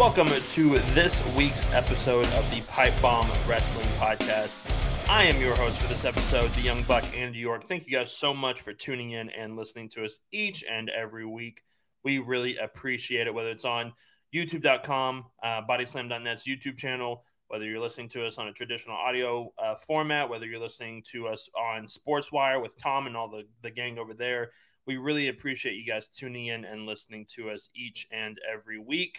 And 0.00 0.16
welcome 0.16 0.42
to 0.54 0.78
this 0.94 1.36
week's 1.36 1.66
episode 1.74 2.24
of 2.24 2.50
the 2.50 2.62
Pipe 2.72 2.94
Bomb 3.02 3.26
Wrestling 3.46 3.86
Podcast. 3.98 4.56
I 5.10 5.24
am 5.24 5.38
your 5.42 5.54
host 5.56 5.76
for 5.76 5.88
this 5.88 6.06
episode, 6.06 6.50
the 6.52 6.62
Young 6.62 6.82
Buck, 6.84 7.04
Andy 7.14 7.38
York. 7.38 7.68
Thank 7.68 7.86
you 7.86 7.98
guys 7.98 8.10
so 8.10 8.32
much 8.32 8.62
for 8.62 8.72
tuning 8.72 9.10
in 9.10 9.28
and 9.28 9.56
listening 9.56 9.90
to 9.90 10.06
us 10.06 10.18
each 10.32 10.64
and 10.64 10.88
every 10.88 11.26
week. 11.26 11.64
We 12.02 12.16
really 12.16 12.56
appreciate 12.56 13.26
it, 13.26 13.34
whether 13.34 13.50
it's 13.50 13.66
on 13.66 13.92
youtube.com, 14.34 15.26
uh, 15.42 15.60
bodyslam.net's 15.68 16.44
YouTube 16.44 16.78
channel, 16.78 17.24
whether 17.48 17.66
you're 17.66 17.78
listening 17.78 18.08
to 18.10 18.24
us 18.24 18.38
on 18.38 18.48
a 18.48 18.52
traditional 18.54 18.96
audio 18.96 19.52
uh, 19.62 19.74
format, 19.86 20.30
whether 20.30 20.46
you're 20.46 20.60
listening 20.60 21.04
to 21.12 21.28
us 21.28 21.46
on 21.54 21.86
SportsWire 21.86 22.62
with 22.62 22.74
Tom 22.78 23.06
and 23.06 23.18
all 23.18 23.28
the, 23.28 23.42
the 23.62 23.70
gang 23.70 23.98
over 23.98 24.14
there. 24.14 24.52
We 24.86 24.96
really 24.96 25.28
appreciate 25.28 25.74
you 25.74 25.84
guys 25.84 26.08
tuning 26.08 26.46
in 26.46 26.64
and 26.64 26.86
listening 26.86 27.26
to 27.36 27.50
us 27.50 27.68
each 27.74 28.06
and 28.10 28.38
every 28.50 28.78
week. 28.78 29.18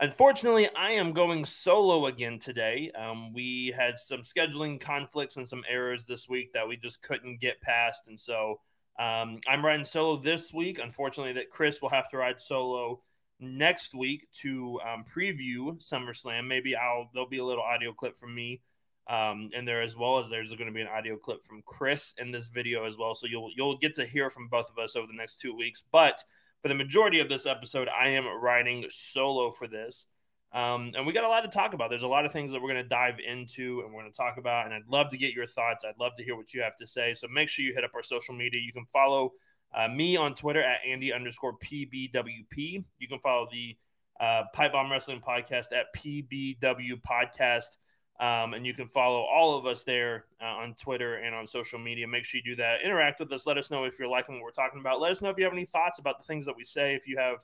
Unfortunately, 0.00 0.68
I 0.76 0.92
am 0.92 1.12
going 1.12 1.44
solo 1.44 2.06
again 2.06 2.38
today. 2.38 2.92
Um, 2.96 3.32
we 3.32 3.74
had 3.76 3.98
some 3.98 4.22
scheduling 4.22 4.80
conflicts 4.80 5.36
and 5.36 5.48
some 5.48 5.64
errors 5.68 6.06
this 6.06 6.28
week 6.28 6.52
that 6.52 6.68
we 6.68 6.76
just 6.76 7.02
couldn't 7.02 7.40
get 7.40 7.60
past. 7.60 8.02
And 8.06 8.18
so 8.18 8.60
um, 9.00 9.40
I'm 9.48 9.64
riding 9.64 9.84
solo 9.84 10.22
this 10.22 10.52
week. 10.52 10.78
Unfortunately, 10.80 11.32
that 11.32 11.50
Chris 11.50 11.82
will 11.82 11.88
have 11.88 12.08
to 12.10 12.16
ride 12.16 12.40
solo 12.40 13.00
next 13.40 13.92
week 13.92 14.28
to 14.42 14.78
um, 14.86 15.04
preview 15.12 15.82
SummerSlam. 15.82 16.46
Maybe 16.46 16.76
I'll 16.76 17.10
there'll 17.12 17.28
be 17.28 17.38
a 17.38 17.44
little 17.44 17.64
audio 17.64 17.92
clip 17.92 18.20
from 18.20 18.36
me 18.36 18.60
um, 19.08 19.50
in 19.52 19.64
there 19.64 19.82
as 19.82 19.96
well 19.96 20.20
as 20.20 20.28
there's 20.28 20.50
going 20.50 20.66
to 20.66 20.72
be 20.72 20.80
an 20.80 20.88
audio 20.88 21.16
clip 21.16 21.44
from 21.44 21.62
Chris 21.66 22.14
in 22.18 22.30
this 22.30 22.46
video 22.46 22.84
as 22.84 22.96
well. 22.96 23.16
So 23.16 23.26
you'll 23.26 23.50
you'll 23.56 23.78
get 23.78 23.96
to 23.96 24.06
hear 24.06 24.30
from 24.30 24.46
both 24.46 24.70
of 24.70 24.78
us 24.78 24.94
over 24.94 25.08
the 25.08 25.16
next 25.16 25.40
two 25.40 25.56
weeks. 25.56 25.82
But 25.90 26.22
for 26.62 26.68
the 26.68 26.74
majority 26.74 27.20
of 27.20 27.28
this 27.28 27.46
episode, 27.46 27.88
I 27.88 28.08
am 28.08 28.26
riding 28.26 28.86
solo 28.90 29.50
for 29.50 29.68
this. 29.68 30.06
Um, 30.52 30.92
and 30.96 31.06
we 31.06 31.12
got 31.12 31.24
a 31.24 31.28
lot 31.28 31.42
to 31.42 31.48
talk 31.48 31.74
about. 31.74 31.90
There's 31.90 32.02
a 32.02 32.08
lot 32.08 32.24
of 32.24 32.32
things 32.32 32.52
that 32.52 32.62
we're 32.62 32.72
going 32.72 32.82
to 32.82 32.88
dive 32.88 33.16
into 33.20 33.82
and 33.84 33.92
we're 33.92 34.00
going 34.00 34.12
to 34.12 34.16
talk 34.16 34.38
about. 34.38 34.64
And 34.64 34.74
I'd 34.74 34.88
love 34.88 35.10
to 35.10 35.18
get 35.18 35.32
your 35.34 35.46
thoughts. 35.46 35.84
I'd 35.84 36.00
love 36.00 36.12
to 36.16 36.24
hear 36.24 36.36
what 36.36 36.54
you 36.54 36.62
have 36.62 36.76
to 36.78 36.86
say. 36.86 37.14
So 37.14 37.28
make 37.28 37.48
sure 37.48 37.64
you 37.64 37.74
hit 37.74 37.84
up 37.84 37.90
our 37.94 38.02
social 38.02 38.34
media. 38.34 38.60
You 38.60 38.72
can 38.72 38.86
follow 38.92 39.32
uh, 39.74 39.88
me 39.88 40.16
on 40.16 40.34
Twitter 40.34 40.62
at 40.62 40.80
Andy 40.88 41.12
underscore 41.12 41.54
PBWP. 41.58 42.84
You 42.98 43.08
can 43.08 43.18
follow 43.18 43.46
the 43.52 43.76
uh, 44.20 44.44
Pipe 44.54 44.72
Bomb 44.72 44.90
Wrestling 44.90 45.20
Podcast 45.20 45.66
at 45.72 45.86
PBW 45.96 47.00
Podcast. 47.08 47.76
Um, 48.20 48.54
and 48.54 48.66
you 48.66 48.74
can 48.74 48.88
follow 48.88 49.20
all 49.20 49.56
of 49.56 49.64
us 49.66 49.84
there 49.84 50.24
uh, 50.42 50.46
on 50.46 50.74
Twitter 50.74 51.16
and 51.16 51.34
on 51.34 51.46
social 51.46 51.78
media. 51.78 52.08
Make 52.08 52.24
sure 52.24 52.40
you 52.44 52.56
do 52.56 52.56
that. 52.56 52.82
Interact 52.84 53.20
with 53.20 53.32
us. 53.32 53.46
Let 53.46 53.58
us 53.58 53.70
know 53.70 53.84
if 53.84 53.96
you're 53.98 54.08
liking 54.08 54.34
what 54.36 54.42
we're 54.42 54.50
talking 54.50 54.80
about. 54.80 55.00
Let 55.00 55.12
us 55.12 55.22
know 55.22 55.30
if 55.30 55.38
you 55.38 55.44
have 55.44 55.52
any 55.52 55.66
thoughts 55.66 56.00
about 56.00 56.18
the 56.18 56.24
things 56.24 56.44
that 56.46 56.56
we 56.56 56.64
say. 56.64 56.96
If 56.96 57.06
you 57.06 57.16
have 57.18 57.36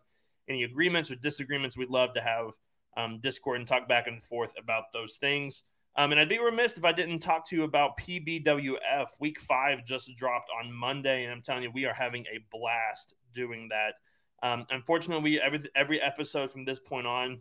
any 0.48 0.64
agreements 0.64 1.12
or 1.12 1.14
disagreements, 1.14 1.76
we'd 1.76 1.90
love 1.90 2.12
to 2.14 2.20
have 2.20 2.50
um, 2.96 3.20
Discord 3.20 3.58
and 3.58 3.68
talk 3.68 3.88
back 3.88 4.08
and 4.08 4.22
forth 4.24 4.52
about 4.58 4.92
those 4.92 5.16
things. 5.16 5.62
Um, 5.96 6.10
and 6.10 6.20
I'd 6.20 6.28
be 6.28 6.38
remiss 6.38 6.76
if 6.76 6.84
I 6.84 6.90
didn't 6.90 7.20
talk 7.20 7.48
to 7.50 7.56
you 7.56 7.62
about 7.62 7.96
PBWF. 7.98 9.06
Week 9.20 9.40
five 9.40 9.84
just 9.84 10.10
dropped 10.16 10.50
on 10.60 10.72
Monday, 10.72 11.22
and 11.22 11.32
I'm 11.32 11.42
telling 11.42 11.62
you, 11.62 11.70
we 11.72 11.84
are 11.84 11.94
having 11.94 12.24
a 12.24 12.44
blast 12.50 13.14
doing 13.32 13.68
that. 13.68 13.94
Um, 14.46 14.66
unfortunately, 14.70 15.40
every 15.40 15.62
every 15.76 16.00
episode 16.00 16.50
from 16.50 16.64
this 16.64 16.80
point 16.80 17.06
on 17.06 17.38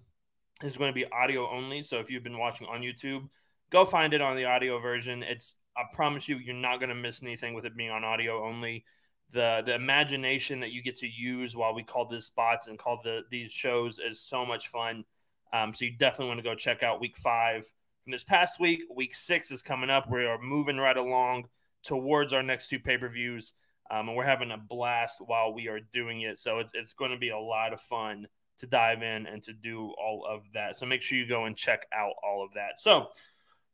is 0.64 0.78
going 0.78 0.89
to 0.89 0.95
be 0.95 1.06
audio 1.11 1.50
only. 1.50 1.83
So 1.83 1.97
if 2.00 2.09
you've 2.09 2.23
been 2.23 2.38
watching 2.38 2.67
on 2.67 2.81
YouTube, 2.81 3.28
go 3.69 3.86
find 3.86 4.14
it 4.14 4.22
on 4.22 4.36
the 4.36 4.45
audio 4.45 4.80
version. 4.80 5.23
It's 5.23 5.55
I 5.75 5.83
promise 5.93 6.30
you, 6.30 6.37
you're 6.37 6.55
not 6.55 6.77
going 6.77 6.89
to 6.89 6.95
miss 6.95 7.23
anything 7.23 7.54
with 7.54 7.65
it 7.65 7.76
being 7.76 7.89
on 7.89 8.04
audio 8.04 8.45
only. 8.45 8.86
The 9.32 9.64
the 9.65 9.73
imagination 9.73 10.60
that 10.60 10.71
you 10.71 10.83
get 10.83 10.98
to 10.98 11.08
use 11.08 11.55
while 11.55 11.73
we 11.73 11.83
call 11.83 12.08
these 12.08 12.26
spots 12.26 12.67
and 12.67 12.77
call 12.77 13.02
the 13.04 13.21
these 13.30 13.52
shows 13.52 13.99
is 13.99 14.20
so 14.20 14.45
much 14.45 14.67
fun. 14.70 15.04
Um, 15.52 15.73
so 15.73 15.86
you 15.86 15.98
definitely 15.98 16.27
want 16.27 16.39
to 16.39 16.43
go 16.43 16.55
check 16.55 16.83
out 16.83 17.02
week 17.02 17.17
five 17.17 17.66
from 18.04 18.11
this 18.11 18.23
past 18.23 18.60
week. 18.60 18.82
Week 18.95 19.16
six 19.16 19.52
is 19.52 19.61
coming 19.61 19.89
up. 19.89 20.10
We 20.10 20.26
are 20.26 20.42
moving 20.42 20.77
right 20.77 20.98
along 20.98 21.45
towards 21.83 22.33
our 22.33 22.43
next 22.43 22.70
two 22.70 22.80
pay 22.80 22.98
per 22.98 23.10
views, 23.10 23.54
um, 23.89 24.08
and 24.08 24.16
we're 24.16 24.26
having 24.26 24.52
a 24.52 24.58
blast 24.58 25.17
while 25.26 25.54
we 25.54 25.67
are 25.67 25.80
doing 25.92 26.21
it. 26.21 26.39
So 26.39 26.60
it's 26.60 26.71
it's 26.73 26.93
going 26.93 27.11
to 27.11 27.17
be 27.17 27.30
a 27.30 27.39
lot 27.39 27.73
of 27.73 27.82
fun 27.82 28.27
to 28.63 28.67
dive 28.67 29.03
in 29.03 29.27
and 29.27 29.43
to 29.43 29.51
do 29.51 29.93
all 30.01 30.25
of 30.25 30.41
that. 30.53 30.77
So 30.77 30.85
make 30.85 31.01
sure 31.01 31.17
you 31.17 31.27
go 31.27 31.45
and 31.45 31.55
check 31.55 31.85
out 31.93 32.13
all 32.23 32.43
of 32.43 32.53
that. 32.55 32.79
So 32.79 33.07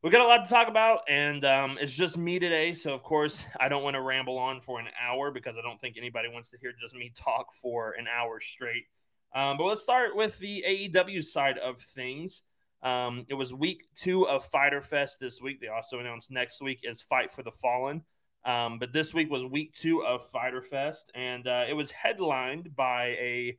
we 0.01 0.09
got 0.09 0.21
a 0.21 0.27
lot 0.27 0.45
to 0.45 0.49
talk 0.49 0.67
about, 0.67 1.01
and 1.07 1.45
um, 1.45 1.77
it's 1.79 1.93
just 1.93 2.17
me 2.17 2.39
today. 2.39 2.73
So 2.73 2.93
of 2.93 3.03
course, 3.03 3.45
I 3.59 3.69
don't 3.69 3.83
want 3.83 3.93
to 3.93 4.01
ramble 4.01 4.39
on 4.39 4.61
for 4.61 4.79
an 4.79 4.87
hour 4.99 5.29
because 5.29 5.55
I 5.59 5.61
don't 5.61 5.79
think 5.79 5.95
anybody 5.95 6.27
wants 6.27 6.49
to 6.51 6.57
hear 6.57 6.73
just 6.81 6.95
me 6.95 7.11
talk 7.15 7.53
for 7.61 7.91
an 7.99 8.07
hour 8.07 8.39
straight. 8.41 8.85
Um, 9.35 9.57
but 9.57 9.65
let's 9.65 9.83
start 9.83 10.15
with 10.15 10.39
the 10.39 10.63
AEW 10.67 11.23
side 11.23 11.59
of 11.59 11.79
things. 11.93 12.41
Um, 12.81 13.25
it 13.29 13.35
was 13.35 13.53
week 13.53 13.83
two 13.95 14.27
of 14.27 14.43
Fyter 14.45 14.81
Fest 14.81 15.19
this 15.19 15.39
week. 15.39 15.61
They 15.61 15.67
also 15.67 15.99
announced 15.99 16.31
next 16.31 16.61
week 16.63 16.79
is 16.81 17.03
Fight 17.03 17.31
for 17.31 17.43
the 17.43 17.51
Fallen. 17.51 18.01
Um, 18.43 18.79
but 18.79 18.91
this 18.91 19.13
week 19.13 19.29
was 19.29 19.43
week 19.43 19.73
two 19.73 20.03
of 20.03 20.25
Fyter 20.31 20.63
Fest, 20.63 21.11
and 21.13 21.45
uh, 21.45 21.65
it 21.69 21.73
was 21.73 21.91
headlined 21.91 22.75
by 22.75 23.07
a 23.19 23.57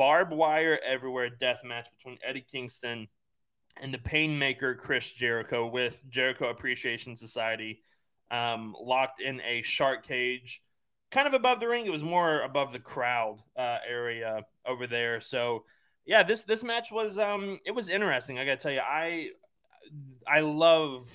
barbed 0.00 0.32
wire 0.32 0.78
everywhere 0.82 1.28
death 1.28 1.60
match 1.62 1.86
between 1.94 2.16
Eddie 2.26 2.46
Kingston 2.50 3.06
and 3.82 3.92
the 3.92 3.98
Painmaker 3.98 4.78
Chris 4.78 5.12
Jericho 5.12 5.66
with 5.66 6.00
Jericho 6.08 6.48
Appreciation 6.48 7.18
Society 7.18 7.82
um, 8.30 8.74
locked 8.80 9.20
in 9.20 9.42
a 9.42 9.60
shark 9.60 10.06
cage, 10.06 10.62
kind 11.10 11.28
of 11.28 11.34
above 11.34 11.60
the 11.60 11.68
ring. 11.68 11.84
It 11.84 11.90
was 11.90 12.02
more 12.02 12.40
above 12.40 12.72
the 12.72 12.78
crowd 12.78 13.42
uh, 13.58 13.76
area 13.86 14.46
over 14.66 14.86
there. 14.86 15.20
So 15.20 15.64
yeah, 16.06 16.22
this 16.22 16.44
this 16.44 16.64
match 16.64 16.90
was 16.90 17.18
um 17.18 17.58
it 17.66 17.72
was 17.72 17.90
interesting. 17.90 18.38
I 18.38 18.46
gotta 18.46 18.56
tell 18.56 18.72
you, 18.72 18.80
I 18.80 19.28
I 20.26 20.40
love 20.40 21.06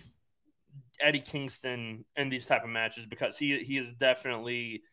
Eddie 1.02 1.22
Kingston 1.22 2.06
in 2.16 2.30
these 2.30 2.46
type 2.46 2.64
of 2.64 2.70
matches 2.70 3.08
because 3.08 3.36
he 3.36 3.64
he 3.64 3.80
is 3.80 3.92
definitely 3.94 4.84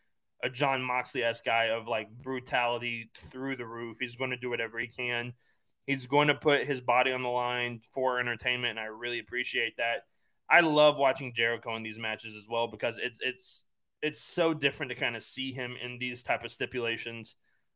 a 0.42 0.50
Jon 0.50 0.82
Moxley 0.82 1.22
esque 1.22 1.44
guy 1.44 1.66
of 1.66 1.86
like 1.86 2.08
brutality 2.22 3.10
through 3.30 3.56
the 3.56 3.66
roof. 3.66 3.98
He's 4.00 4.16
going 4.16 4.30
to 4.30 4.36
do 4.36 4.50
whatever 4.50 4.78
he 4.78 4.88
can. 4.88 5.32
He's 5.86 6.06
going 6.06 6.28
to 6.28 6.34
put 6.34 6.66
his 6.66 6.80
body 6.80 7.12
on 7.12 7.22
the 7.22 7.28
line 7.28 7.80
for 7.92 8.20
entertainment, 8.20 8.78
and 8.78 8.80
I 8.80 8.84
really 8.84 9.18
appreciate 9.18 9.76
that. 9.78 10.04
I 10.48 10.60
love 10.60 10.96
watching 10.96 11.32
Jericho 11.34 11.76
in 11.76 11.82
these 11.82 11.98
matches 11.98 12.34
as 12.36 12.48
well 12.48 12.66
because 12.66 12.96
it's 13.00 13.18
it's 13.20 13.62
it's 14.02 14.20
so 14.20 14.52
different 14.52 14.90
to 14.90 14.96
kind 14.96 15.16
of 15.16 15.22
see 15.22 15.52
him 15.52 15.76
in 15.82 15.98
these 15.98 16.22
type 16.22 16.44
of 16.44 16.52
stipulations. 16.52 17.34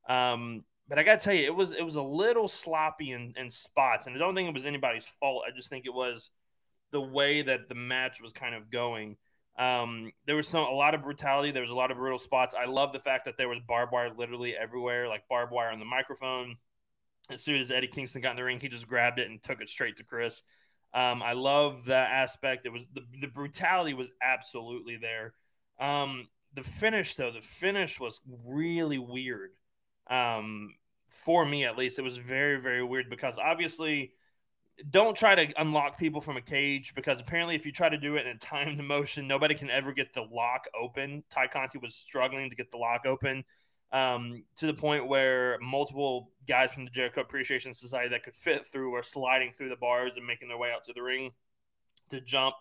Um, 0.08 0.64
but 0.88 0.98
I 0.98 1.02
gotta 1.02 1.20
tell 1.20 1.34
you, 1.34 1.46
it 1.46 1.54
was 1.54 1.72
it 1.72 1.82
was 1.82 1.96
a 1.96 2.02
little 2.02 2.48
sloppy 2.48 3.12
in, 3.12 3.32
in 3.36 3.50
spots, 3.50 4.06
and 4.06 4.14
I 4.14 4.18
don't 4.18 4.34
think 4.34 4.48
it 4.48 4.54
was 4.54 4.66
anybody's 4.66 5.06
fault. 5.20 5.44
I 5.46 5.54
just 5.54 5.68
think 5.68 5.86
it 5.86 5.94
was 5.94 6.30
the 6.92 7.00
way 7.00 7.42
that 7.42 7.68
the 7.68 7.74
match 7.74 8.20
was 8.20 8.32
kind 8.32 8.54
of 8.54 8.70
going. 8.70 9.16
Um, 9.58 10.12
there 10.26 10.36
was 10.36 10.48
some 10.48 10.64
a 10.64 10.70
lot 10.70 10.94
of 10.94 11.02
brutality. 11.02 11.50
There 11.50 11.62
was 11.62 11.70
a 11.70 11.74
lot 11.74 11.90
of 11.90 11.96
brutal 11.96 12.18
spots. 12.18 12.54
I 12.54 12.66
love 12.66 12.92
the 12.92 12.98
fact 12.98 13.24
that 13.24 13.36
there 13.38 13.48
was 13.48 13.58
barbed 13.66 13.92
wire 13.92 14.10
literally 14.16 14.54
everywhere, 14.54 15.08
like 15.08 15.22
barbed 15.28 15.52
wire 15.52 15.70
on 15.70 15.78
the 15.78 15.84
microphone. 15.84 16.56
As 17.30 17.42
soon 17.42 17.60
as 17.60 17.70
Eddie 17.70 17.88
Kingston 17.88 18.22
got 18.22 18.32
in 18.32 18.36
the 18.36 18.44
ring, 18.44 18.60
he 18.60 18.68
just 18.68 18.86
grabbed 18.86 19.18
it 19.18 19.28
and 19.28 19.42
took 19.42 19.60
it 19.60 19.68
straight 19.68 19.96
to 19.96 20.04
Chris. 20.04 20.42
Um, 20.94 21.22
I 21.22 21.32
love 21.32 21.86
that 21.86 22.10
aspect. 22.10 22.66
It 22.66 22.72
was 22.72 22.86
the, 22.94 23.02
the 23.20 23.26
brutality 23.26 23.94
was 23.94 24.08
absolutely 24.22 24.96
there. 24.96 25.34
Um, 25.80 26.28
the 26.54 26.62
finish 26.62 27.16
though, 27.16 27.32
the 27.32 27.40
finish 27.40 27.98
was 27.98 28.20
really 28.46 28.98
weird. 28.98 29.50
Um, 30.08 30.74
for 31.24 31.44
me 31.44 31.64
at 31.64 31.76
least, 31.76 31.98
it 31.98 32.02
was 32.02 32.16
very 32.18 32.60
very 32.60 32.84
weird 32.84 33.10
because 33.10 33.38
obviously 33.38 34.12
don't 34.90 35.16
try 35.16 35.34
to 35.34 35.60
unlock 35.60 35.98
people 35.98 36.20
from 36.20 36.36
a 36.36 36.42
cage 36.42 36.94
because 36.94 37.20
apparently 37.20 37.54
if 37.54 37.64
you 37.64 37.72
try 37.72 37.88
to 37.88 37.96
do 37.96 38.16
it 38.16 38.26
in 38.26 38.36
a 38.36 38.38
timed 38.38 38.82
motion, 38.84 39.26
nobody 39.26 39.54
can 39.54 39.70
ever 39.70 39.92
get 39.92 40.12
the 40.12 40.22
lock 40.22 40.64
open. 40.78 41.22
Ty 41.30 41.48
Conti 41.48 41.78
was 41.78 41.94
struggling 41.94 42.50
to 42.50 42.56
get 42.56 42.70
the 42.70 42.76
lock 42.76 43.06
open 43.06 43.44
um, 43.92 44.42
to 44.58 44.66
the 44.66 44.74
point 44.74 45.08
where 45.08 45.58
multiple 45.60 46.30
guys 46.46 46.72
from 46.72 46.84
the 46.84 46.90
Jericho 46.90 47.20
Appreciation 47.20 47.72
Society 47.72 48.10
that 48.10 48.24
could 48.24 48.34
fit 48.34 48.66
through 48.70 48.90
were 48.90 49.02
sliding 49.02 49.52
through 49.52 49.70
the 49.70 49.76
bars 49.76 50.16
and 50.16 50.26
making 50.26 50.48
their 50.48 50.58
way 50.58 50.70
out 50.74 50.84
to 50.84 50.92
the 50.92 51.02
ring 51.02 51.30
to 52.10 52.20
jump 52.20 52.54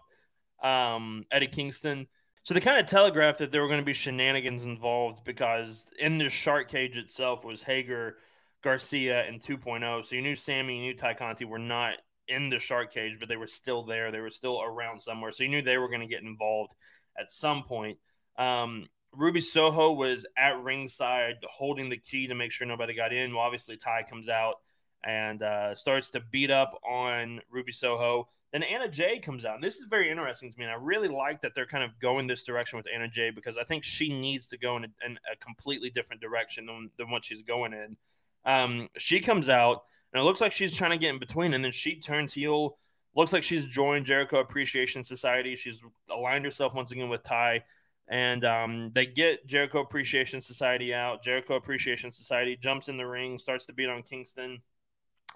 um, 0.63 1.25
Eddie 1.31 1.47
Kingston. 1.47 2.07
So 2.43 2.53
they 2.53 2.59
kind 2.59 2.79
of 2.79 2.85
telegraphed 2.85 3.39
that 3.39 3.51
there 3.51 3.61
were 3.61 3.67
going 3.67 3.79
to 3.79 3.85
be 3.85 3.93
shenanigans 3.93 4.63
involved 4.63 5.23
because 5.25 5.85
in 5.99 6.19
the 6.19 6.29
shark 6.29 6.69
cage 6.69 6.95
itself 6.95 7.43
was 7.43 7.63
Hager, 7.63 8.17
Garcia, 8.63 9.23
and 9.23 9.41
2.0. 9.41 10.05
So 10.05 10.15
you 10.15 10.21
knew 10.21 10.35
Sammy, 10.35 10.77
you 10.77 10.81
knew 10.83 10.93
Ty 10.93 11.15
Conti 11.15 11.43
were 11.43 11.59
not 11.59 11.95
in 12.27 12.49
the 12.49 12.59
shark 12.59 12.93
cage, 12.93 13.17
but 13.19 13.29
they 13.29 13.37
were 13.37 13.47
still 13.47 13.83
there. 13.83 14.11
They 14.11 14.19
were 14.19 14.29
still 14.29 14.61
around 14.61 15.01
somewhere. 15.01 15.31
So 15.31 15.43
you 15.43 15.49
knew 15.49 15.61
they 15.61 15.77
were 15.77 15.89
going 15.89 16.01
to 16.01 16.07
get 16.07 16.23
involved 16.23 16.73
at 17.17 17.31
some 17.31 17.63
point. 17.63 17.97
Um, 18.37 18.87
Ruby 19.13 19.41
Soho 19.41 19.93
was 19.93 20.25
at 20.37 20.61
ringside 20.61 21.35
holding 21.49 21.89
the 21.89 21.97
key 21.97 22.27
to 22.27 22.35
make 22.35 22.51
sure 22.51 22.67
nobody 22.67 22.93
got 22.93 23.13
in. 23.13 23.33
Well, 23.33 23.43
obviously, 23.43 23.77
Ty 23.77 24.03
comes 24.09 24.27
out 24.27 24.55
and 25.03 25.41
uh, 25.41 25.75
starts 25.75 26.09
to 26.11 26.21
beat 26.31 26.51
up 26.51 26.79
on 26.87 27.39
Ruby 27.49 27.71
Soho. 27.71 28.27
Then 28.51 28.63
Anna 28.63 28.89
Jay 28.89 29.19
comes 29.19 29.45
out. 29.45 29.55
And 29.55 29.63
this 29.63 29.77
is 29.77 29.87
very 29.89 30.09
interesting 30.09 30.51
to 30.51 30.57
me. 30.57 30.65
And 30.65 30.71
I 30.71 30.77
really 30.77 31.07
like 31.07 31.41
that 31.41 31.51
they're 31.55 31.65
kind 31.65 31.83
of 31.83 31.91
going 31.99 32.27
this 32.27 32.43
direction 32.43 32.77
with 32.77 32.87
Anna 32.93 33.07
Jay 33.07 33.29
because 33.29 33.57
I 33.57 33.63
think 33.63 33.83
she 33.83 34.09
needs 34.09 34.47
to 34.49 34.57
go 34.57 34.77
in 34.77 34.85
a, 34.85 34.87
in 35.05 35.17
a 35.31 35.35
completely 35.43 35.89
different 35.89 36.21
direction 36.21 36.65
than, 36.65 36.89
than 36.97 37.09
what 37.09 37.23
she's 37.23 37.43
going 37.43 37.73
in. 37.73 37.97
Um, 38.45 38.89
she 38.97 39.19
comes 39.19 39.49
out 39.49 39.83
And 40.13 40.21
it 40.21 40.23
looks 40.23 40.41
like 40.41 40.51
she's 40.51 40.75
trying 40.75 40.91
to 40.91 40.97
get 40.97 41.09
in 41.09 41.19
between. 41.19 41.53
And 41.53 41.63
then 41.63 41.71
she 41.71 41.99
turns 41.99 42.33
heel. 42.33 42.77
Looks 43.15 43.33
like 43.33 43.43
she's 43.43 43.65
joined 43.65 44.05
Jericho 44.05 44.39
Appreciation 44.39 45.03
Society. 45.03 45.55
She's 45.55 45.81
aligned 46.09 46.45
herself 46.45 46.73
once 46.73 46.91
again 46.91 47.09
with 47.09 47.23
Ty. 47.23 47.63
And 48.07 48.45
um, 48.45 48.91
they 48.93 49.05
get 49.05 49.47
Jericho 49.47 49.79
Appreciation 49.79 50.41
Society 50.41 50.93
out. 50.93 51.23
Jericho 51.23 51.55
Appreciation 51.55 52.11
Society 52.11 52.55
jumps 52.55 52.87
in 52.87 52.97
the 52.97 53.07
ring, 53.07 53.37
starts 53.37 53.65
to 53.65 53.73
beat 53.73 53.89
on 53.89 54.03
Kingston. 54.03 54.61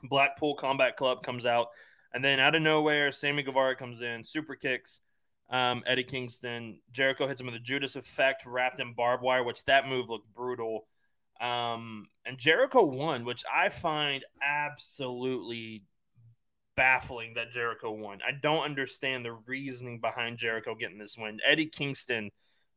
Blackpool 0.04 0.56
Combat 0.56 0.96
Club 0.96 1.24
comes 1.24 1.46
out. 1.46 1.68
And 2.14 2.24
then 2.24 2.40
out 2.40 2.56
of 2.56 2.62
nowhere, 2.62 3.12
Sammy 3.12 3.44
Guevara 3.44 3.76
comes 3.76 4.02
in, 4.02 4.24
super 4.24 4.56
kicks 4.56 5.00
um, 5.50 5.84
Eddie 5.88 6.04
Kingston. 6.04 6.80
Jericho 6.92 7.28
hits 7.28 7.42
him 7.42 7.48
with 7.48 7.56
a 7.56 7.60
Judas 7.60 7.96
effect 7.96 8.46
wrapped 8.46 8.80
in 8.80 8.94
barbed 8.94 9.24
wire, 9.24 9.44
which 9.44 9.66
that 9.66 9.88
move 9.88 10.10
looked 10.10 10.34
brutal. 10.34 10.88
Um, 11.40 12.08
and 12.26 12.38
Jericho 12.38 12.84
won, 12.84 13.26
which 13.26 13.44
I 13.54 13.70
find 13.70 14.26
absolutely 14.44 15.84
baffling 16.76 17.34
that 17.36 17.52
Jericho 17.52 17.92
won. 17.92 18.20
I 18.26 18.32
don't 18.32 18.64
understand 18.64 19.26
the 19.26 19.34
reasoning 19.34 20.00
behind 20.00 20.38
Jericho 20.38 20.76
getting 20.76 20.98
this 20.98 21.18
win. 21.18 21.40
Eddie 21.46 21.68
Kingston 21.68 22.30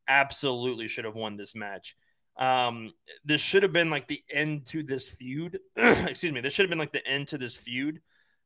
absolutely 0.09 0.89
should 0.89 1.05
have 1.05 1.15
won 1.15 1.37
this 1.37 1.55
match. 1.55 1.97
Um, 2.37 2.93
this 3.25 3.41
should 3.41 3.63
have 3.63 3.73
been 3.73 3.91
like 3.91 4.09
the 4.09 4.23
end 4.33 4.67
to 4.67 4.83
this 4.83 5.09
feud. 5.09 5.59
Excuse 5.77 6.33
me. 6.33 6.41
This 6.41 6.55
should 6.55 6.65
have 6.65 6.71
been 6.71 6.79
like 6.79 6.93
the 6.93 7.07
end 7.07 7.29
to 7.29 7.39
this 7.39 7.55
feud 7.55 8.01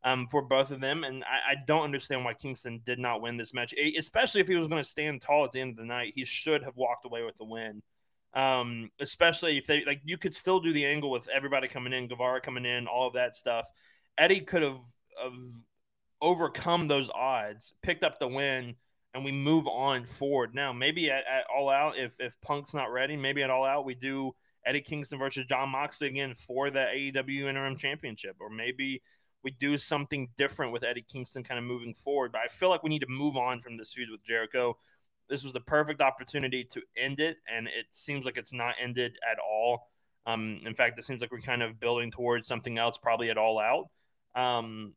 um, 0.04 0.26
for 0.30 0.42
both 0.42 0.70
of 0.70 0.80
them. 0.80 1.04
And 1.04 1.24
I, 1.24 1.52
I, 1.52 1.54
don't 1.66 1.84
understand 1.84 2.24
why 2.24 2.34
Kingston 2.34 2.80
did 2.84 2.98
not 2.98 3.20
win 3.22 3.36
this 3.36 3.54
match, 3.54 3.74
especially 3.98 4.40
if 4.40 4.48
he 4.48 4.56
was 4.56 4.68
going 4.68 4.82
to 4.82 4.88
stand 4.88 5.22
tall 5.22 5.44
at 5.44 5.52
the 5.52 5.60
end 5.60 5.70
of 5.70 5.76
the 5.76 5.84
night. 5.84 6.12
He 6.16 6.24
should 6.24 6.62
have 6.64 6.76
walked 6.76 7.06
away 7.06 7.22
with 7.22 7.36
the 7.36 7.44
win. 7.44 7.82
Um, 8.36 8.90
especially 9.00 9.56
if 9.56 9.66
they 9.66 9.82
like, 9.86 10.02
you 10.04 10.18
could 10.18 10.34
still 10.34 10.60
do 10.60 10.72
the 10.72 10.84
angle 10.84 11.10
with 11.10 11.26
everybody 11.28 11.68
coming 11.68 11.94
in, 11.94 12.06
Guevara 12.06 12.40
coming 12.42 12.66
in, 12.66 12.86
all 12.86 13.08
of 13.08 13.14
that 13.14 13.34
stuff. 13.34 13.64
Eddie 14.18 14.42
could 14.42 14.62
have, 14.62 14.78
overcome 16.20 16.88
those 16.88 17.10
odds, 17.10 17.72
picked 17.82 18.04
up 18.04 18.18
the 18.18 18.28
win, 18.28 18.74
and 19.14 19.24
we 19.24 19.32
move 19.32 19.66
on 19.66 20.04
forward. 20.04 20.54
Now, 20.54 20.72
maybe 20.72 21.10
at, 21.10 21.24
at 21.26 21.44
All 21.54 21.70
Out, 21.70 21.96
if 21.96 22.16
if 22.20 22.34
Punk's 22.42 22.74
not 22.74 22.92
ready, 22.92 23.16
maybe 23.16 23.42
at 23.42 23.50
All 23.50 23.64
Out 23.64 23.84
we 23.84 23.94
do 23.94 24.32
Eddie 24.64 24.82
Kingston 24.82 25.18
versus 25.18 25.46
Jon 25.46 25.70
Moxley 25.70 26.08
again 26.08 26.34
for 26.34 26.70
the 26.70 26.80
AEW 26.94 27.48
Interim 27.48 27.76
Championship, 27.76 28.36
or 28.40 28.50
maybe 28.50 29.02
we 29.42 29.52
do 29.52 29.78
something 29.78 30.28
different 30.36 30.72
with 30.72 30.82
Eddie 30.82 31.06
Kingston 31.10 31.44
kind 31.44 31.58
of 31.58 31.64
moving 31.64 31.94
forward. 31.94 32.32
But 32.32 32.40
I 32.42 32.48
feel 32.48 32.68
like 32.68 32.82
we 32.82 32.90
need 32.90 33.00
to 33.00 33.06
move 33.08 33.36
on 33.36 33.60
from 33.60 33.76
this 33.76 33.92
feud 33.92 34.10
with 34.10 34.24
Jericho. 34.24 34.76
This 35.28 35.42
was 35.42 35.52
the 35.52 35.60
perfect 35.60 36.00
opportunity 36.00 36.64
to 36.72 36.82
end 36.96 37.20
it, 37.20 37.36
and 37.52 37.66
it 37.66 37.86
seems 37.90 38.24
like 38.24 38.36
it's 38.36 38.52
not 38.52 38.74
ended 38.82 39.16
at 39.30 39.38
all. 39.38 39.88
Um, 40.26 40.60
in 40.64 40.74
fact, 40.74 40.98
it 40.98 41.04
seems 41.04 41.20
like 41.20 41.30
we're 41.32 41.40
kind 41.40 41.62
of 41.62 41.78
building 41.80 42.10
towards 42.10 42.48
something 42.48 42.78
else, 42.78 42.98
probably 42.98 43.30
at 43.30 43.38
all 43.38 43.58
out. 43.58 43.88
Um, 44.40 44.94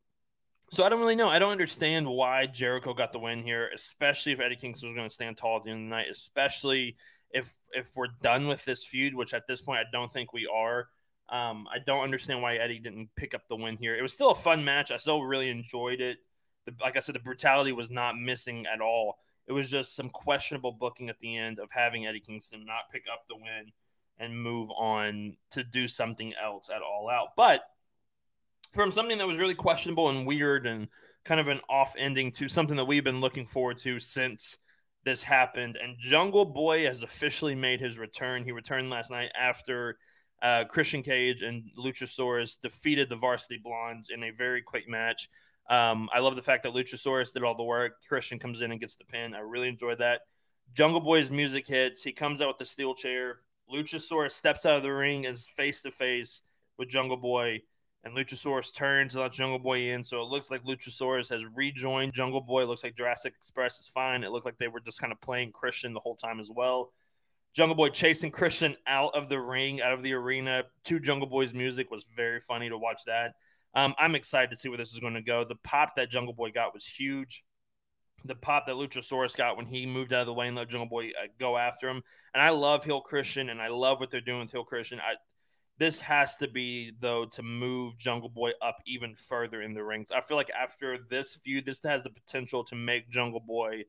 so 0.72 0.84
I 0.84 0.90
don't 0.90 1.00
really 1.00 1.16
know. 1.16 1.30
I 1.30 1.40
don't 1.40 1.52
understand 1.52 2.08
why 2.08 2.46
Jericho 2.46 2.94
got 2.94 3.12
the 3.12 3.20
win 3.20 3.44
here, 3.44 3.70
especially 3.74 4.34
if 4.34 4.40
Eddie 4.40 4.56
Kingston 4.56 4.90
was 4.90 4.96
going 4.96 5.10
to 5.10 5.14
stand 5.14 5.38
tall 5.38 5.58
at 5.58 5.64
the 5.64 5.72
end 5.72 5.86
of 5.86 5.90
the 5.90 5.96
night, 5.96 6.08
especially 6.12 6.96
if 7.32 7.54
if 7.72 7.88
we're 7.96 8.08
done 8.22 8.48
with 8.48 8.64
this 8.66 8.84
feud, 8.84 9.14
which 9.14 9.34
at 9.34 9.44
this 9.48 9.62
point 9.62 9.80
I 9.80 9.90
don't 9.92 10.12
think 10.12 10.34
we 10.34 10.48
are. 10.52 10.88
Um, 11.30 11.68
I 11.72 11.78
don't 11.86 12.04
understand 12.04 12.42
why 12.42 12.56
Eddie 12.56 12.80
didn't 12.80 13.10
pick 13.16 13.36
up 13.36 13.42
the 13.48 13.56
win 13.56 13.78
here. 13.78 13.96
It 13.96 14.02
was 14.02 14.14
still 14.14 14.32
a 14.32 14.36
fun 14.36 14.66
match. 14.66 14.92
I 14.92 14.98
still 14.98 15.22
really 15.22 15.50
enjoyed 15.50 16.02
it. 16.02 16.18
The, 16.66 16.74
like 16.82 16.98
I 16.98 17.00
said, 17.00 17.14
the 17.14 17.20
brutality 17.20 17.72
was 17.72 17.92
not 17.92 18.18
missing 18.18 18.66
at 18.72 18.82
all. 18.82 19.20
It 19.50 19.54
was 19.54 19.70
just 19.70 19.96
some 19.96 20.10
questionable 20.10 20.72
booking 20.72 21.10
at 21.10 21.20
the 21.20 21.36
end 21.36 21.60
of 21.60 21.70
having 21.72 22.06
Eddie 22.06 22.20
Kingston 22.20 22.66
not 22.66 22.92
pick 22.92 23.04
up 23.12 23.24
the 23.28 23.36
win 23.36 23.72
and 24.20 24.42
move 24.42 24.70
on 24.70 25.36
to 25.52 25.64
do 25.64 25.88
something 25.88 26.34
else 26.42 26.70
at 26.70 26.84
all 26.84 27.10
out. 27.10 27.30
But 27.36 27.62
from 28.74 28.92
something 28.92 29.18
that 29.18 29.28
was 29.28 29.40
really 29.40 29.56
questionable 29.56 30.10
and 30.10 30.28
weird 30.28 30.68
and 30.68 30.88
kind 31.26 31.40
of 31.42 31.48
an 31.48 31.62
off 31.70 31.96
ending 31.98 32.32
to 32.34 32.48
something 32.48 32.78
that 32.78 32.86
we've 32.86 33.04
been 33.04 33.22
looking 33.22 33.48
forward 33.48 33.80
to 33.80 34.00
since 34.00 34.58
this 35.04 35.24
happened. 35.24 35.78
And 35.82 35.98
Jungle 36.00 36.46
Boy 36.46 36.86
has 36.86 37.02
officially 37.02 37.56
made 37.56 37.80
his 37.80 37.98
return. 37.98 38.44
He 38.44 38.52
returned 38.52 38.90
last 38.90 39.10
night 39.10 39.30
after 39.40 39.98
uh, 40.44 40.66
Christian 40.66 41.02
Cage 41.02 41.42
and 41.42 41.64
Luchasaurus 41.78 42.62
defeated 42.62 43.10
the 43.10 43.16
Varsity 43.16 43.60
Blondes 43.64 44.10
in 44.14 44.24
a 44.24 44.32
very 44.32 44.62
quick 44.62 44.88
match. 44.88 45.30
Um, 45.70 46.10
I 46.14 46.20
love 46.20 46.36
the 46.36 46.42
fact 46.42 46.64
that 46.64 46.74
Luchasaurus 46.74 47.34
did 47.34 47.44
all 47.44 47.56
the 47.56 47.64
work. 47.64 47.94
Christian 48.08 48.40
comes 48.40 48.62
in 48.62 48.72
and 48.72 48.80
gets 48.80 48.96
the 48.96 49.06
pin. 49.06 49.36
I 49.36 49.40
really 49.40 49.68
enjoyed 49.68 50.00
that. 50.00 50.22
Jungle 50.74 51.00
Boy's 51.00 51.30
music 51.30 51.68
hits. 51.68 52.04
He 52.04 52.12
comes 52.12 52.42
out 52.42 52.48
with 52.48 52.58
the 52.58 52.66
steel 52.66 52.96
chair. 52.96 53.40
Luchasaurus 53.72 54.32
steps 54.32 54.66
out 54.66 54.78
of 54.78 54.84
the 54.84 54.92
ring 54.92 55.26
and 55.26 55.36
is 55.36 55.48
face 55.48 55.82
to 55.84 55.92
face 55.92 56.42
with 56.78 56.90
Jungle 56.90 57.18
Boy. 57.18 57.62
And 58.04 58.16
Luchasaurus 58.16 58.74
turns 58.74 59.14
and 59.14 59.22
lets 59.22 59.38
Jungle 59.38 59.60
Boy 59.60 59.92
in. 59.92 60.04
So 60.04 60.22
it 60.22 60.30
looks 60.30 60.50
like 60.50 60.64
Luchasaurus 60.64 61.30
has 61.30 61.44
rejoined 61.54 62.14
Jungle 62.14 62.42
Boy. 62.42 62.64
It 62.64 62.68
looks 62.68 62.84
like 62.84 62.96
Jurassic 62.96 63.34
Express 63.38 63.80
is 63.80 63.88
fine. 63.88 64.24
It 64.24 64.32
looked 64.32 64.46
like 64.46 64.58
they 64.58 64.70
were 64.70 64.80
just 64.80 65.00
kind 65.00 65.12
of 65.12 65.22
playing 65.22 65.52
Christian 65.52 65.94
the 65.94 66.00
whole 66.00 66.16
time 66.16 66.40
as 66.40 66.50
well. 66.50 66.92
Jungle 67.54 67.76
Boy 67.76 67.90
chasing 67.90 68.32
Christian 68.32 68.76
out 68.88 69.14
of 69.16 69.28
the 69.28 69.40
ring, 69.40 69.82
out 69.82 69.94
of 69.94 70.02
the 70.02 70.14
arena 70.14 70.64
to 70.86 71.00
Jungle 71.00 71.28
Boy's 71.28 71.54
music 71.54 71.92
was 71.92 72.06
very 72.16 72.40
funny 72.40 72.70
to 72.70 72.78
watch 72.78 73.02
that. 73.06 73.34
Um, 73.76 73.94
I'm 73.98 74.16
excited 74.16 74.52
to 74.52 74.58
see 74.58 74.70
where 74.70 74.78
this 74.78 74.94
is 74.94 75.00
going 75.00 75.14
to 75.14 75.22
go. 75.22 75.46
The 75.48 75.56
pop 75.56 75.96
that 75.96 76.10
Jungle 76.10 76.34
Boy 76.34 76.52
got 76.52 76.74
was 76.74 76.86
huge. 76.86 77.44
The 78.26 78.36
pop 78.36 78.66
that 78.66 78.76
Luchasaurus 78.76 79.36
got 79.36 79.56
when 79.56 79.66
he 79.66 79.86
moved 79.86 80.12
out 80.12 80.22
of 80.22 80.28
the 80.28 80.34
way 80.34 80.48
and 80.48 80.58
let 80.58 80.70
Jungle 80.70 80.90
Boy 80.90 81.08
uh, 81.10 81.28
go 81.40 81.58
after 81.58 81.88
him. 81.88 82.02
And 82.34 82.44
I 82.44 82.50
love 82.50 82.84
Heel 82.84 83.02
Christian, 83.02 83.50
and 83.50 83.62
I 83.62 83.70
love 83.70 84.00
what 84.00 84.12
they're 84.12 84.22
doing 84.22 84.42
with 84.42 84.52
Heel 84.52 84.64
Christian. 84.64 85.00
I, 85.00 85.14
this 85.78 86.02
has 86.02 86.36
to 86.38 86.48
be 86.48 86.92
though 87.00 87.26
to 87.34 87.44
move 87.44 87.98
Jungle 87.98 88.30
Boy 88.30 88.52
up 88.62 88.78
even 88.86 89.16
further 89.16 89.62
in 89.62 89.74
the 89.74 89.84
rings. 89.84 90.10
I 90.14 90.22
feel 90.22 90.36
like 90.36 90.50
after 90.50 90.98
this 91.10 91.36
feud, 91.36 91.66
this 91.66 91.80
has 91.84 92.04
the 92.04 92.10
potential 92.10 92.66
to 92.66 92.76
make 92.76 93.10
Jungle 93.10 93.40
Boy 93.40 93.84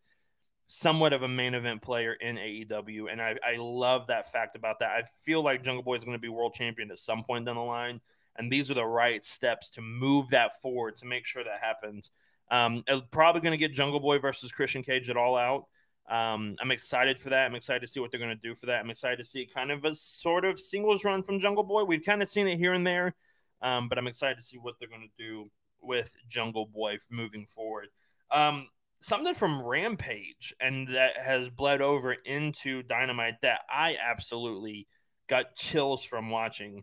somewhat 0.69 1.13
of 1.13 1.23
a 1.23 1.29
main 1.29 1.55
event 1.55 1.83
player 1.83 2.13
in 2.13 2.37
AEW. 2.37 3.11
And 3.11 3.21
I, 3.21 3.35
I 3.45 3.57
love 3.59 4.07
that 4.07 4.31
fact 4.31 4.55
about 4.55 4.79
that. 4.79 4.91
I 4.91 5.03
feel 5.25 5.43
like 5.43 5.65
Jungle 5.65 5.83
Boy 5.83 5.97
is 5.97 6.05
going 6.05 6.17
to 6.17 6.21
be 6.21 6.29
world 6.29 6.55
champion 6.55 6.93
at 6.93 7.01
some 7.01 7.25
point 7.25 7.47
down 7.47 7.57
the 7.57 7.63
line. 7.63 8.01
And 8.37 8.51
these 8.51 8.71
are 8.71 8.75
the 8.75 8.85
right 8.85 9.25
steps 9.25 9.71
to 9.71 9.81
move 9.81 10.31
that 10.31 10.61
forward 10.63 10.97
to 10.97 11.07
make 11.07 11.27
sure 11.27 11.45
that 11.45 11.61
happens. 11.61 12.11
Um, 12.51 12.85
probably 13.11 13.41
going 13.41 13.53
to 13.53 13.59
get 13.59 13.73
Jungle 13.73 14.01
Boy 14.01 14.19
versus 14.19 14.51
Christian 14.51 14.83
Cage 14.83 15.11
at 15.11 15.17
all 15.17 15.37
out. 15.37 15.67
Um, 16.11 16.57
I'm 16.61 16.73
excited 16.73 17.19
for 17.19 17.31
that. 17.31 17.47
I'm 17.47 17.55
excited 17.55 17.81
to 17.81 17.87
see 17.87 18.01
what 18.01 18.11
they're 18.11 18.19
going 18.19 18.37
to 18.37 18.49
do 18.49 18.55
for 18.55 18.67
that. 18.67 18.81
I'm 18.81 18.91
excited 18.91 19.19
to 19.19 19.25
see 19.25 19.47
kind 19.53 19.71
of 19.71 19.85
a 19.85 19.95
sort 19.95 20.45
of 20.45 20.59
singles 20.59 21.05
run 21.05 21.23
from 21.23 21.39
Jungle 21.39 21.63
Boy. 21.63 21.85
We've 21.85 22.05
kind 22.05 22.23
of 22.23 22.29
seen 22.29 22.49
it 22.49 22.57
here 22.57 22.73
and 22.73 22.85
there, 22.85 23.15
um, 23.63 23.89
but 23.89 23.97
I'm 23.97 24.09
excited 24.09 24.37
to 24.39 24.43
see 24.43 24.59
what 24.59 24.75
they're 24.79 24.89
going 24.89 25.09
to 25.09 25.25
do 25.25 25.51
with 25.81 26.11
Jungle 26.29 26.67
Boy 26.67 26.99
moving 27.11 27.47
forward. 27.47 27.89
Um, 28.33 28.67
something 29.01 29.35
from 29.35 29.63
Rampage 29.63 30.53
and 30.61 30.89
that 30.89 31.17
has 31.25 31.49
bled 31.49 31.81
over 31.81 32.13
into 32.13 32.83
Dynamite 32.83 33.41
that 33.43 33.61
I 33.71 33.97
absolutely 34.03 34.89
got 35.29 35.55
chills 35.57 36.03
from 36.03 36.31
watching. 36.31 36.83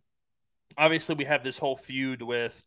Obviously, 0.78 1.16
we 1.16 1.26
have 1.26 1.44
this 1.44 1.58
whole 1.58 1.76
feud 1.76 2.22
with 2.22 2.62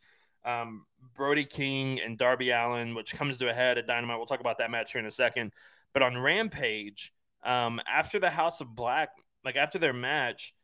um, 0.44 0.84
Brody 1.14 1.44
King 1.44 2.00
and 2.00 2.18
Darby 2.18 2.50
Allin, 2.50 2.94
which 2.94 3.12
comes 3.14 3.38
to 3.38 3.48
a 3.48 3.54
head 3.54 3.78
at 3.78 3.86
Dynamite. 3.86 4.18
We'll 4.18 4.26
talk 4.26 4.40
about 4.40 4.58
that 4.58 4.70
match 4.70 4.92
here 4.92 5.00
in 5.00 5.06
a 5.06 5.12
second. 5.12 5.52
But 5.92 6.02
on 6.02 6.18
Rampage, 6.18 7.12
um, 7.44 7.80
after 7.88 8.18
the 8.18 8.30
House 8.30 8.60
of 8.60 8.74
Black, 8.74 9.10
like 9.44 9.56
after 9.56 9.78
their 9.78 9.92
match, 9.92 10.54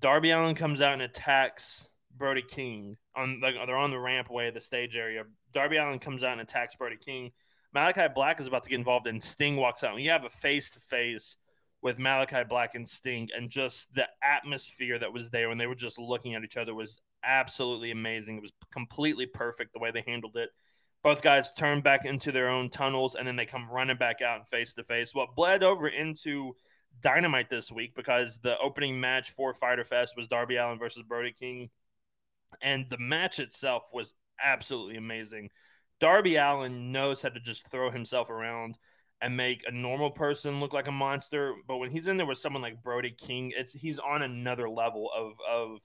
Darby 0.00 0.30
Allin 0.30 0.54
comes 0.54 0.80
out 0.80 0.94
and 0.94 1.02
attacks 1.02 1.88
Brody 2.16 2.42
King 2.42 2.96
on 3.16 3.40
like 3.40 3.54
they're 3.66 3.76
on 3.76 3.90
the 3.90 3.98
ramp 3.98 4.30
way, 4.30 4.50
the 4.50 4.60
stage 4.60 4.96
area. 4.96 5.24
Darby 5.52 5.76
Allin 5.76 5.98
comes 5.98 6.22
out 6.22 6.32
and 6.32 6.40
attacks 6.40 6.74
Brody 6.76 6.96
King. 6.96 7.30
Malakai 7.74 8.14
Black 8.14 8.40
is 8.40 8.46
about 8.46 8.64
to 8.64 8.70
get 8.70 8.78
involved, 8.78 9.06
and 9.06 9.22
Sting 9.22 9.56
walks 9.56 9.84
out. 9.84 9.94
And 9.94 10.02
you 10.02 10.10
have 10.10 10.24
a 10.24 10.30
face 10.30 10.70
to 10.70 10.80
face 10.80 11.36
with 11.82 11.98
Malakai 11.98 12.48
Black 12.48 12.74
and 12.74 12.88
Sting, 12.88 13.28
and 13.36 13.50
just 13.50 13.92
the 13.94 14.06
atmosphere 14.22 14.98
that 14.98 15.12
was 15.12 15.30
there 15.30 15.48
when 15.48 15.58
they 15.58 15.66
were 15.66 15.74
just 15.74 15.98
looking 15.98 16.34
at 16.34 16.42
each 16.42 16.56
other 16.56 16.74
was 16.74 17.00
absolutely 17.24 17.90
amazing. 17.90 18.36
It 18.36 18.42
was 18.42 18.52
completely 18.72 19.26
perfect 19.26 19.72
the 19.72 19.78
way 19.78 19.90
they 19.90 20.04
handled 20.06 20.36
it. 20.36 20.50
Both 21.04 21.22
guys 21.22 21.52
turn 21.52 21.80
back 21.80 22.04
into 22.04 22.32
their 22.32 22.48
own 22.48 22.70
tunnels, 22.70 23.14
and 23.14 23.26
then 23.26 23.36
they 23.36 23.46
come 23.46 23.70
running 23.70 23.96
back 23.96 24.20
out 24.22 24.40
and 24.40 24.48
face 24.48 24.74
to 24.74 24.84
face. 24.84 25.14
What 25.14 25.36
bled 25.36 25.62
over 25.62 25.88
into 25.88 26.54
Dynamite 27.00 27.48
this 27.48 27.70
week 27.70 27.94
because 27.94 28.38
the 28.42 28.58
opening 28.58 29.00
match 29.00 29.30
for 29.30 29.54
Fyter 29.54 29.84
Fest 29.84 30.14
was 30.16 30.26
Darby 30.26 30.56
Allin 30.56 30.78
versus 30.78 31.04
Brody 31.06 31.32
King, 31.38 31.70
and 32.60 32.86
the 32.90 32.98
match 32.98 33.38
itself 33.38 33.84
was 33.92 34.14
absolutely 34.42 34.96
amazing. 34.96 35.50
Darby 36.00 36.36
Allin 36.36 36.92
knows 36.92 37.22
how 37.22 37.28
to 37.28 37.40
just 37.40 37.68
throw 37.68 37.90
himself 37.90 38.30
around 38.30 38.76
and 39.20 39.36
make 39.36 39.64
a 39.66 39.72
normal 39.72 40.10
person 40.10 40.60
look 40.60 40.72
like 40.72 40.88
a 40.88 40.92
monster. 40.92 41.54
But 41.66 41.78
when 41.78 41.90
he's 41.90 42.08
in 42.08 42.16
there 42.16 42.26
with 42.26 42.38
someone 42.38 42.62
like 42.62 42.82
Brody 42.82 43.10
King, 43.10 43.52
it's 43.56 43.72
he's 43.72 43.98
on 43.98 44.22
another 44.22 44.68
level 44.68 45.10
of 45.16 45.32
of 45.50 45.78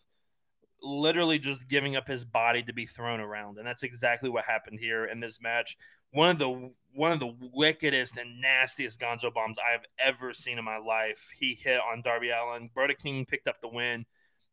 literally 0.81 1.39
just 1.39 1.67
giving 1.69 1.95
up 1.95 2.07
his 2.07 2.25
body 2.25 2.61
to 2.63 2.73
be 2.73 2.85
thrown 2.85 3.19
around. 3.19 3.57
And 3.57 3.65
that's 3.65 3.83
exactly 3.83 4.29
what 4.29 4.45
happened 4.45 4.79
here 4.79 5.05
in 5.05 5.19
this 5.19 5.39
match. 5.41 5.77
One 6.11 6.29
of 6.29 6.37
the 6.37 6.71
one 6.93 7.11
of 7.11 7.19
the 7.19 7.33
wickedest 7.53 8.17
and 8.17 8.41
nastiest 8.41 8.99
Gonzo 8.99 9.33
bombs 9.33 9.57
I 9.57 9.71
have 9.71 9.85
ever 9.99 10.33
seen 10.33 10.59
in 10.59 10.65
my 10.65 10.77
life. 10.77 11.27
He 11.39 11.57
hit 11.61 11.79
on 11.79 12.03
Darby 12.03 12.29
Allin. 12.29 12.69
Brody 12.73 12.95
King 13.01 13.25
picked 13.25 13.47
up 13.47 13.61
the 13.61 13.67
win. 13.67 14.05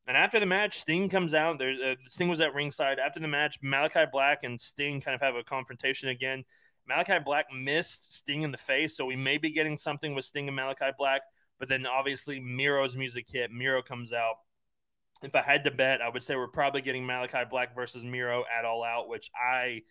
And 0.07 0.17
after 0.17 0.41
the 0.41 0.47
match, 0.47 0.81
Sting 0.81 1.09
comes 1.11 1.35
out. 1.35 1.59
There, 1.59 1.71
uh, 1.71 1.95
Sting 2.09 2.29
was 2.29 2.41
at 2.41 2.55
ringside. 2.55 2.99
After 2.99 3.21
the 3.21 3.29
match, 3.29 3.61
Malakai 3.63 4.11
Black 4.11 4.41
and 4.43 4.59
Sting 4.59 5.01
kind 5.01 5.15
of 5.15 5.21
have 5.21 5.35
a 5.35 5.45
confrontation 5.45 6.09
again. 6.09 6.45
Malakai 6.91 7.25
Black 7.25 7.47
misted 7.53 8.13
Sting 8.13 8.43
in 8.43 8.53
the 8.53 8.59
face, 8.59 8.97
so 8.97 9.05
we 9.07 9.17
may 9.17 9.39
be 9.39 9.53
getting 9.53 9.79
something 9.79 10.15
with 10.15 10.25
Sting 10.25 10.49
and 10.49 10.59
Malakai 10.59 10.93
Black. 10.99 11.23
But 11.59 11.69
then 11.69 11.87
obviously 11.87 12.41
Miro's 12.41 12.97
music 12.97 13.27
hit. 13.29 13.51
Miro 13.51 13.83
comes 13.83 14.13
out. 14.13 14.37
If 15.23 15.35
I 15.35 15.43
had 15.43 15.65
to 15.65 15.71
bet, 15.71 16.01
I 16.01 16.09
would 16.09 16.23
say 16.23 16.35
we're 16.35 16.49
probably 16.49 16.81
getting 16.81 17.05
Malakai 17.05 17.51
Black 17.51 17.75
versus 17.75 18.03
Miro 18.03 18.45
at 18.59 18.65
All 18.65 18.83
Out, 18.83 19.09
which 19.09 19.31
I 19.37 19.83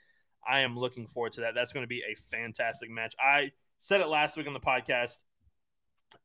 I 0.48 0.62
am 0.62 0.77
looking 0.77 1.08
forward 1.08 1.34
to 1.34 1.41
that. 1.41 1.53
That's 1.53 1.72
going 1.72 1.84
to 1.84 1.88
be 1.88 2.01
a 2.10 2.15
fantastic 2.32 2.89
match. 2.89 3.13
I 3.20 3.51
said 3.77 4.01
it 4.01 4.08
last 4.08 4.38
week 4.38 4.48
on 4.48 4.53
the 4.53 4.60
podcast. 4.60 5.15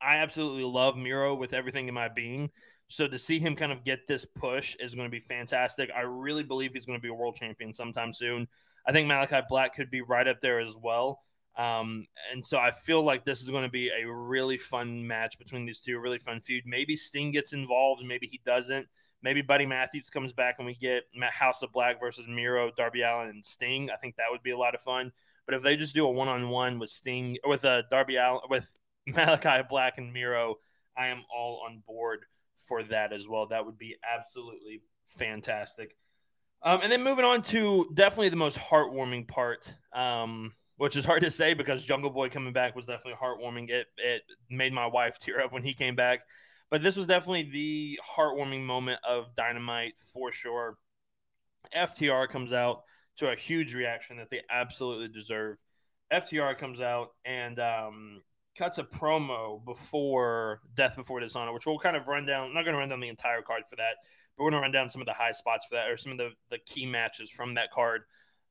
I 0.01 0.17
absolutely 0.17 0.65
love 0.65 0.97
Miro 0.97 1.35
with 1.35 1.53
everything 1.53 1.89
in 1.89 1.95
my 1.95 2.09
being. 2.09 2.51
So 2.89 3.09
to 3.09 3.19
see 3.19 3.39
him 3.39 3.57
kind 3.57 3.73
of 3.73 3.85
get 3.85 4.07
this 4.07 4.25
push 4.25 4.77
is 4.79 4.95
going 4.95 5.07
to 5.07 5.11
be 5.11 5.21
fantastic. 5.21 5.91
I 5.95 6.03
really 6.03 6.43
believe 6.43 6.73
he's 6.75 6.87
going 6.87 6.99
to 6.99 7.03
be 7.03 7.09
a 7.09 7.15
world 7.15 7.37
champion 7.37 7.73
sometime 7.73 8.13
soon. 8.13 8.47
I 8.87 8.93
think 8.93 9.09
Malakai 9.09 9.49
Black 9.49 9.75
could 9.75 9.91
be 9.91 10.03
right 10.03 10.27
up 10.27 10.41
there 10.41 10.61
as 10.61 10.75
well. 10.77 11.23
Um, 11.57 12.07
and 12.33 12.45
so 12.45 12.59
I 12.59 12.73
feel 12.73 13.05
like 13.05 13.25
this 13.25 13.41
is 13.41 13.49
going 13.49 13.63
to 13.63 13.71
be 13.71 13.89
a 13.89 14.11
really 14.11 14.59
fun 14.59 15.07
match 15.07 15.39
between 15.39 15.65
these 15.65 15.81
two, 15.81 15.97
a 15.97 16.01
really 16.01 16.19
fun 16.19 16.41
feud. 16.41 16.65
Maybe 16.67 16.97
Sting 16.97 17.31
gets 17.31 17.53
involved, 17.53 18.01
and 18.01 18.09
maybe 18.09 18.27
he 18.27 18.41
doesn't. 18.45 18.87
Maybe 19.23 19.41
Buddy 19.41 19.65
Matthews 19.65 20.11
comes 20.11 20.35
back 20.35 20.57
and 20.59 20.67
we 20.67 20.75
get 20.75 21.05
House 21.33 21.63
of 21.63 21.73
Black 21.73 21.99
versus 21.99 22.27
Miro, 22.29 22.71
Darby 22.77 23.01
Allin, 23.03 23.31
and 23.31 23.45
Sting. 23.45 23.89
I 23.91 23.97
think 23.97 24.17
that 24.17 24.27
would 24.31 24.43
be 24.43 24.51
a 24.51 24.59
lot 24.59 24.75
of 24.75 24.83
fun. 24.83 25.13
But 25.47 25.55
if 25.55 25.63
they 25.63 25.77
just 25.77 25.95
do 25.95 26.07
a 26.07 26.11
one 26.11 26.29
on 26.29 26.51
one 26.51 26.79
with 26.79 26.91
Sting, 26.91 27.39
with 27.45 27.65
uh, 27.65 27.83
Darby 27.91 28.17
Allin, 28.17 28.41
with 28.51 28.67
Malakai 29.09 29.67
Black 29.69 29.95
and 29.97 30.13
Miro, 30.13 30.57
I 30.97 31.07
am 31.07 31.23
all 31.35 31.63
on 31.67 31.83
board 31.87 32.21
for 32.67 32.83
that 32.85 33.15
as 33.15 33.27
well. 33.27 33.47
That 33.47 33.65
would 33.65 33.79
be 33.79 33.97
absolutely 34.05 34.83
fantastic. 35.07 35.97
Um, 36.65 36.81
and 36.83 36.91
then 36.91 37.05
moving 37.05 37.27
on 37.27 37.43
to 37.43 37.91
definitely 37.93 38.31
the 38.31 38.37
most 38.37 38.57
heartwarming 38.57 39.29
part, 39.29 39.71
um, 39.93 40.53
which 40.79 40.97
is 40.97 41.05
hard 41.05 41.23
to 41.23 41.31
say 41.31 41.53
because 41.53 41.85
Jungle 41.85 42.11
Boy 42.11 42.31
coming 42.31 42.55
back 42.55 42.75
was 42.75 42.87
definitely 42.87 43.19
heartwarming. 43.23 43.69
It 43.69 43.87
it 43.99 44.23
made 44.49 44.73
my 44.73 44.87
wife 44.87 45.19
tear 45.19 45.43
up 45.43 45.53
when 45.53 45.63
he 45.63 45.75
came 45.75 45.95
back, 45.95 46.21
but 46.71 46.83
this 46.83 46.97
was 46.97 47.07
definitely 47.07 47.51
the 47.53 47.99
heartwarming 48.17 48.65
moment 48.65 48.99
of 49.07 49.27
Dynamite 49.37 49.93
for 50.15 50.33
sure. 50.33 50.79
FTR 51.77 52.29
comes 52.29 52.53
out 52.53 52.83
to 53.17 53.31
a 53.31 53.37
huge 53.37 53.75
reaction 53.75 54.17
that 54.17 54.31
they 54.31 54.41
absolutely 54.51 55.09
deserve. 55.09 55.59
FTR 56.13 56.59
comes 56.59 56.81
out 56.81 57.11
and 57.25 57.59
um, 57.59 58.23
cuts 58.57 58.79
a 58.79 58.85
promo 58.85 59.65
before 59.65 60.61
Death 60.77 60.97
Before 60.97 61.21
Dishonor, 61.21 61.53
which 61.53 61.67
we'll 61.67 61.79
kind 61.79 61.97
of 61.97 62.07
run 62.07 62.27
down. 62.27 62.49
I'm 62.49 62.55
not 62.55 62.65
going 62.65 62.75
to 62.75 62.79
run 62.79 62.89
down 62.89 63.01
the 63.01 63.09
entire 63.09 63.43
card 63.43 63.63
for 63.69 63.77
that, 63.77 63.97
but 64.37 64.45
we're 64.45 64.51
going 64.51 64.61
to 64.61 64.65
run 64.65 64.73
down 64.73 64.91
some 64.91 65.03
of 65.03 65.07
the 65.07 65.15
high 65.15 65.33
spots 65.33 65.67
for 65.69 65.77
that 65.77 65.91
or 65.91 65.97
some 65.97 66.13
of 66.13 66.19
the, 66.19 66.31
the 66.51 66.59
key 66.59 66.87
matches 66.87 67.31
from 67.31 67.55
that 67.55 67.71
card 67.71 68.03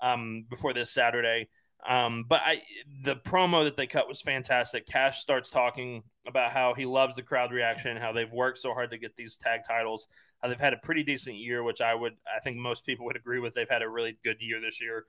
um, 0.01 0.45
before 0.49 0.73
this 0.73 0.91
Saturday. 0.91 1.49
Um, 1.87 2.25
but 2.27 2.39
I, 2.45 2.61
the 3.03 3.15
promo 3.15 3.65
that 3.65 3.75
they 3.75 3.87
cut 3.87 4.07
was 4.07 4.21
fantastic. 4.21 4.87
Cash 4.87 5.19
starts 5.19 5.49
talking 5.49 6.03
about 6.25 6.53
how 6.53 6.73
he 6.73 6.85
loves 6.85 7.15
the 7.15 7.21
crowd 7.21 7.51
reaction, 7.51 7.97
how 7.97 8.13
they've 8.13 8.31
worked 8.31 8.59
so 8.59 8.73
hard 8.73 8.91
to 8.91 8.97
get 8.97 9.15
these 9.17 9.35
tag 9.35 9.61
titles, 9.67 10.07
how 10.41 10.47
they've 10.47 10.59
had 10.59 10.73
a 10.73 10.77
pretty 10.77 11.03
decent 11.03 11.35
year, 11.35 11.61
which 11.61 11.81
I 11.81 11.93
would, 11.93 12.13
I 12.25 12.39
think 12.39 12.57
most 12.57 12.85
people 12.85 13.05
would 13.05 13.17
agree 13.17 13.39
with. 13.39 13.53
They've 13.53 13.69
had 13.69 13.81
a 13.81 13.89
really 13.89 14.17
good 14.23 14.37
year 14.39 14.61
this 14.61 14.81
year. 14.81 15.05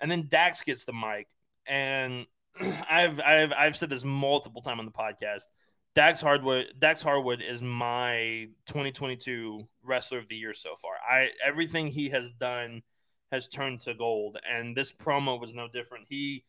And 0.00 0.10
then 0.10 0.28
Dax 0.28 0.62
gets 0.62 0.84
the 0.84 0.92
mic, 0.92 1.28
and 1.66 2.26
I've 2.60 3.20
I've 3.20 3.52
I've 3.52 3.76
said 3.76 3.90
this 3.90 4.04
multiple 4.04 4.62
times 4.62 4.80
on 4.80 4.86
the 4.86 4.92
podcast. 4.92 5.44
Dax 5.94 6.20
Hardwood 6.20 6.74
Dax 6.80 7.02
Harwood 7.02 7.40
is 7.40 7.62
my 7.62 8.48
2022 8.66 9.66
wrestler 9.84 10.18
of 10.18 10.28
the 10.28 10.34
year 10.34 10.52
so 10.52 10.74
far. 10.82 10.92
I 11.08 11.28
everything 11.46 11.86
he 11.86 12.08
has 12.08 12.32
done 12.32 12.82
has 13.30 13.48
turned 13.48 13.80
to 13.82 13.94
gold, 13.94 14.38
and 14.48 14.76
this 14.76 14.92
promo 14.92 15.40
was 15.40 15.54
no 15.54 15.68
different. 15.68 16.06
He 16.08 16.44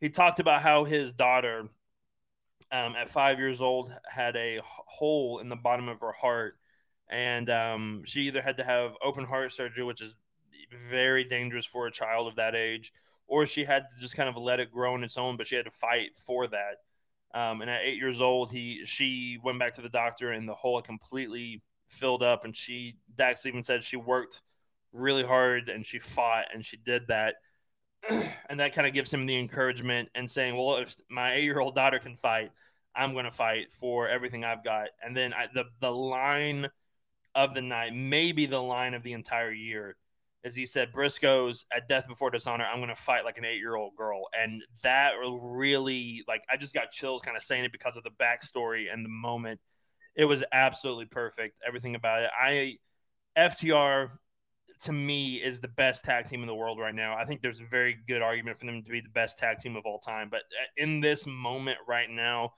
he 0.00 0.08
talked 0.08 0.40
about 0.40 0.62
how 0.62 0.84
his 0.84 1.12
daughter, 1.12 1.68
um, 2.72 2.94
at 2.96 3.10
five 3.10 3.38
years 3.38 3.60
old, 3.60 3.92
had 4.10 4.34
a 4.34 4.60
hole 4.64 5.40
in 5.40 5.50
the 5.50 5.56
bottom 5.56 5.88
of 5.88 6.00
her 6.00 6.12
heart, 6.12 6.56
and 7.10 7.50
um, 7.50 8.02
she 8.06 8.22
either 8.22 8.40
had 8.40 8.56
to 8.56 8.64
have 8.64 8.92
open 9.04 9.26
heart 9.26 9.52
surgery, 9.52 9.84
which 9.84 10.00
is 10.00 10.14
very 10.90 11.24
dangerous 11.24 11.66
for 11.66 11.86
a 11.86 11.92
child 11.92 12.28
of 12.28 12.36
that 12.36 12.54
age, 12.54 12.94
or 13.26 13.44
she 13.44 13.64
had 13.64 13.80
to 13.80 14.00
just 14.00 14.16
kind 14.16 14.28
of 14.28 14.36
let 14.38 14.58
it 14.58 14.72
grow 14.72 14.94
on 14.94 15.04
its 15.04 15.18
own, 15.18 15.36
but 15.36 15.46
she 15.46 15.56
had 15.56 15.66
to 15.66 15.70
fight 15.70 16.16
for 16.24 16.46
that. 16.46 16.80
Um, 17.36 17.60
and 17.60 17.70
at 17.70 17.82
eight 17.84 17.98
years 17.98 18.22
old, 18.22 18.50
he 18.50 18.80
she 18.86 19.38
went 19.44 19.58
back 19.58 19.74
to 19.74 19.82
the 19.82 19.90
doctor, 19.90 20.32
and 20.32 20.48
the 20.48 20.54
hole 20.54 20.80
completely 20.80 21.62
filled 21.86 22.22
up. 22.22 22.46
And 22.46 22.56
she 22.56 22.96
Dax 23.18 23.44
even 23.44 23.62
said 23.62 23.84
she 23.84 23.98
worked 23.98 24.40
really 24.92 25.22
hard 25.22 25.68
and 25.68 25.84
she 25.84 25.98
fought 25.98 26.46
and 26.54 26.64
she 26.64 26.78
did 26.78 27.02
that. 27.08 27.34
and 28.48 28.58
that 28.60 28.72
kind 28.74 28.86
of 28.86 28.94
gives 28.94 29.12
him 29.12 29.26
the 29.26 29.38
encouragement 29.38 30.08
and 30.14 30.30
saying, 30.30 30.56
"Well, 30.56 30.78
if 30.78 30.96
my 31.10 31.34
eight-year-old 31.34 31.74
daughter 31.74 31.98
can 31.98 32.16
fight, 32.16 32.52
I'm 32.94 33.12
going 33.12 33.26
to 33.26 33.30
fight 33.30 33.70
for 33.70 34.08
everything 34.08 34.42
I've 34.42 34.64
got." 34.64 34.88
And 35.04 35.14
then 35.14 35.34
I, 35.34 35.48
the 35.52 35.64
the 35.80 35.92
line 35.92 36.68
of 37.34 37.52
the 37.52 37.60
night, 37.60 37.94
maybe 37.94 38.46
the 38.46 38.62
line 38.62 38.94
of 38.94 39.02
the 39.02 39.12
entire 39.12 39.52
year, 39.52 39.96
as 40.46 40.54
he 40.54 40.64
said, 40.64 40.92
Briscoes 40.92 41.64
at 41.76 41.88
Death 41.88 42.06
Before 42.06 42.30
Dishonor, 42.30 42.64
I'm 42.64 42.78
going 42.78 42.88
to 42.88 42.94
fight 42.94 43.24
like 43.24 43.36
an 43.36 43.44
eight 43.44 43.58
year 43.58 43.74
old 43.74 43.96
girl. 43.96 44.22
And 44.40 44.62
that 44.84 45.14
really, 45.20 46.22
like, 46.28 46.42
I 46.48 46.56
just 46.56 46.72
got 46.72 46.92
chills 46.92 47.20
kind 47.20 47.36
of 47.36 47.42
saying 47.42 47.64
it 47.64 47.72
because 47.72 47.96
of 47.96 48.04
the 48.04 48.10
backstory 48.10 48.84
and 48.92 49.04
the 49.04 49.10
moment. 49.10 49.60
It 50.14 50.24
was 50.24 50.44
absolutely 50.52 51.06
perfect. 51.06 51.56
Everything 51.66 51.96
about 51.96 52.22
it. 52.22 52.30
I, 52.40 52.76
FTR 53.36 54.10
to 54.82 54.92
me 54.92 55.36
is 55.36 55.60
the 55.60 55.68
best 55.68 56.04
tag 56.04 56.28
team 56.28 56.42
in 56.42 56.46
the 56.46 56.54
world 56.54 56.78
right 56.78 56.94
now. 56.94 57.16
I 57.16 57.24
think 57.24 57.42
there's 57.42 57.60
a 57.60 57.66
very 57.68 57.96
good 58.06 58.22
argument 58.22 58.58
for 58.58 58.66
them 58.66 58.84
to 58.84 58.90
be 58.90 59.00
the 59.00 59.08
best 59.08 59.38
tag 59.38 59.58
team 59.58 59.74
of 59.74 59.84
all 59.84 59.98
time. 59.98 60.28
But 60.30 60.40
uh, 60.40 60.66
in 60.76 61.00
this 61.00 61.26
moment 61.26 61.78
right 61.88 62.08
now, 62.08 62.52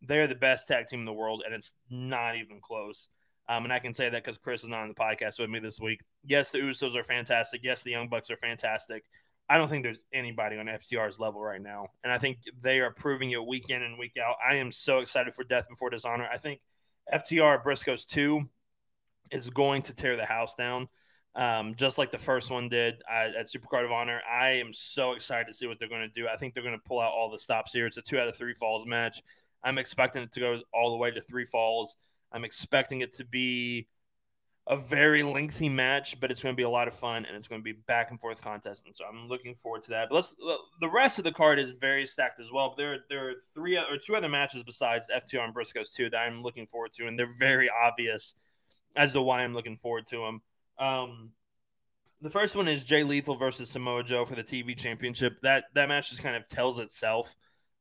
they're 0.00 0.28
the 0.28 0.36
best 0.36 0.68
tag 0.68 0.86
team 0.86 1.00
in 1.00 1.06
the 1.06 1.12
world, 1.12 1.42
and 1.44 1.54
it's 1.54 1.74
not 1.90 2.36
even 2.36 2.60
close. 2.60 3.08
Um, 3.52 3.64
and 3.64 3.72
I 3.72 3.80
can 3.80 3.92
say 3.92 4.08
that 4.08 4.24
because 4.24 4.38
Chris 4.38 4.62
is 4.62 4.70
not 4.70 4.80
on 4.80 4.88
the 4.88 4.94
podcast 4.94 5.38
with 5.38 5.50
me 5.50 5.58
this 5.58 5.78
week. 5.78 6.00
Yes, 6.24 6.50
the 6.52 6.58
Usos 6.58 6.96
are 6.96 7.04
fantastic. 7.04 7.60
Yes, 7.62 7.82
the 7.82 7.90
Young 7.90 8.08
Bucks 8.08 8.30
are 8.30 8.36
fantastic. 8.36 9.04
I 9.48 9.58
don't 9.58 9.68
think 9.68 9.82
there's 9.82 10.04
anybody 10.14 10.56
on 10.56 10.66
FTR's 10.66 11.18
level 11.18 11.42
right 11.42 11.60
now. 11.60 11.88
And 12.02 12.12
I 12.12 12.18
think 12.18 12.38
they 12.62 12.80
are 12.80 12.92
proving 12.92 13.32
it 13.32 13.44
week 13.44 13.68
in 13.68 13.82
and 13.82 13.98
week 13.98 14.16
out. 14.16 14.36
I 14.48 14.56
am 14.56 14.72
so 14.72 15.00
excited 15.00 15.34
for 15.34 15.44
Death 15.44 15.68
Before 15.68 15.90
Dishonor. 15.90 16.26
I 16.32 16.38
think 16.38 16.60
FTR 17.12 17.62
Briscoes 17.62 18.06
2 18.06 18.48
is 19.32 19.50
going 19.50 19.82
to 19.82 19.94
tear 19.94 20.16
the 20.16 20.24
house 20.24 20.54
down, 20.54 20.88
um, 21.34 21.74
just 21.76 21.98
like 21.98 22.10
the 22.10 22.18
first 22.18 22.50
one 22.50 22.70
did 22.70 23.02
at, 23.10 23.34
at 23.34 23.50
Supercard 23.50 23.84
of 23.84 23.92
Honor. 23.92 24.20
I 24.30 24.50
am 24.60 24.72
so 24.72 25.12
excited 25.12 25.48
to 25.48 25.54
see 25.54 25.66
what 25.66 25.78
they're 25.78 25.88
going 25.88 26.08
to 26.08 26.20
do. 26.20 26.28
I 26.28 26.36
think 26.36 26.54
they're 26.54 26.62
going 26.62 26.78
to 26.78 26.88
pull 26.88 27.00
out 27.00 27.12
all 27.12 27.30
the 27.30 27.38
stops 27.38 27.72
here. 27.72 27.86
It's 27.86 27.98
a 27.98 28.02
two 28.02 28.18
out 28.18 28.28
of 28.28 28.36
three 28.36 28.54
falls 28.54 28.86
match. 28.86 29.20
I'm 29.62 29.78
expecting 29.78 30.22
it 30.22 30.32
to 30.32 30.40
go 30.40 30.58
all 30.72 30.92
the 30.92 30.96
way 30.96 31.10
to 31.10 31.20
three 31.20 31.44
falls. 31.44 31.96
I'm 32.32 32.44
expecting 32.44 33.00
it 33.00 33.14
to 33.14 33.24
be 33.24 33.88
a 34.68 34.76
very 34.76 35.24
lengthy 35.24 35.68
match, 35.68 36.20
but 36.20 36.30
it's 36.30 36.42
going 36.42 36.54
to 36.54 36.56
be 36.56 36.62
a 36.62 36.70
lot 36.70 36.86
of 36.86 36.94
fun 36.94 37.24
and 37.24 37.36
it's 37.36 37.48
going 37.48 37.60
to 37.60 37.64
be 37.64 37.72
back 37.72 38.10
and 38.10 38.20
forth 38.20 38.40
contest. 38.40 38.84
And 38.86 38.94
so 38.94 39.04
I'm 39.04 39.26
looking 39.28 39.56
forward 39.56 39.82
to 39.84 39.90
that. 39.90 40.08
But 40.08 40.14
let's 40.16 40.34
the 40.80 40.88
rest 40.88 41.18
of 41.18 41.24
the 41.24 41.32
card 41.32 41.58
is 41.58 41.72
very 41.72 42.06
stacked 42.06 42.38
as 42.40 42.52
well. 42.52 42.70
But 42.70 42.76
there 42.76 42.98
there 43.08 43.28
are 43.28 43.34
three 43.54 43.76
or 43.76 43.98
two 44.04 44.14
other 44.14 44.28
matches 44.28 44.62
besides 44.62 45.08
FTR 45.14 45.44
and 45.44 45.54
Briscoes 45.54 45.92
too 45.92 46.10
that 46.10 46.18
I'm 46.18 46.42
looking 46.42 46.66
forward 46.66 46.92
to, 46.94 47.06
and 47.06 47.18
they're 47.18 47.34
very 47.38 47.68
obvious 47.70 48.34
as 48.94 49.12
to 49.12 49.22
why 49.22 49.42
I'm 49.42 49.54
looking 49.54 49.76
forward 49.76 50.06
to 50.08 50.18
them. 50.18 50.42
Um, 50.78 51.30
the 52.20 52.30
first 52.30 52.54
one 52.54 52.68
is 52.68 52.84
Jay 52.84 53.02
Lethal 53.02 53.36
versus 53.36 53.68
Samoa 53.68 54.04
Joe 54.04 54.24
for 54.24 54.36
the 54.36 54.44
TV 54.44 54.78
Championship. 54.78 55.40
That 55.42 55.64
that 55.74 55.88
match 55.88 56.10
just 56.10 56.22
kind 56.22 56.36
of 56.36 56.48
tells 56.48 56.78
itself. 56.78 57.34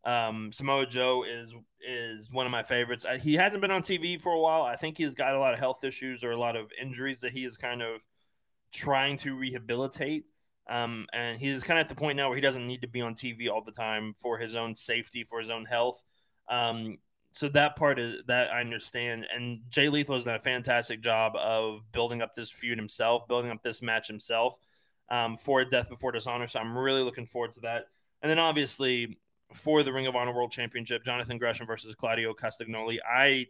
Um, 0.04 0.52
Samoa 0.52 0.86
Joe 0.86 1.24
is 1.24 1.54
is 1.88 2.28
one 2.32 2.46
of 2.46 2.52
my 2.52 2.64
favorites. 2.64 3.06
He 3.22 3.36
hasn't 3.36 3.62
been 3.62 3.72
on 3.72 3.82
TV 3.82 4.20
for 4.20 4.32
a 4.32 4.40
while. 4.40 4.64
I 4.64 4.76
think 4.76 4.98
he's 4.98 5.14
got 5.14 5.34
a 5.34 5.40
lot 5.40 5.54
of 5.54 5.60
health 5.60 5.84
issues 5.84 6.24
or 6.24 6.32
a 6.32 6.40
lot 6.40 6.56
of 6.56 6.72
injuries 6.80 7.22
that 7.22 7.32
he 7.32 7.46
is 7.46 7.58
kind 7.58 7.82
of 7.82 8.02
trying 8.72 9.18
to 9.18 9.36
rehabilitate. 9.36 10.26
Um, 10.70 11.08
and 11.12 11.40
he's 11.40 11.64
kind 11.64 11.80
of 11.80 11.86
at 11.86 11.90
the 11.90 11.96
point 11.96 12.18
now 12.18 12.30
where 12.30 12.36
he 12.36 12.42
doesn't 12.42 12.66
need 12.66 12.82
to 12.82 12.88
be 12.88 13.02
on 13.02 13.16
TV 13.16 13.50
all 13.50 13.64
the 13.64 13.72
time 13.72 14.16
for 14.22 14.38
his 14.38 14.56
own 14.56 14.76
safety, 14.76 15.24
for 15.24 15.40
his 15.40 15.50
own 15.50 15.66
health. 15.66 16.02
Um, 16.50 16.98
so 17.34 17.50
that 17.50 17.76
part 17.76 18.00
is 18.00 18.22
that 18.28 18.52
I 18.52 18.62
understand. 18.62 19.26
And 19.34 19.62
Jay 19.70 19.90
Lethal 19.90 20.16
has 20.16 20.24
done 20.24 20.36
a 20.36 20.40
fantastic 20.40 21.02
job 21.02 21.34
of 21.36 21.82
building 21.92 22.22
up 22.22 22.36
this 22.36 22.50
feud 22.50 22.78
himself, 22.78 23.28
building 23.28 23.52
up 23.52 23.64
this 23.64 23.82
match 23.82 24.08
himself 24.08 24.56
um, 25.10 25.38
for 25.38 25.64
Death 25.66 25.90
Before 25.90 26.12
Dishonor. 26.12 26.48
So 26.48 26.60
I'm 26.60 26.78
really 26.78 27.04
looking 27.04 27.26
forward 27.26 27.54
to 27.54 27.62
that. 27.62 27.86
And 28.22 28.30
then 28.30 28.40
obviously 28.40 29.18
for 29.54 29.84
the 29.84 29.94
Ring 29.94 30.08
of 30.08 30.16
Honor 30.16 30.34
World 30.34 30.52
Championship, 30.52 31.04
Jonathan 31.06 31.38
Gresham 31.38 31.68
versus 31.68 31.96
Claudio 31.96 32.34
Castagnoli. 32.34 32.98
I 33.08 33.48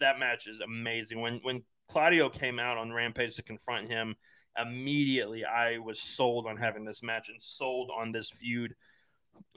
that 0.00 0.18
match 0.18 0.46
is 0.46 0.60
amazing. 0.60 1.20
When 1.20 1.40
when 1.42 1.62
Claudio 1.88 2.28
came 2.28 2.58
out 2.58 2.78
on 2.78 2.92
Rampage 2.92 3.36
to 3.36 3.42
confront 3.42 3.88
him, 3.88 4.14
immediately 4.60 5.44
I 5.44 5.78
was 5.78 6.00
sold 6.00 6.46
on 6.46 6.56
having 6.56 6.84
this 6.84 7.02
match 7.02 7.28
and 7.28 7.42
sold 7.42 7.90
on 7.96 8.12
this 8.12 8.30
feud 8.30 8.74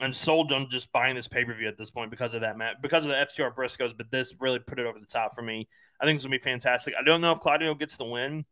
and 0.00 0.14
sold 0.14 0.52
on 0.52 0.68
just 0.70 0.92
buying 0.92 1.16
this 1.16 1.28
pay 1.28 1.44
per 1.44 1.54
view 1.54 1.68
at 1.68 1.76
this 1.76 1.90
point 1.90 2.10
because 2.10 2.34
of 2.34 2.40
that 2.40 2.56
match, 2.56 2.76
because 2.82 3.04
of 3.04 3.10
the 3.10 3.16
FTR 3.16 3.54
Briscoes. 3.54 3.96
But 3.96 4.10
this 4.10 4.34
really 4.40 4.58
put 4.58 4.78
it 4.78 4.86
over 4.86 4.98
the 4.98 5.06
top 5.06 5.34
for 5.34 5.42
me. 5.42 5.68
I 6.00 6.04
think 6.04 6.16
it's 6.16 6.24
gonna 6.24 6.36
be 6.36 6.42
fantastic. 6.42 6.94
I 6.98 7.04
don't 7.04 7.20
know 7.20 7.32
if 7.32 7.40
Claudio 7.40 7.74
gets 7.74 7.96
the 7.96 8.04
win. 8.04 8.44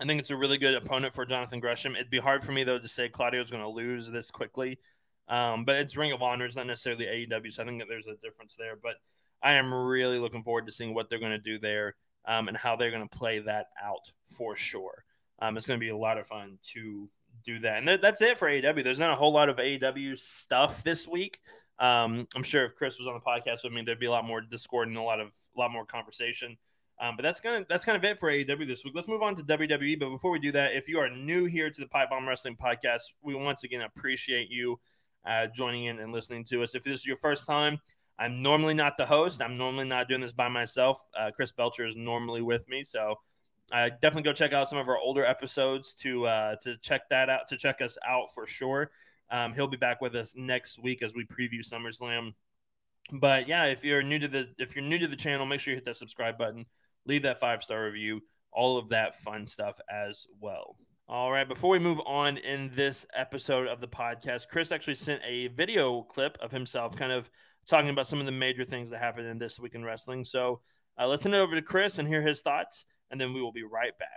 I 0.00 0.06
think 0.06 0.18
it's 0.18 0.30
a 0.30 0.36
really 0.36 0.58
good 0.58 0.74
opponent 0.74 1.14
for 1.14 1.24
Jonathan 1.24 1.60
Gresham. 1.60 1.94
It'd 1.94 2.10
be 2.10 2.18
hard 2.18 2.44
for 2.44 2.52
me 2.52 2.64
though 2.64 2.78
to 2.78 2.88
say 2.88 3.08
Claudio's 3.08 3.50
to 3.50 3.68
lose 3.68 4.10
this 4.10 4.30
quickly, 4.30 4.78
um, 5.28 5.64
but 5.64 5.76
it's 5.76 5.96
Ring 5.96 6.12
of 6.12 6.22
Honor. 6.22 6.44
It's 6.44 6.56
not 6.56 6.66
necessarily 6.66 7.06
AEW, 7.06 7.52
so 7.52 7.62
I 7.62 7.66
think 7.66 7.80
that 7.80 7.88
there's 7.88 8.06
a 8.06 8.16
difference 8.22 8.56
there. 8.58 8.76
But 8.80 8.94
I 9.42 9.54
am 9.54 9.72
really 9.72 10.18
looking 10.18 10.42
forward 10.42 10.66
to 10.66 10.72
seeing 10.72 10.94
what 10.94 11.08
they're 11.08 11.18
going 11.18 11.32
to 11.32 11.38
do 11.38 11.58
there 11.58 11.94
um, 12.26 12.48
and 12.48 12.56
how 12.56 12.76
they're 12.76 12.90
going 12.90 13.06
to 13.08 13.18
play 13.18 13.40
that 13.40 13.66
out 13.82 14.10
for 14.36 14.56
sure. 14.56 15.04
Um, 15.40 15.56
it's 15.56 15.66
going 15.66 15.78
to 15.78 15.84
be 15.84 15.90
a 15.90 15.96
lot 15.96 16.18
of 16.18 16.26
fun 16.26 16.58
to 16.72 17.08
do 17.44 17.58
that. 17.60 17.78
And 17.78 17.86
th- 17.86 18.00
that's 18.00 18.22
it 18.22 18.38
for 18.38 18.48
AEW. 18.48 18.84
There's 18.84 18.98
not 18.98 19.12
a 19.12 19.16
whole 19.16 19.32
lot 19.32 19.48
of 19.48 19.56
AEW 19.56 20.18
stuff 20.18 20.82
this 20.84 21.06
week. 21.06 21.38
Um, 21.78 22.28
I'm 22.34 22.44
sure 22.44 22.64
if 22.64 22.76
Chris 22.76 22.98
was 22.98 23.08
on 23.08 23.14
the 23.14 23.20
podcast 23.20 23.64
with 23.64 23.72
me, 23.72 23.82
there'd 23.84 23.98
be 23.98 24.06
a 24.06 24.10
lot 24.10 24.24
more 24.24 24.40
discord 24.40 24.88
and 24.88 24.96
a 24.96 25.02
lot 25.02 25.20
of 25.20 25.28
a 25.56 25.60
lot 25.60 25.72
more 25.72 25.84
conversation. 25.84 26.56
Um, 27.00 27.16
but 27.16 27.24
that's 27.24 27.40
kind 27.40 27.56
of 27.56 27.68
that's 27.68 27.84
kind 27.84 27.96
of 27.96 28.04
it 28.04 28.20
for 28.20 28.30
AEW 28.30 28.66
this 28.68 28.84
week. 28.84 28.94
Let's 28.94 29.08
move 29.08 29.22
on 29.22 29.34
to 29.36 29.42
WWE. 29.42 29.98
But 29.98 30.10
before 30.10 30.30
we 30.30 30.38
do 30.38 30.52
that, 30.52 30.76
if 30.76 30.88
you 30.88 31.00
are 31.00 31.10
new 31.10 31.46
here 31.46 31.68
to 31.68 31.80
the 31.80 31.88
Pipe 31.88 32.10
Bomb 32.10 32.28
Wrestling 32.28 32.56
Podcast, 32.56 33.02
we 33.22 33.34
once 33.34 33.64
again 33.64 33.82
appreciate 33.82 34.48
you 34.48 34.78
uh, 35.26 35.46
joining 35.54 35.86
in 35.86 35.98
and 36.00 36.12
listening 36.12 36.44
to 36.44 36.62
us. 36.62 36.74
If 36.74 36.84
this 36.84 37.00
is 37.00 37.06
your 37.06 37.16
first 37.16 37.46
time, 37.46 37.78
I'm 38.18 38.42
normally 38.42 38.74
not 38.74 38.96
the 38.96 39.06
host. 39.06 39.42
I'm 39.42 39.56
normally 39.56 39.86
not 39.86 40.08
doing 40.08 40.20
this 40.20 40.32
by 40.32 40.48
myself. 40.48 40.98
Uh, 41.18 41.30
Chris 41.34 41.52
Belcher 41.52 41.86
is 41.86 41.96
normally 41.96 42.42
with 42.42 42.68
me, 42.68 42.84
so 42.84 43.16
uh, 43.72 43.88
definitely 44.02 44.22
go 44.22 44.32
check 44.32 44.52
out 44.52 44.68
some 44.68 44.78
of 44.78 44.88
our 44.88 44.98
older 44.98 45.24
episodes 45.24 45.94
to 45.94 46.26
uh, 46.26 46.56
to 46.62 46.76
check 46.78 47.08
that 47.10 47.28
out 47.28 47.48
to 47.48 47.56
check 47.56 47.80
us 47.80 47.98
out 48.06 48.28
for 48.34 48.46
sure. 48.46 48.90
Um, 49.30 49.54
he'll 49.54 49.66
be 49.68 49.76
back 49.76 50.00
with 50.00 50.14
us 50.14 50.34
next 50.36 50.78
week 50.78 51.02
as 51.02 51.12
we 51.14 51.24
preview 51.24 51.66
SummerSlam. 51.66 52.34
But 53.12 53.48
yeah, 53.48 53.64
if 53.64 53.84
you're 53.84 54.02
new 54.02 54.18
to 54.18 54.28
the 54.28 54.48
if 54.58 54.76
you're 54.76 54.84
new 54.84 54.98
to 54.98 55.08
the 55.08 55.16
channel, 55.16 55.46
make 55.46 55.60
sure 55.60 55.72
you 55.72 55.76
hit 55.76 55.86
that 55.86 55.96
subscribe 55.96 56.38
button, 56.38 56.66
leave 57.06 57.22
that 57.22 57.40
five 57.40 57.62
star 57.62 57.84
review, 57.84 58.20
all 58.52 58.78
of 58.78 58.90
that 58.90 59.20
fun 59.22 59.46
stuff 59.46 59.80
as 59.90 60.26
well. 60.40 60.76
All 61.06 61.30
right, 61.30 61.46
before 61.46 61.68
we 61.68 61.78
move 61.78 62.00
on 62.06 62.38
in 62.38 62.72
this 62.74 63.04
episode 63.14 63.68
of 63.68 63.78
the 63.78 63.86
podcast, 63.86 64.48
Chris 64.50 64.72
actually 64.72 64.94
sent 64.94 65.20
a 65.22 65.48
video 65.48 66.00
clip 66.00 66.38
of 66.40 66.50
himself 66.50 66.96
kind 66.96 67.12
of 67.12 67.28
talking 67.68 67.90
about 67.90 68.08
some 68.08 68.20
of 68.20 68.26
the 68.26 68.32
major 68.32 68.64
things 68.64 68.88
that 68.88 69.00
happened 69.00 69.26
in 69.26 69.36
this 69.36 69.60
week 69.60 69.74
in 69.74 69.84
wrestling. 69.84 70.24
So 70.24 70.62
uh, 70.98 71.06
let's 71.06 71.22
send 71.22 71.34
it 71.34 71.38
over 71.38 71.56
to 71.56 71.60
Chris 71.60 71.98
and 71.98 72.08
hear 72.08 72.22
his 72.22 72.40
thoughts, 72.40 72.86
and 73.10 73.20
then 73.20 73.34
we 73.34 73.42
will 73.42 73.52
be 73.52 73.64
right 73.64 73.96
back. 73.98 74.08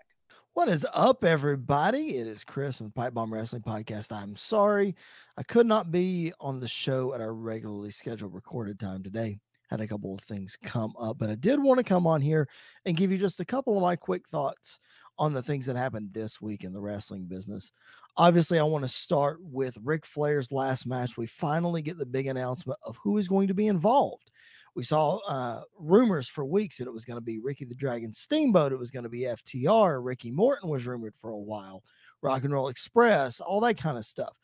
What 0.53 0.69
is 0.69 0.87
up, 0.93 1.25
everybody? 1.25 2.15
It 2.15 2.25
is 2.25 2.45
Chris 2.45 2.77
from 2.77 2.87
the 2.87 2.93
Pipe 2.93 3.13
Bomb 3.13 3.33
Wrestling 3.33 3.63
Podcast. 3.63 4.13
I'm 4.13 4.37
sorry 4.37 4.95
I 5.35 5.43
could 5.43 5.67
not 5.67 5.91
be 5.91 6.31
on 6.39 6.61
the 6.61 6.69
show 6.69 7.13
at 7.13 7.19
our 7.19 7.33
regularly 7.33 7.91
scheduled 7.91 8.33
recorded 8.33 8.79
time 8.79 9.03
today. 9.03 9.39
Had 9.69 9.81
a 9.81 9.87
couple 9.87 10.13
of 10.13 10.21
things 10.21 10.57
come 10.63 10.93
up, 10.97 11.17
but 11.17 11.29
I 11.29 11.35
did 11.35 11.61
want 11.61 11.79
to 11.79 11.83
come 11.83 12.07
on 12.07 12.21
here 12.21 12.47
and 12.85 12.95
give 12.95 13.11
you 13.11 13.17
just 13.17 13.41
a 13.41 13.45
couple 13.45 13.75
of 13.75 13.83
my 13.83 13.97
quick 13.97 14.25
thoughts 14.29 14.79
on 15.19 15.33
the 15.33 15.41
things 15.41 15.65
that 15.65 15.75
happened 15.75 16.09
this 16.13 16.41
week 16.41 16.63
in 16.63 16.73
the 16.73 16.79
wrestling 16.79 17.25
business. 17.25 17.71
Obviously, 18.17 18.59
I 18.59 18.63
want 18.63 18.83
to 18.83 18.89
start 18.89 19.39
with 19.41 19.77
Ric 19.83 20.05
Flair's 20.05 20.51
last 20.51 20.85
match. 20.85 21.17
We 21.17 21.27
finally 21.27 21.81
get 21.81 21.97
the 21.97 22.05
big 22.05 22.27
announcement 22.27 22.79
of 22.83 22.97
who 22.97 23.17
is 23.17 23.27
going 23.27 23.47
to 23.47 23.53
be 23.53 23.67
involved. 23.67 24.31
We 24.75 24.83
saw 24.83 25.17
uh, 25.27 25.63
rumors 25.79 26.27
for 26.27 26.45
weeks 26.45 26.77
that 26.77 26.87
it 26.87 26.93
was 26.93 27.05
going 27.05 27.17
to 27.17 27.25
be 27.25 27.39
Ricky 27.39 27.65
the 27.65 27.73
Dragon 27.73 28.13
Steamboat, 28.13 28.71
it 28.71 28.77
was 28.77 28.91
going 28.91 29.03
to 29.03 29.09
be 29.09 29.21
FTR, 29.21 30.05
Ricky 30.05 30.29
Morton 30.29 30.69
was 30.69 30.85
rumored 30.85 31.15
for 31.15 31.31
a 31.31 31.37
while, 31.37 31.83
Rock 32.21 32.43
and 32.43 32.53
Roll 32.53 32.67
Express, 32.67 33.39
all 33.39 33.59
that 33.61 33.77
kind 33.77 33.97
of 33.97 34.05
stuff. 34.05 34.37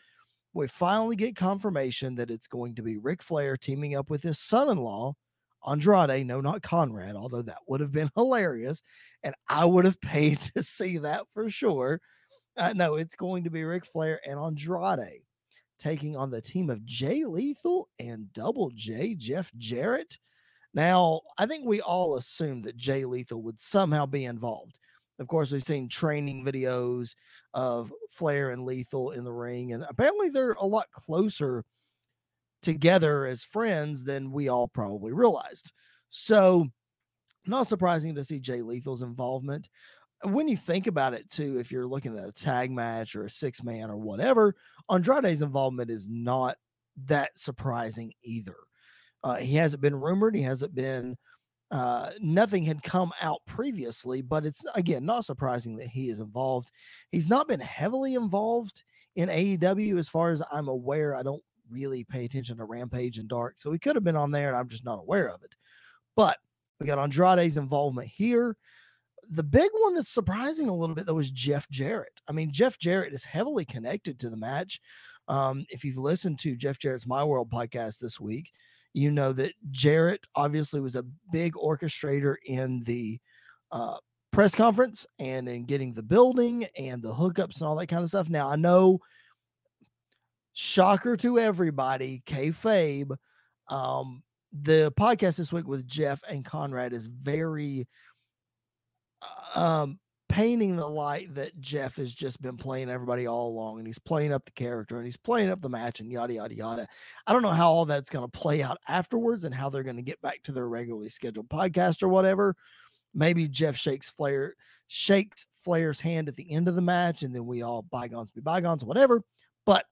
We 0.55 0.67
finally 0.67 1.15
get 1.15 1.35
confirmation 1.35 2.15
that 2.15 2.31
it's 2.31 2.47
going 2.47 2.73
to 2.75 2.81
be 2.81 2.97
Ric 2.97 3.21
Flair 3.21 3.57
teaming 3.57 3.95
up 3.95 4.09
with 4.09 4.23
his 4.23 4.39
son 4.39 4.69
in 4.69 4.77
law, 4.77 5.13
Andrade, 5.67 6.25
no, 6.25 6.41
not 6.41 6.61
Conrad, 6.61 7.15
although 7.15 7.41
that 7.41 7.59
would 7.67 7.81
have 7.81 7.91
been 7.91 8.11
hilarious. 8.15 8.81
And 9.23 9.35
I 9.47 9.65
would 9.65 9.85
have 9.85 9.99
paid 10.01 10.39
to 10.55 10.63
see 10.63 10.97
that 10.99 11.25
for 11.33 11.49
sure. 11.49 12.01
Uh, 12.57 12.73
no, 12.73 12.95
it's 12.95 13.15
going 13.15 13.45
to 13.45 13.49
be 13.49 13.63
Ric 13.63 13.85
Flair 13.85 14.19
and 14.25 14.39
Andrade 14.39 15.23
taking 15.79 16.15
on 16.15 16.31
the 16.31 16.41
team 16.41 16.69
of 16.69 16.85
Jay 16.85 17.25
Lethal 17.25 17.89
and 17.99 18.31
Double 18.33 18.71
J, 18.73 19.15
Jeff 19.15 19.51
Jarrett. 19.57 20.17
Now, 20.73 21.21
I 21.37 21.45
think 21.45 21.65
we 21.65 21.81
all 21.81 22.15
assumed 22.15 22.63
that 22.63 22.77
Jay 22.77 23.05
Lethal 23.05 23.41
would 23.43 23.59
somehow 23.59 24.05
be 24.05 24.25
involved. 24.25 24.79
Of 25.19 25.27
course, 25.27 25.51
we've 25.51 25.63
seen 25.63 25.89
training 25.89 26.43
videos 26.43 27.15
of 27.53 27.93
Flair 28.09 28.49
and 28.49 28.65
Lethal 28.65 29.11
in 29.11 29.23
the 29.23 29.31
ring, 29.31 29.73
and 29.73 29.85
apparently 29.87 30.29
they're 30.29 30.53
a 30.53 30.65
lot 30.65 30.89
closer 30.91 31.63
together 32.63 33.25
as 33.25 33.43
friends 33.43 34.03
than 34.03 34.31
we 34.31 34.47
all 34.47 34.67
probably 34.67 35.11
realized. 35.11 35.71
So, 36.09 36.67
not 37.45 37.67
surprising 37.67 38.15
to 38.15 38.23
see 38.23 38.39
Jay 38.39 38.61
Lethal's 38.61 39.01
involvement. 39.01 39.69
When 40.23 40.47
you 40.47 40.55
think 40.55 40.87
about 40.87 41.13
it, 41.13 41.29
too, 41.29 41.59
if 41.59 41.71
you're 41.71 41.85
looking 41.85 42.17
at 42.17 42.27
a 42.27 42.31
tag 42.31 42.71
match 42.71 43.15
or 43.15 43.25
a 43.25 43.29
six 43.29 43.61
man 43.63 43.89
or 43.89 43.97
whatever, 43.97 44.55
Andrade's 44.89 45.41
involvement 45.41 45.91
is 45.91 46.07
not 46.09 46.55
that 47.05 47.37
surprising 47.37 48.13
either. 48.23 48.55
Uh, 49.23 49.35
he 49.35 49.55
hasn't 49.55 49.81
been 49.81 49.95
rumored, 49.95 50.35
he 50.35 50.41
hasn't 50.41 50.73
been, 50.73 51.17
uh, 51.71 52.11
nothing 52.19 52.63
had 52.63 52.83
come 52.83 53.11
out 53.21 53.41
previously, 53.47 54.21
but 54.21 54.45
it's 54.45 54.63
again 54.75 55.05
not 55.05 55.25
surprising 55.25 55.75
that 55.77 55.87
he 55.87 56.09
is 56.09 56.19
involved. 56.19 56.71
He's 57.11 57.27
not 57.27 57.47
been 57.47 57.59
heavily 57.59 58.15
involved 58.15 58.83
in 59.15 59.29
AEW 59.29 59.97
as 59.97 60.07
far 60.07 60.31
as 60.31 60.41
I'm 60.51 60.67
aware. 60.67 61.15
I 61.15 61.23
don't 61.23 61.41
really 61.73 62.03
pay 62.03 62.25
attention 62.25 62.57
to 62.57 62.65
Rampage 62.65 63.17
and 63.17 63.27
Dark. 63.27 63.55
So 63.57 63.71
he 63.71 63.79
could 63.79 63.95
have 63.95 64.03
been 64.03 64.15
on 64.15 64.31
there 64.31 64.49
and 64.49 64.57
I'm 64.57 64.69
just 64.69 64.85
not 64.85 64.99
aware 64.99 65.29
of 65.29 65.43
it. 65.43 65.55
But 66.15 66.37
we 66.79 66.85
got 66.85 66.99
Andrade's 66.99 67.57
involvement 67.57 68.07
here. 68.07 68.55
The 69.29 69.43
big 69.43 69.69
one 69.73 69.95
that's 69.95 70.09
surprising 70.09 70.69
a 70.69 70.75
little 70.75 70.95
bit 70.95 71.05
though 71.05 71.19
is 71.19 71.31
Jeff 71.31 71.69
Jarrett. 71.69 72.21
I 72.27 72.33
mean, 72.33 72.51
Jeff 72.51 72.77
Jarrett 72.77 73.13
is 73.13 73.23
heavily 73.23 73.65
connected 73.65 74.19
to 74.19 74.29
the 74.29 74.37
match. 74.37 74.79
Um, 75.27 75.65
if 75.69 75.85
you've 75.85 75.97
listened 75.97 76.39
to 76.39 76.55
Jeff 76.55 76.77
Jarrett's 76.79 77.07
My 77.07 77.23
World 77.23 77.49
podcast 77.49 77.99
this 77.99 78.19
week, 78.19 78.51
you 78.93 79.09
know 79.09 79.33
that 79.33 79.53
Jarrett 79.71 80.27
obviously 80.35 80.81
was 80.81 80.95
a 80.95 81.05
big 81.31 81.53
orchestrator 81.53 82.35
in 82.45 82.83
the 82.83 83.19
uh, 83.71 83.97
press 84.31 84.53
conference 84.53 85.05
and 85.19 85.47
in 85.47 85.63
getting 85.65 85.93
the 85.93 86.03
building 86.03 86.65
and 86.77 87.01
the 87.01 87.13
hookups 87.13 87.59
and 87.59 87.63
all 87.63 87.75
that 87.75 87.87
kind 87.87 88.03
of 88.03 88.09
stuff. 88.09 88.29
Now 88.29 88.49
I 88.49 88.55
know 88.55 88.99
shocker 90.53 91.17
to 91.17 91.39
everybody, 91.39 92.23
kayfabe. 92.25 93.15
Um, 93.69 94.23
the 94.51 94.93
podcast 94.99 95.37
this 95.37 95.51
week 95.51 95.67
with 95.67 95.87
Jeff 95.87 96.21
and 96.29 96.45
Conrad 96.45 96.93
is 96.93 97.07
very 97.07 97.87
uh, 99.21 99.59
um 99.59 99.99
painting 100.29 100.75
the 100.75 100.87
light 100.87 101.33
that 101.35 101.59
Jeff 101.61 101.95
has 101.97 102.11
just 102.11 102.41
been 102.41 102.57
playing 102.57 102.89
everybody 102.89 103.27
all 103.27 103.49
along 103.49 103.77
and 103.77 103.85
he's 103.85 103.99
playing 103.99 104.33
up 104.33 104.43
the 104.45 104.51
character 104.51 104.97
and 104.97 105.05
he's 105.05 105.15
playing 105.15 105.51
up 105.51 105.61
the 105.61 105.69
match 105.69 105.99
and 105.99 106.11
yada 106.11 106.33
yada 106.33 106.55
yada. 106.55 106.87
I 107.27 107.33
don't 107.33 107.43
know 107.43 107.49
how 107.49 107.69
all 107.69 107.85
that's 107.85 108.09
going 108.09 108.25
to 108.25 108.39
play 108.39 108.63
out 108.63 108.79
afterwards 108.87 109.43
and 109.43 109.53
how 109.53 109.69
they're 109.69 109.83
going 109.83 109.97
to 109.97 110.01
get 110.01 110.19
back 110.21 110.41
to 110.43 110.51
their 110.51 110.67
regularly 110.67 111.09
scheduled 111.09 111.49
podcast 111.49 112.01
or 112.01 112.09
whatever. 112.09 112.55
Maybe 113.13 113.47
Jeff 113.47 113.75
shakes 113.75 114.09
Flair 114.09 114.55
shakes 114.87 115.45
Flair's 115.63 115.99
hand 115.99 116.27
at 116.27 116.35
the 116.35 116.51
end 116.51 116.67
of 116.67 116.73
the 116.73 116.81
match 116.81 117.21
and 117.21 117.33
then 117.33 117.45
we 117.45 117.61
all 117.61 117.83
bygones 117.83 118.31
be 118.31 118.41
bygones, 118.41 118.83
whatever. 118.83 119.21
But 119.67 119.85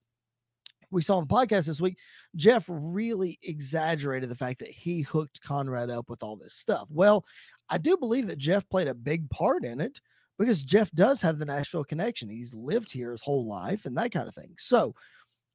we 0.91 1.01
saw 1.01 1.17
on 1.17 1.27
the 1.27 1.33
podcast 1.33 1.65
this 1.65 1.81
week, 1.81 1.97
Jeff 2.35 2.65
really 2.67 3.39
exaggerated 3.43 4.29
the 4.29 4.35
fact 4.35 4.59
that 4.59 4.69
he 4.69 5.01
hooked 5.01 5.41
Conrad 5.41 5.89
up 5.89 6.09
with 6.09 6.23
all 6.23 6.35
this 6.35 6.53
stuff. 6.53 6.87
Well, 6.89 7.25
I 7.69 7.77
do 7.77 7.97
believe 7.97 8.27
that 8.27 8.37
Jeff 8.37 8.67
played 8.69 8.87
a 8.87 8.93
big 8.93 9.29
part 9.29 9.63
in 9.63 9.79
it 9.79 9.99
because 10.37 10.63
Jeff 10.63 10.91
does 10.91 11.21
have 11.21 11.39
the 11.39 11.45
Nashville 11.45 11.83
connection. 11.83 12.29
He's 12.29 12.53
lived 12.53 12.91
here 12.91 13.11
his 13.11 13.21
whole 13.21 13.47
life 13.47 13.85
and 13.85 13.95
that 13.97 14.11
kind 14.11 14.27
of 14.27 14.35
thing. 14.35 14.53
So, 14.57 14.95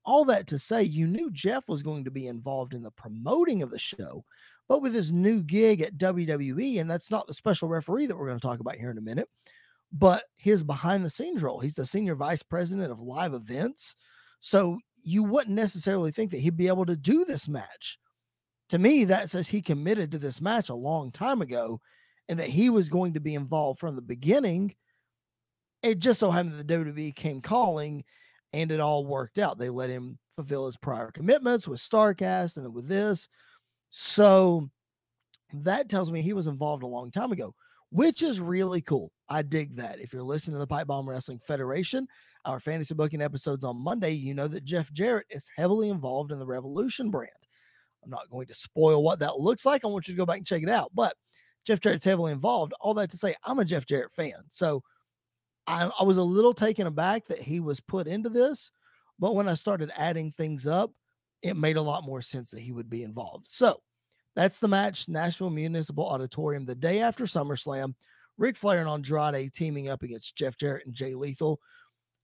all 0.04 0.24
that 0.26 0.46
to 0.46 0.58
say, 0.58 0.84
you 0.84 1.08
knew 1.08 1.32
Jeff 1.32 1.68
was 1.68 1.82
going 1.82 2.04
to 2.04 2.12
be 2.12 2.28
involved 2.28 2.74
in 2.74 2.82
the 2.82 2.92
promoting 2.92 3.62
of 3.62 3.70
the 3.70 3.78
show, 3.78 4.24
but 4.68 4.80
with 4.80 4.94
his 4.94 5.12
new 5.12 5.42
gig 5.42 5.82
at 5.82 5.98
WWE, 5.98 6.80
and 6.80 6.88
that's 6.88 7.10
not 7.10 7.26
the 7.26 7.34
special 7.34 7.68
referee 7.68 8.06
that 8.06 8.16
we're 8.16 8.28
going 8.28 8.38
to 8.38 8.46
talk 8.46 8.60
about 8.60 8.76
here 8.76 8.92
in 8.92 8.98
a 8.98 9.02
minute, 9.02 9.28
but 9.92 10.22
his 10.36 10.62
behind 10.62 11.04
the 11.04 11.10
scenes 11.10 11.42
role. 11.42 11.58
He's 11.58 11.74
the 11.74 11.84
senior 11.84 12.14
vice 12.14 12.42
president 12.42 12.92
of 12.92 13.00
live 13.00 13.34
events. 13.34 13.96
So 14.38 14.78
you 15.06 15.22
wouldn't 15.22 15.54
necessarily 15.54 16.10
think 16.10 16.32
that 16.32 16.40
he'd 16.40 16.56
be 16.56 16.66
able 16.66 16.84
to 16.84 16.96
do 16.96 17.24
this 17.24 17.48
match. 17.48 17.96
To 18.70 18.78
me, 18.78 19.04
that 19.04 19.30
says 19.30 19.46
he 19.46 19.62
committed 19.62 20.10
to 20.10 20.18
this 20.18 20.40
match 20.40 20.68
a 20.68 20.74
long 20.74 21.12
time 21.12 21.40
ago 21.40 21.80
and 22.28 22.40
that 22.40 22.48
he 22.48 22.70
was 22.70 22.88
going 22.88 23.14
to 23.14 23.20
be 23.20 23.36
involved 23.36 23.78
from 23.78 23.94
the 23.94 24.02
beginning. 24.02 24.74
It 25.84 26.00
just 26.00 26.18
so 26.18 26.32
happened 26.32 26.58
that 26.58 26.66
the 26.66 26.74
WWE 26.74 27.14
came 27.14 27.40
calling 27.40 28.02
and 28.52 28.72
it 28.72 28.80
all 28.80 29.06
worked 29.06 29.38
out. 29.38 29.58
They 29.58 29.70
let 29.70 29.90
him 29.90 30.18
fulfill 30.34 30.66
his 30.66 30.76
prior 30.76 31.12
commitments 31.12 31.68
with 31.68 31.78
Starcast 31.78 32.56
and 32.56 32.74
with 32.74 32.88
this. 32.88 33.28
So 33.90 34.68
that 35.52 35.88
tells 35.88 36.10
me 36.10 36.20
he 36.20 36.32
was 36.32 36.48
involved 36.48 36.82
a 36.82 36.88
long 36.88 37.12
time 37.12 37.30
ago. 37.30 37.54
Which 37.90 38.22
is 38.22 38.40
really 38.40 38.80
cool. 38.80 39.12
I 39.28 39.42
dig 39.42 39.76
that. 39.76 40.00
If 40.00 40.12
you're 40.12 40.22
listening 40.22 40.54
to 40.54 40.60
the 40.60 40.66
Pipe 40.66 40.86
Bomb 40.86 41.08
Wrestling 41.08 41.40
Federation, 41.40 42.06
our 42.44 42.60
fantasy 42.60 42.94
booking 42.94 43.22
episodes 43.22 43.64
on 43.64 43.82
Monday, 43.82 44.12
you 44.12 44.34
know 44.34 44.48
that 44.48 44.64
Jeff 44.64 44.92
Jarrett 44.92 45.26
is 45.30 45.50
heavily 45.56 45.88
involved 45.88 46.32
in 46.32 46.38
the 46.38 46.46
Revolution 46.46 47.10
brand. 47.10 47.30
I'm 48.04 48.10
not 48.10 48.30
going 48.30 48.46
to 48.46 48.54
spoil 48.54 49.02
what 49.02 49.18
that 49.18 49.40
looks 49.40 49.66
like. 49.66 49.84
I 49.84 49.88
want 49.88 50.06
you 50.06 50.14
to 50.14 50.18
go 50.18 50.26
back 50.26 50.38
and 50.38 50.46
check 50.46 50.62
it 50.62 50.68
out. 50.68 50.92
But 50.94 51.16
Jeff 51.66 51.80
Jarrett's 51.80 52.04
heavily 52.04 52.32
involved. 52.32 52.72
All 52.80 52.94
that 52.94 53.10
to 53.10 53.16
say, 53.16 53.34
I'm 53.44 53.58
a 53.58 53.64
Jeff 53.64 53.86
Jarrett 53.86 54.12
fan. 54.12 54.44
So 54.48 54.82
I, 55.66 55.90
I 55.98 56.04
was 56.04 56.16
a 56.16 56.22
little 56.22 56.54
taken 56.54 56.86
aback 56.86 57.26
that 57.26 57.40
he 57.40 57.58
was 57.58 57.80
put 57.80 58.06
into 58.06 58.28
this. 58.28 58.70
But 59.18 59.34
when 59.34 59.48
I 59.48 59.54
started 59.54 59.90
adding 59.96 60.30
things 60.30 60.66
up, 60.66 60.92
it 61.42 61.56
made 61.56 61.76
a 61.76 61.82
lot 61.82 62.04
more 62.04 62.22
sense 62.22 62.50
that 62.50 62.60
he 62.60 62.70
would 62.70 62.88
be 62.88 63.02
involved. 63.02 63.46
So 63.48 63.80
that's 64.36 64.60
the 64.60 64.68
match, 64.68 65.08
Nashville 65.08 65.50
Municipal 65.50 66.06
Auditorium, 66.06 66.66
the 66.66 66.74
day 66.74 67.00
after 67.00 67.24
SummerSlam. 67.24 67.94
Ric 68.38 68.56
Flair 68.56 68.80
and 68.80 68.88
Andrade 68.88 69.50
teaming 69.54 69.88
up 69.88 70.02
against 70.02 70.36
Jeff 70.36 70.58
Jarrett 70.58 70.84
and 70.84 70.94
Jay 70.94 71.14
Lethal. 71.14 71.58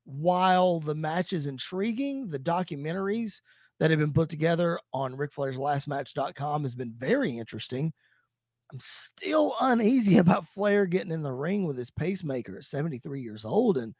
While 0.05 0.81
the 0.81 0.95
match 0.95 1.33
is 1.33 1.47
intriguing, 1.47 2.29
the 2.29 2.39
documentaries 2.39 3.41
that 3.81 3.91
have 3.91 3.99
been 3.99 4.13
put 4.13 4.29
together 4.29 4.79
on 4.93 5.17
Ric 5.17 5.33
has 5.35 6.75
been 6.75 6.95
very 6.99 7.39
interesting. 7.39 7.93
I'm 8.73 8.81
still 8.81 9.55
uneasy 9.61 10.19
about 10.19 10.49
Flair 10.49 10.87
getting 10.87 11.13
in 11.13 11.23
the 11.23 11.33
ring 11.33 11.67
with 11.67 11.79
his 11.79 11.91
pacemaker 11.91 12.57
at 12.59 12.65
73 12.65 13.21
years 13.21 13.45
old 13.45 13.79
and 13.79 13.95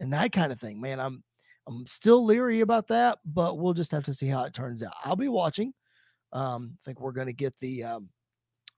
and 0.00 0.12
that 0.12 0.30
kind 0.30 0.52
of 0.52 0.60
thing. 0.60 0.80
Man, 0.80 1.00
I'm 1.00 1.24
I'm 1.66 1.86
still 1.86 2.24
leery 2.24 2.60
about 2.60 2.88
that, 2.88 3.18
but 3.24 3.58
we'll 3.58 3.74
just 3.74 3.90
have 3.90 4.04
to 4.04 4.14
see 4.14 4.28
how 4.28 4.44
it 4.44 4.54
turns 4.54 4.82
out. 4.82 4.94
I'll 5.04 5.16
be 5.16 5.28
watching. 5.28 5.74
Um, 6.32 6.78
I 6.80 6.80
think 6.84 7.00
we're 7.00 7.12
going 7.12 7.26
to 7.26 7.32
get 7.32 7.54
the 7.60 7.84
um, 7.84 8.08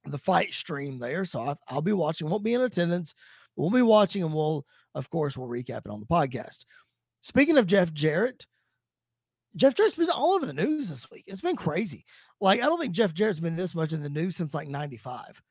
the 0.07 0.19
fight 0.19 0.55
stream 0.55 0.99
there, 0.99 1.25
so 1.25 1.41
I, 1.41 1.55
I'll 1.69 1.83
be 1.83 1.93
watching. 1.93 2.29
Won't 2.29 2.45
be 2.45 2.55
in 2.55 2.61
attendance. 2.61 3.15
We'll 3.57 3.71
be 3.71 3.83
watching, 3.83 4.23
and 4.23 4.33
we'll 4.33 4.65
of 4.95 5.11
course 5.11 5.37
we'll 5.37 5.49
recap 5.49 5.83
it 5.85 5.91
on 5.91 6.01
the 6.01 6.07
podcast. 6.07 6.65
Speaking 7.21 7.59
of 7.59 7.67
Jeff 7.67 7.93
Jarrett, 7.93 8.47
Jeff 9.57 9.75
Jarrett's 9.75 9.97
been 9.97 10.11
all 10.11 10.33
over 10.33 10.47
the 10.47 10.53
news 10.53 10.89
this 10.89 11.11
week. 11.11 11.25
It's 11.27 11.41
been 11.41 11.57
crazy. 11.57 12.05
Like, 12.41 12.61
I 12.61 12.67
don't 12.67 12.81
think 12.81 12.95
Jeff 12.95 13.13
Jarrett's 13.13 13.41
been 13.41 13.57
this 13.57 13.75
much 13.75 13.93
in 13.93 14.03
the 14.03 14.09
news 14.09 14.37
since 14.37 14.55
like 14.55 14.69
95 14.69 15.43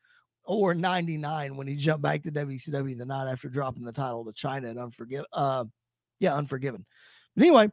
or 0.44 0.74
99 0.74 1.56
when 1.56 1.68
he 1.68 1.76
jumped 1.76 2.02
back 2.02 2.22
to 2.22 2.32
WCW 2.32 2.96
the 2.96 3.04
night 3.04 3.30
after 3.30 3.48
dropping 3.48 3.84
the 3.84 3.92
title 3.92 4.24
to 4.24 4.32
Chyna 4.32 4.70
and 4.70 4.78
Unforgiven. 4.78 5.26
Uh, 5.32 5.64
yeah, 6.18 6.34
Unforgiven. 6.34 6.84
But 7.36 7.42
anyway, 7.42 7.70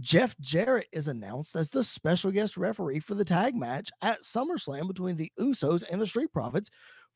Jeff 0.00 0.36
Jarrett 0.40 0.88
is 0.92 1.08
announced 1.08 1.54
as 1.54 1.70
the 1.70 1.84
special 1.84 2.30
guest 2.30 2.56
referee 2.56 3.00
for 3.00 3.14
the 3.14 3.24
tag 3.24 3.54
match 3.54 3.90
at 4.02 4.22
SummerSlam 4.22 4.88
between 4.88 5.16
the 5.16 5.30
Usos 5.38 5.84
and 5.90 6.00
the 6.00 6.06
Street 6.06 6.32
Profits 6.32 6.70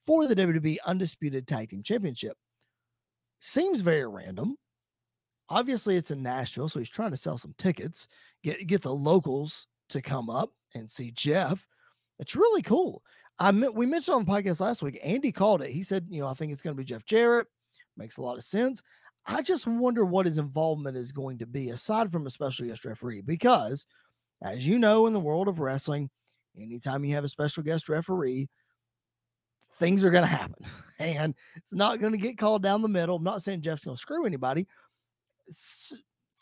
for 0.07 0.27
the 0.27 0.37
WWE 0.37 0.79
Undisputed 0.87 1.47
Tag 1.47 1.69
Team 1.69 1.83
Championship. 1.83 2.37
Seems 3.41 3.81
very 3.81 4.07
random 4.07 4.57
obviously 5.51 5.97
it's 5.97 6.11
in 6.11 6.23
Nashville, 6.23 6.69
so 6.69 6.79
he's 6.79 6.91
trying 6.91 7.11
to 7.11 7.17
sell 7.17 7.39
some 7.39 7.55
tickets, 7.59 8.09
get 8.43 8.67
get 8.67 8.83
the 8.83 8.95
locals 8.95 9.67
to 9.91 10.03
come 10.03 10.31
up 10.31 10.51
and 10.75 10.91
see 10.91 11.11
Jeff. 11.13 11.67
It's 12.19 12.37
really 12.37 12.63
cool. 12.63 13.03
I 13.39 13.51
we 13.51 13.87
mentioned 13.87 14.17
on 14.17 14.25
the 14.25 14.31
podcast 14.31 14.61
last 14.61 14.83
week. 14.83 14.99
Andy 15.03 15.33
called 15.33 15.63
it. 15.63 15.71
He 15.71 15.83
said, 15.83 16.07
you 16.09 16.21
know, 16.21 16.29
I 16.29 16.35
think 16.35 16.53
it's 16.53 16.63
going 16.63 16.77
to 16.77 16.81
be 16.81 16.85
Jeff 16.85 17.05
Jarrett. 17.05 17.47
Makes 17.97 18.17
a 18.17 18.23
lot 18.23 18.37
of 18.37 18.45
sense. 18.45 18.83
I 19.31 19.43
just 19.43 19.67
wonder 19.67 20.07
what 20.07 20.25
his 20.25 20.39
involvement 20.39 20.97
is 20.97 21.13
going 21.13 21.37
to 21.39 21.47
be 21.47 21.69
aside 21.69 22.11
from 22.11 22.27
a 22.27 22.31
special 22.31 22.67
guest 22.67 22.87
referee, 22.87 23.21
because 23.21 23.87
as 24.43 24.67
you 24.67 24.79
know, 24.79 25.07
in 25.07 25.13
the 25.13 25.21
world 25.21 25.49
of 25.49 25.61
wrestling, 25.61 26.09
anytime 26.57 27.05
you 27.05 27.15
have 27.15 27.25
a 27.25 27.29
special 27.29 27.63
guest 27.63 27.91
referee, 27.91 28.49
things 29.75 30.03
are 30.03 30.11
going 30.11 30.25
to 30.25 30.29
happen 30.29 30.65
and 30.99 31.35
it's 31.57 31.75
not 31.75 32.01
going 32.01 32.13
to 32.13 32.19
get 32.19 32.39
called 32.39 32.63
down 32.63 32.81
the 32.81 32.89
middle. 32.89 33.17
I'm 33.17 33.23
not 33.23 33.43
saying 33.43 33.61
Jeff's 33.61 33.85
going 33.85 33.97
to 33.97 34.01
screw 34.01 34.25
anybody, 34.25 34.67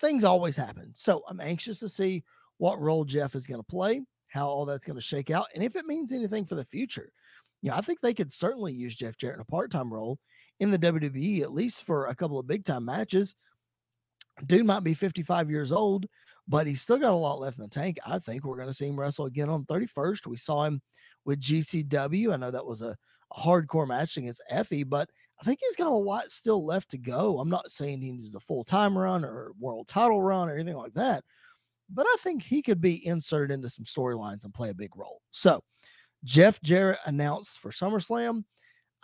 things 0.01 0.23
always 0.23 0.57
happen. 0.57 0.93
So 0.95 1.23
I'm 1.29 1.41
anxious 1.41 1.81
to 1.81 1.89
see 1.89 2.23
what 2.59 2.81
role 2.81 3.05
Jeff 3.05 3.35
is 3.35 3.49
going 3.49 3.61
to 3.61 3.67
play, 3.67 4.03
how 4.29 4.47
all 4.47 4.65
that's 4.65 4.87
going 4.87 4.97
to 4.97 5.03
shake 5.03 5.31
out, 5.31 5.47
and 5.57 5.65
if 5.65 5.75
it 5.75 5.87
means 5.87 6.13
anything 6.13 6.47
for 6.47 6.55
the 6.55 6.65
future. 6.65 7.11
You 7.63 7.71
know, 7.71 7.79
I 7.79 7.81
think 7.81 8.01
they 8.01 8.15
could 8.15 8.31
certainly 8.31 8.73
use 8.73 8.95
Jeff 8.95 9.17
Jarrett 9.17 9.37
in 9.37 9.41
a 9.41 9.47
part 9.47 9.73
time 9.73 9.93
role 9.93 10.21
in 10.61 10.71
the 10.71 10.79
WWE, 10.79 11.43
at 11.43 11.53
least 11.53 11.83
for 11.85 12.07
a 12.07 12.15
couple 12.15 12.39
of 12.39 12.47
big 12.47 12.65
time 12.65 12.85
matches. 12.85 13.35
Dude 14.47 14.67
might 14.67 14.85
be 14.85 14.95
55 14.95 15.51
years 15.51 15.73
old, 15.73 16.07
but 16.47 16.67
he's 16.67 16.83
still 16.83 16.99
got 16.99 17.13
a 17.13 17.17
lot 17.17 17.41
left 17.41 17.59
in 17.59 17.65
the 17.65 17.71
tank. 17.71 17.99
I 18.07 18.19
think 18.19 18.45
we're 18.45 18.57
going 18.57 18.69
to 18.69 18.75
see 18.75 18.87
him 18.87 18.99
wrestle 18.99 19.27
again 19.27 19.49
on 19.49 19.65
31st. 19.65 20.27
We 20.27 20.37
saw 20.37 20.65
him 20.65 20.81
with 21.25 21.41
GCW. 21.41 22.33
I 22.33 22.37
know 22.37 22.51
that 22.51 22.67
was 22.67 22.83
a, 22.83 22.97
a 23.35 23.41
hardcore 23.41 23.89
match 23.89 24.17
against 24.17 24.43
Effy, 24.53 24.87
but 24.87 25.09
I 25.41 25.45
think 25.45 25.61
he's 25.61 25.77
got 25.77 25.89
a 25.89 25.95
lot 25.95 26.31
still 26.31 26.65
left 26.65 26.91
to 26.91 26.99
go. 26.99 27.39
I'm 27.39 27.51
not 27.51 27.71
saying 27.71 28.01
he 28.01 28.13
needs 28.13 28.35
a 28.35 28.41
full 28.41 28.65
time 28.65 28.97
run 28.97 29.25
or 29.25 29.53
world 29.59 29.89
title 29.89 30.23
run 30.23 30.49
or 30.49 30.55
anything 30.55 30.77
like 30.77 30.95
that, 30.95 31.25
but 31.91 32.07
I 32.07 32.17
think 32.21 32.43
he 32.43 32.63
could 32.63 32.81
be 32.81 33.07
inserted 33.07 33.55
into 33.55 33.69
some 33.69 33.85
storylines 33.85 34.45
and 34.45 34.55
play 34.55 34.71
a 34.71 34.75
big 34.75 34.97
role. 34.97 35.21
So, 35.31 35.63
Jeff 36.25 36.61
Jarrett 36.63 36.99
announced 37.07 37.59
for 37.59 37.71
SummerSlam. 37.71 38.45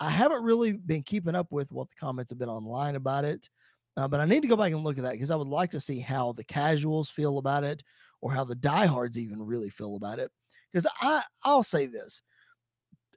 I 0.03 0.11
haven't 0.11 0.43
really 0.43 0.73
been 0.73 1.05
keeping 1.05 1.37
up 1.37 1.53
with 1.53 1.71
what 1.71 1.88
the 1.88 1.95
comments 1.95 2.33
have 2.33 2.38
been 2.38 2.49
online 2.49 2.97
about 2.97 3.25
it, 3.25 3.49
uh, 3.97 4.09
but 4.09 4.19
I 4.19 4.25
need 4.25 4.41
to 4.41 4.49
go 4.49 4.57
back 4.57 4.73
and 4.73 4.83
look 4.83 4.99
at 4.99 5.05
that 5.05 5.12
because 5.12 5.31
I 5.31 5.37
would 5.37 5.47
like 5.47 5.71
to 5.71 5.81
see 5.81 6.01
how 6.01 6.33
the 6.33 6.43
casuals 6.43 7.09
feel 7.09 7.38
about 7.38 7.62
it 7.62 7.85
or 8.21 8.33
how 8.33 8.43
the 8.43 8.57
diehards 8.57 9.17
even 9.17 9.41
really 9.41 9.71
feel 9.71 9.95
about 9.95 10.19
it. 10.19 10.29
Because 10.73 10.91
I, 11.01 11.23
I'll 11.45 11.62
say 11.62 11.87
this 11.87 12.21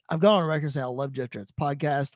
I've 0.09 0.19
gone 0.19 0.43
on 0.43 0.47
record 0.47 0.71
saying 0.71 0.83
I 0.83 0.89
love 0.89 1.11
Jeff 1.11 1.31
Jarrett's 1.31 1.51
podcast. 1.59 2.11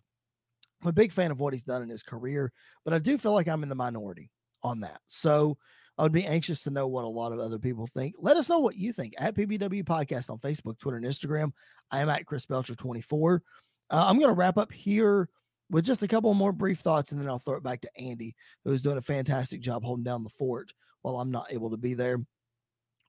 I'm 0.84 0.90
a 0.90 0.94
big 0.94 1.12
fan 1.12 1.32
of 1.32 1.40
what 1.40 1.54
he's 1.54 1.64
done 1.64 1.82
in 1.82 1.90
his 1.90 2.04
career, 2.04 2.54
but 2.86 2.94
I 2.94 3.00
do 3.00 3.18
feel 3.18 3.34
like 3.34 3.48
I'm 3.48 3.64
in 3.64 3.70
the 3.70 3.76
minority 3.76 4.30
on 4.62 4.82
that. 4.82 5.02
So 5.08 5.58
I 5.98 6.04
would 6.04 6.12
be 6.12 6.28
anxious 6.28 6.62
to 6.64 6.70
know 6.70 6.86
what 6.86 7.06
a 7.06 7.08
lot 7.08 7.32
of 7.32 7.40
other 7.40 7.58
people 7.58 7.88
think. 7.88 8.14
Let 8.20 8.38
us 8.38 8.50
know 8.50 8.60
what 8.60 8.78
you 8.78 8.94
think 8.94 9.16
at 9.18 9.36
PBW 9.36 9.84
Podcast 9.84 10.30
on 10.30 10.38
Facebook, 10.38 10.78
Twitter, 10.78 10.98
and 10.98 11.06
Instagram. 11.08 11.54
I 11.90 12.02
am 12.02 12.10
at 12.10 12.28
Chris 12.28 12.46
Belcher 12.46 12.76
24. 12.76 13.42
Uh, 13.90 14.06
I'm 14.08 14.18
going 14.18 14.30
to 14.30 14.36
wrap 14.36 14.58
up 14.58 14.72
here 14.72 15.30
with 15.70 15.86
just 15.86 16.04
a 16.04 16.08
couple 16.08 16.34
more 16.34 16.52
brief 16.52 16.80
thoughts, 16.80 17.12
and 17.12 17.22
then 17.22 17.28
I'll 17.30 17.40
throw 17.40 17.58
it 17.58 17.64
back 17.64 17.82
to 17.82 17.98
Andy, 17.98 18.36
who's 18.66 18.82
doing 18.82 18.98
a 18.98 19.02
fantastic 19.02 19.62
job 19.62 19.84
holding 19.84 20.04
down 20.04 20.24
the 20.24 20.30
fort 20.30 20.74
while 21.02 21.20
I'm 21.20 21.32
not 21.32 21.52
able 21.52 21.70
to 21.72 21.78
be 21.78 21.94
there. 21.94 22.20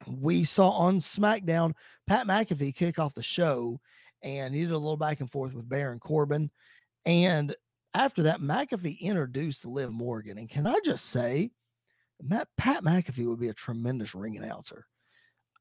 We 0.08 0.44
saw 0.44 0.70
on 0.70 0.98
SmackDown 0.98 1.74
Pat 2.06 2.26
McAfee 2.26 2.74
kick 2.74 2.98
off 2.98 3.14
the 3.14 3.22
show, 3.22 3.80
and 4.22 4.54
he 4.54 4.62
did 4.62 4.70
a 4.70 4.78
little 4.78 4.96
back 4.96 5.20
and 5.20 5.30
forth 5.30 5.54
with 5.54 5.68
Baron 5.68 5.98
Corbin. 5.98 6.50
And 7.04 7.54
after 7.94 8.22
that, 8.24 8.40
McAfee 8.40 9.00
introduced 9.00 9.66
Liv 9.66 9.90
Morgan. 9.90 10.38
And 10.38 10.48
can 10.48 10.66
I 10.66 10.78
just 10.84 11.06
say, 11.06 11.50
Matt, 12.22 12.48
Pat 12.56 12.82
McAfee 12.82 13.26
would 13.26 13.40
be 13.40 13.48
a 13.48 13.54
tremendous 13.54 14.14
ring 14.14 14.36
announcer. 14.36 14.86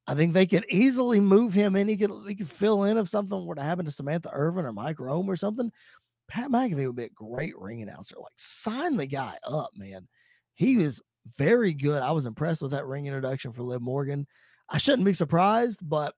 I 0.10 0.16
think 0.16 0.34
they 0.34 0.48
could 0.48 0.66
easily 0.70 1.20
move 1.20 1.54
him 1.54 1.76
in. 1.76 1.88
He 1.88 1.96
could 1.96 2.12
he 2.28 2.34
could 2.34 2.50
fill 2.50 2.86
in 2.86 2.98
if 2.98 3.08
something 3.08 3.46
were 3.46 3.54
to 3.54 3.62
happen 3.62 3.86
to 3.86 3.92
Samantha 3.92 4.32
Irvin 4.34 4.66
or 4.66 4.74
Mike 4.74 5.00
Rome 5.00 5.30
or 5.30 5.36
something. 5.36 5.72
Pat 6.28 6.50
McAfee 6.50 6.88
would 6.88 6.96
be 6.96 7.04
a 7.04 7.10
great 7.10 7.56
ring 7.60 7.84
announcer. 7.84 8.16
Like 8.20 8.32
sign 8.36 8.98
the 8.98 9.06
guy 9.06 9.38
up, 9.48 9.70
man. 9.76 10.08
He 10.56 10.78
was 10.78 11.00
very 11.38 11.76
good. 11.76 12.02
I 12.02 12.12
was 12.12 12.26
impressed 12.26 12.64
with 12.64 12.72
that 12.72 12.88
ring 12.88 13.06
introduction 13.06 13.54
for 13.54 13.62
Liv 13.62 13.84
Morgan. 13.84 14.26
I 14.68 14.80
shouldn't 14.80 15.06
be 15.06 15.14
surprised, 15.14 15.80
but 15.88 16.16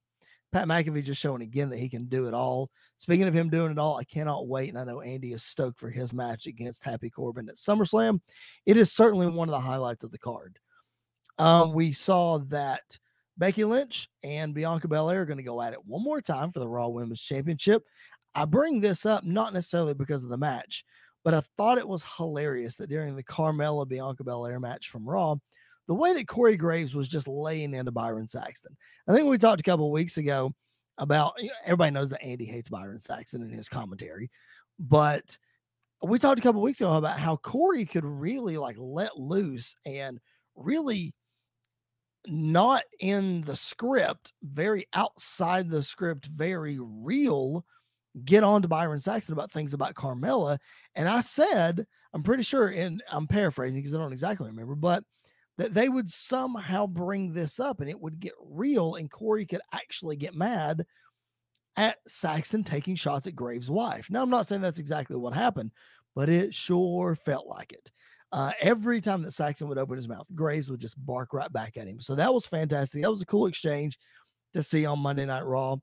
Pat 0.54 0.70
McAfee 0.70 1.04
just 1.04 1.22
showing 1.22 1.42
again 1.42 1.70
that 1.70 1.80
he 1.80 1.90
can 1.90 2.06
do 2.06 2.30
it 2.30 2.34
all. 2.34 2.70
Speaking 2.98 3.28
of 3.28 3.34
him 3.34 3.50
doing 3.50 3.74
it 3.74 3.78
all, 3.78 3.98
I 3.98 4.06
cannot 4.06 4.48
wait. 4.48 4.70
And 4.70 4.78
I 4.80 4.86
know 4.86 5.02
Andy 5.02 5.34
is 5.34 5.44
stoked 5.44 5.80
for 5.80 5.90
his 5.90 6.14
match 6.14 6.48
against 6.48 6.86
Happy 6.86 7.10
Corbin 7.10 7.50
at 7.50 7.56
SummerSlam. 7.56 8.22
It 8.66 8.78
is 8.78 8.94
certainly 8.94 9.28
one 9.28 9.50
of 9.50 9.54
the 9.54 9.60
highlights 9.60 10.06
of 10.06 10.12
the 10.12 10.18
card. 10.18 10.60
Um, 11.38 11.74
we 11.74 11.92
saw 11.92 12.38
that 12.38 12.98
Becky 13.38 13.64
Lynch 13.64 14.10
and 14.24 14.54
Bianca 14.54 14.88
Belair 14.88 15.22
are 15.22 15.26
going 15.26 15.38
to 15.38 15.44
go 15.44 15.62
at 15.62 15.74
it 15.74 15.86
one 15.86 16.04
more 16.04 16.22
time 16.22 16.52
for 16.52 16.60
the 16.60 16.68
Raw 16.68 16.88
Women's 16.88 17.22
Championship. 17.22 17.84
I 18.36 18.46
bring 18.46 18.82
this 18.82 19.06
up 19.06 19.24
not 19.24 19.54
necessarily 19.54 19.94
because 19.94 20.24
of 20.24 20.30
the 20.30 20.38
match, 20.38 20.86
but 21.24 21.34
I 21.34 21.42
thought 21.58 21.78
it 21.78 21.88
was 21.88 22.06
hilarious 22.18 22.78
that 22.78 22.90
during 22.90 23.16
the 23.16 23.24
Carmella 23.24 23.88
Bianca 23.88 24.24
Belair 24.24 24.60
match 24.60 24.90
from 24.90 25.08
Raw, 25.08 25.36
the 25.88 25.96
way 25.96 26.14
that 26.14 26.28
Corey 26.28 26.56
Graves 26.56 26.96
was 26.96 27.10
just 27.10 27.28
laying 27.28 27.74
into 27.74 27.92
Byron 27.92 28.28
Saxton. 28.28 28.76
I 29.08 29.14
think 29.14 29.30
we 29.30 29.38
talked 29.38 29.60
a 29.60 29.64
couple 29.64 29.92
weeks 29.92 30.18
ago 30.18 30.54
about 30.98 31.34
everybody 31.66 31.92
knows 31.92 32.10
that 32.12 32.24
Andy 32.24 32.46
hates 32.46 32.70
Byron 32.70 33.00
Saxton 33.00 33.42
in 33.42 33.50
his 33.50 33.68
commentary, 33.68 34.30
but 34.80 35.38
we 36.04 36.18
talked 36.18 36.40
a 36.40 36.44
couple 36.44 36.62
weeks 36.62 36.82
ago 36.82 36.94
about 36.94 37.20
how 37.20 37.36
Corey 37.38 37.86
could 37.86 38.06
really 38.06 38.58
like 38.58 38.76
let 38.80 39.18
loose 39.18 39.76
and 39.86 40.20
really 40.56 41.14
not 42.28 42.84
in 43.00 43.42
the 43.42 43.56
script, 43.56 44.34
very 44.44 44.88
outside 44.94 45.70
the 45.70 45.82
script, 45.82 46.28
very 46.28 46.80
real, 46.80 47.66
get 48.26 48.44
on 48.44 48.62
to 48.62 48.68
Byron 48.68 49.00
Saxton 49.00 49.34
about 49.34 49.52
things 49.52 49.74
about 49.74 49.96
Carmella. 49.96 50.58
And 50.96 51.08
I 51.08 51.22
said, 51.22 51.86
I'm 52.14 52.24
pretty 52.24 52.44
sure, 52.44 52.68
and 52.68 53.02
I'm 53.10 53.28
paraphrasing 53.28 53.80
because 53.80 53.96
I 53.96 53.98
don't 54.00 54.12
exactly 54.12 54.48
remember, 54.48 54.76
but 54.76 55.04
that 55.58 55.74
they 55.74 55.90
would 55.90 56.10
somehow 56.10 56.88
bring 56.88 57.34
this 57.34 57.60
up 57.60 57.82
and 57.82 57.90
it 57.90 58.00
would 58.00 58.20
get 58.20 58.34
real 58.42 58.96
and 58.96 59.12
Corey 59.12 59.46
could 59.46 59.62
actually 59.74 60.16
get 60.16 60.36
mad. 60.36 60.86
at 61.78 61.98
Saxton 62.08 62.64
taking 62.64 62.96
shots 62.96 63.28
at 63.28 63.36
Graves' 63.36 63.72
wife. 63.72 64.10
Now, 64.10 64.22
I'm 64.22 64.30
not 64.30 64.48
saying 64.48 64.62
that's 64.62 64.80
exactly 64.80 65.16
what 65.16 65.34
happened, 65.34 65.72
but 66.16 66.30
it 66.30 66.54
sure 66.54 67.16
felt 67.16 67.48
like 67.48 67.72
it. 67.72 67.92
Uh, 68.32 68.52
every 68.62 69.02
time 69.02 69.22
that 69.24 69.32
Saxton 69.32 69.68
would 69.68 69.78
open 69.78 69.98
his 69.98 70.08
mouth, 70.08 70.26
Graves 70.34 70.70
would 70.70 70.80
just 70.80 71.04
bark 71.06 71.34
right 71.34 71.52
back 71.52 71.76
at 71.78 71.88
him. 71.88 72.00
So 72.00 72.16
that 72.16 72.34
was 72.34 72.46
fantastic. 72.46 73.02
That 73.02 73.12
was 73.12 73.22
a 73.22 73.26
cool 73.26 73.48
exchange 73.48 73.98
to 74.54 74.64
see 74.64 74.86
on 74.86 75.00
Monday 75.00 75.26
Night 75.26 75.46
Raw. 75.46 75.78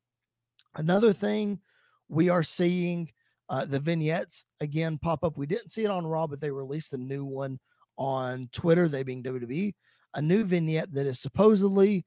Another 0.77 1.13
thing 1.13 1.61
we 2.09 2.31
are 2.31 2.43
seeing 2.43 3.11
uh, 3.51 3.65
the 3.65 3.81
vignettes 3.81 4.47
again 4.61 4.99
pop 4.99 5.25
up. 5.25 5.37
We 5.37 5.47
didn't 5.47 5.71
see 5.71 5.85
it 5.85 5.91
on 5.91 6.07
Raw, 6.07 6.27
but 6.27 6.41
they 6.41 6.51
released 6.51 6.93
a 6.95 6.99
new 6.99 7.25
one 7.25 7.59
on 7.99 8.49
Twitter, 8.53 8.89
they 8.89 9.03
being 9.03 9.23
WWE, 9.23 9.75
a 10.15 10.23
new 10.23 10.45
vignette 10.45 10.93
that 10.93 11.07
is 11.07 11.21
supposedly 11.21 12.05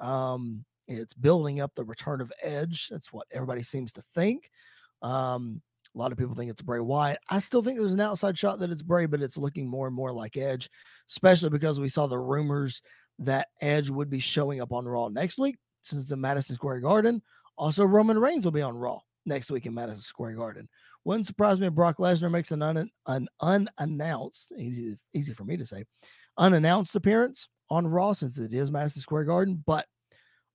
um, 0.00 0.64
it's 0.88 1.14
building 1.14 1.60
up 1.60 1.72
the 1.74 1.84
return 1.84 2.20
of 2.20 2.32
Edge. 2.42 2.88
That's 2.90 3.12
what 3.12 3.26
everybody 3.32 3.62
seems 3.62 3.92
to 3.94 4.02
think. 4.14 4.50
Um, 5.02 5.60
a 5.94 5.98
lot 5.98 6.12
of 6.12 6.18
people 6.18 6.34
think 6.34 6.50
it's 6.50 6.62
Bray 6.62 6.80
Wyatt. 6.80 7.18
I 7.28 7.38
still 7.38 7.62
think 7.62 7.78
there's 7.78 7.92
an 7.92 8.00
outside 8.00 8.38
shot 8.38 8.58
that 8.60 8.70
it's 8.70 8.82
Bray, 8.82 9.06
but 9.06 9.20
it's 9.20 9.36
looking 9.36 9.68
more 9.68 9.86
and 9.86 9.94
more 9.94 10.12
like 10.12 10.36
Edge, 10.36 10.70
especially 11.10 11.50
because 11.50 11.80
we 11.80 11.88
saw 11.88 12.06
the 12.06 12.18
rumors 12.18 12.80
that 13.18 13.48
Edge 13.60 13.90
would 13.90 14.08
be 14.08 14.18
showing 14.18 14.60
up 14.60 14.72
on 14.72 14.86
Raw 14.86 15.08
next 15.08 15.38
week 15.38 15.58
since 15.82 16.02
it's 16.02 16.12
in 16.12 16.20
Madison 16.20 16.56
Square 16.56 16.80
Garden. 16.80 17.22
Also, 17.58 17.84
Roman 17.84 18.18
Reigns 18.18 18.44
will 18.44 18.52
be 18.52 18.62
on 18.62 18.76
Raw 18.76 19.00
next 19.26 19.50
week 19.50 19.66
in 19.66 19.74
Madison 19.74 20.02
Square 20.02 20.34
Garden. 20.34 20.68
Wouldn't 21.04 21.26
surprise 21.26 21.60
me 21.60 21.66
if 21.66 21.74
Brock 21.74 21.98
Lesnar 21.98 22.30
makes 22.30 22.52
an, 22.52 22.62
un, 22.62 22.88
an 23.06 23.28
unannounced, 23.40 24.52
easy, 24.56 24.96
easy 25.12 25.34
for 25.34 25.44
me 25.44 25.56
to 25.56 25.66
say, 25.66 25.84
unannounced 26.38 26.94
appearance 26.94 27.48
on 27.70 27.86
Raw 27.86 28.12
since 28.12 28.38
it 28.38 28.52
is 28.52 28.70
Madison 28.70 29.02
Square 29.02 29.24
Garden. 29.24 29.62
But 29.66 29.86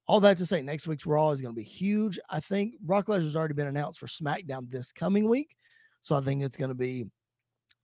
all 0.08 0.20
that 0.22 0.38
to 0.38 0.46
say, 0.46 0.62
next 0.62 0.88
week's 0.88 1.06
Raw 1.06 1.32
is 1.32 1.42
going 1.42 1.54
to 1.54 1.60
be 1.60 1.68
huge. 1.68 2.18
I 2.30 2.40
think 2.40 2.80
Brock 2.80 3.08
Lesnar's 3.08 3.36
already 3.36 3.54
been 3.54 3.68
announced 3.68 4.00
for 4.00 4.08
SmackDown 4.08 4.72
this 4.72 4.92
coming 4.92 5.30
week. 5.30 5.56
So 6.02 6.16
I 6.16 6.22
think 6.22 6.42
it's 6.42 6.58
going 6.58 6.72
to 6.72 6.76
be 6.76 7.06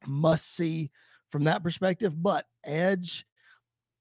must 0.08 0.56
see 0.56 0.90
from 1.30 1.44
that 1.46 1.64
perspective. 1.64 2.22
But 2.22 2.46
Edge, 2.64 3.26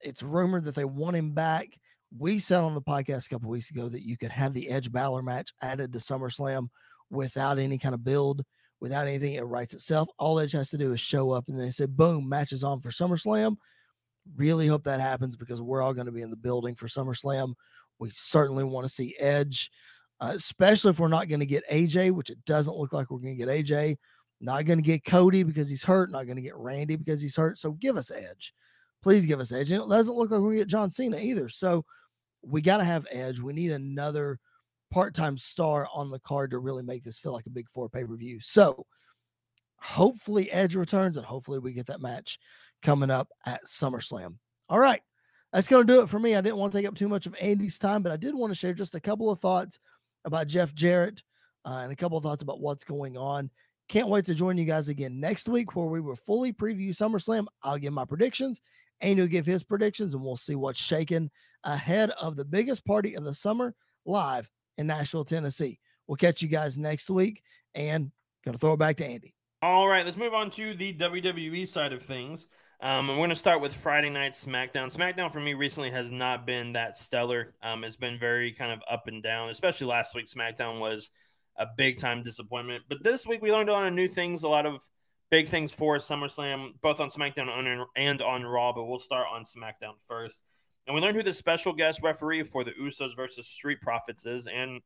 it's 0.01 0.23
rumored 0.23 0.65
that 0.65 0.75
they 0.77 0.85
want 0.85 1.17
him 1.17 1.33
back. 1.33 1.69
We 2.17 2.39
said 2.39 2.61
on 2.61 2.75
the 2.75 2.83
podcast 2.83 3.27
a 3.27 3.31
couple 3.31 3.51
weeks 3.51 3.71
ago 3.71 3.89
that 3.89 4.07
you 4.07 4.17
could 4.17 4.31
have 4.31 4.55
the 4.55 4.69
Edge 4.69 4.93
Balor 4.93 5.23
match 5.23 5.53
added 5.63 5.93
to 5.93 5.99
SummerSlam 5.99 6.69
without 7.11 7.59
any 7.59 7.79
kind 7.79 7.95
of 7.95 8.05
build, 8.05 8.45
without 8.81 9.07
anything. 9.07 9.35
It 9.35 9.43
writes 9.43 9.75
itself. 9.75 10.09
All 10.19 10.39
Edge 10.39 10.53
has 10.53 10.71
to 10.71 10.79
do 10.79 10.93
is 10.93 11.01
show 11.01 11.31
up, 11.31 11.49
and 11.49 11.59
they 11.59 11.71
said, 11.71 11.97
boom, 11.97 12.29
matches 12.29 12.63
on 12.63 12.81
for 12.81 12.91
SummerSlam. 12.91 13.57
Really 14.37 14.67
hope 14.69 14.85
that 14.85 15.01
happens 15.01 15.35
because 15.37 15.61
we're 15.61 15.83
all 15.83 15.95
going 15.95 16.07
to 16.07 16.13
be 16.13 16.23
in 16.23 16.31
the 16.31 16.37
building 16.37 16.75
for 16.75 16.87
SummerSlam. 16.87 17.55
We 18.03 18.11
certainly 18.12 18.65
want 18.65 18.85
to 18.85 18.93
see 18.93 19.15
Edge, 19.21 19.71
uh, 20.21 20.33
especially 20.35 20.91
if 20.91 20.99
we're 20.99 21.07
not 21.07 21.29
going 21.29 21.38
to 21.38 21.47
get 21.47 21.69
AJ, 21.71 22.11
which 22.11 22.31
it 22.31 22.45
doesn't 22.45 22.77
look 22.77 22.93
like 22.93 23.12
we're 23.12 23.21
going 23.21 23.38
to 23.38 23.45
get 23.45 23.49
AJ. 23.49 23.97
Not 24.41 24.65
going 24.65 24.81
to 24.81 24.85
get 24.85 25.05
Cody 25.05 25.45
because 25.45 25.71
he's 25.71 25.85
hurt. 25.85 26.11
Not 26.11 26.25
going 26.25 26.35
to 26.35 26.43
get 26.43 26.57
Randy 26.57 26.97
because 26.97 27.23
he's 27.23 27.37
hurt. 27.37 27.59
So 27.59 27.71
give 27.71 27.97
us 27.97 28.11
Edge. 28.11 28.53
Please 29.05 29.25
give 29.25 29.38
us 29.38 29.53
Edge. 29.53 29.71
And 29.71 29.85
it 29.85 29.88
doesn't 29.88 30.17
look 30.17 30.33
like 30.33 30.41
we're 30.41 30.49
going 30.49 30.57
to 30.57 30.62
get 30.62 30.69
John 30.69 30.91
Cena 30.91 31.17
either. 31.17 31.49
So 31.49 31.85
we 32.43 32.61
got 32.61 32.79
to 32.79 32.85
have 32.85 33.07
Edge. 33.12 33.38
We 33.38 33.53
need 33.53 33.71
another 33.71 34.41
part-time 34.91 35.38
star 35.38 35.87
on 35.95 36.11
the 36.11 36.19
card 36.19 36.51
to 36.51 36.59
really 36.59 36.83
make 36.83 37.05
this 37.05 37.21
feel 37.21 37.33
like 37.33 37.47
a 37.47 37.51
big 37.51 37.69
four 37.71 37.88
pay-per-view. 37.88 38.41
So 38.41 38.85
hopefully 39.77 40.51
Edge 40.51 40.75
returns 40.75 41.17
and 41.17 41.25
hopefully 41.25 41.61
we 41.61 41.73
get 41.73 41.87
that 41.87 42.01
match 42.01 42.41
coming 42.83 43.12
up 43.12 43.29
at 43.47 43.65
SummerSlam. 43.65 44.38
All 44.69 44.81
right. 44.81 45.03
That's 45.53 45.69
going 45.69 45.87
to 45.87 45.93
do 45.93 46.01
it 46.01 46.09
for 46.09 46.19
me. 46.19 46.35
I 46.35 46.41
didn't 46.41 46.59
want 46.59 46.73
to 46.73 46.79
take 46.79 46.87
up 46.87 46.95
too 46.95 47.09
much 47.09 47.27
of 47.27 47.37
Andy's 47.41 47.79
time, 47.79 48.03
but 48.03 48.12
I 48.12 48.17
did 48.17 48.35
want 48.35 48.53
to 48.53 48.59
share 48.59 48.73
just 48.73 48.95
a 48.95 49.01
couple 49.01 49.31
of 49.31 49.41
thoughts 49.41 49.79
about 50.25 50.47
Jeff 50.47 50.75
Jarrett 50.75 51.23
uh, 51.65 51.81
and 51.83 51.93
a 51.93 51.97
couple 51.97 52.17
of 52.17 52.25
thoughts 52.25 52.43
about 52.43 52.61
what's 52.61 52.85
going 52.85 53.17
on. 53.17 53.51
Can't 53.88 54.09
wait 54.09 54.25
to 54.27 54.35
join 54.35 54.57
you 54.57 54.65
guys 54.65 54.88
again 54.88 55.21
next 55.21 55.49
week 55.49 55.77
where 55.77 55.87
we 55.87 56.01
will 56.01 56.17
fully 56.17 56.53
preview 56.53 56.88
SummerSlam. 56.88 57.47
I'll 57.62 57.79
give 57.79 57.93
my 57.93 58.07
predictions. 58.07 58.61
Andy 59.03 59.21
will 59.21 59.29
give 59.29 59.45
his 59.45 59.62
predictions, 59.62 60.15
and 60.15 60.23
we'll 60.23 60.37
see 60.37 60.55
what's 60.55 60.81
shaking 60.81 61.31
ahead 61.65 62.11
of 62.11 62.37
the 62.37 62.45
biggest 62.45 62.87
party 62.87 63.15
of 63.15 63.25
the 63.25 63.35
summer 63.35 63.75
live 64.07 64.49
in 64.79 64.87
Nashville, 64.87 65.25
Tennessee. 65.25 65.79
We'll 66.07 66.17
catch 66.17 66.41
you 66.41 66.49
guys 66.49 66.79
next 66.79 67.11
week 67.11 67.43
and 67.75 68.11
going 68.45 68.55
to 68.55 68.59
throw 68.59 68.75
it 68.75 68.79
back 68.79 68.97
to 68.99 69.07
Andy. 69.07 69.35
All 69.61 69.87
right, 69.87 70.05
let's 70.05 70.17
move 70.17 70.35
on 70.35 70.51
to 70.53 70.75
the 70.75 70.95
WWE 70.95 71.69
side 71.69 71.93
of 71.93 72.03
things. 72.03 72.47
Um, 72.83 73.07
we're 73.07 73.14
going 73.14 73.31
to 73.31 73.37
start 73.37 73.61
with 73.61 73.73
Friday 73.73 74.11
night 74.11 74.33
SmackDown. 74.33 74.92
SmackDown 74.92 75.33
for 75.33 75.38
me 75.38 75.55
recently 75.55 75.92
has 75.92 76.11
not 76.11 76.45
been 76.45 76.73
that 76.73 76.99
stellar. 76.99 77.55
Um, 77.62 77.85
it's 77.85 77.95
been 77.95 78.18
very 78.18 78.51
kind 78.53 78.73
of 78.73 78.81
up 78.90 79.07
and 79.07 79.23
down, 79.23 79.51
especially 79.51 79.87
last 79.87 80.16
week. 80.16 80.27
SmackDown 80.27 80.81
was 80.81 81.09
a 81.57 81.66
big 81.77 81.99
time 81.99 82.25
disappointment. 82.25 82.83
But 82.88 83.05
this 83.05 83.25
week 83.25 83.40
we 83.40 83.53
learned 83.53 83.68
a 83.68 83.73
lot 83.73 83.87
of 83.87 83.92
new 83.92 84.09
things, 84.09 84.42
a 84.42 84.49
lot 84.49 84.66
of 84.66 84.81
big 85.31 85.49
things 85.49 85.73
for 85.73 85.99
SummerSlam, 85.99 86.73
both 86.83 86.99
on 86.99 87.09
SmackDown 87.09 87.85
and 87.95 88.21
on 88.21 88.42
Raw. 88.42 88.73
But 88.73 88.87
we'll 88.87 88.99
start 88.99 89.29
on 89.33 89.45
SmackDown 89.45 89.95
first. 90.09 90.42
And 90.88 90.97
we 90.97 91.01
learned 91.01 91.16
who 91.16 91.23
the 91.23 91.33
special 91.33 91.73
guest 91.73 92.01
referee 92.03 92.42
for 92.42 92.64
the 92.64 92.73
Usos 92.73 93.14
versus 93.14 93.47
Street 93.47 93.81
Profits 93.81 94.27
is. 94.27 94.49
And 94.53 94.81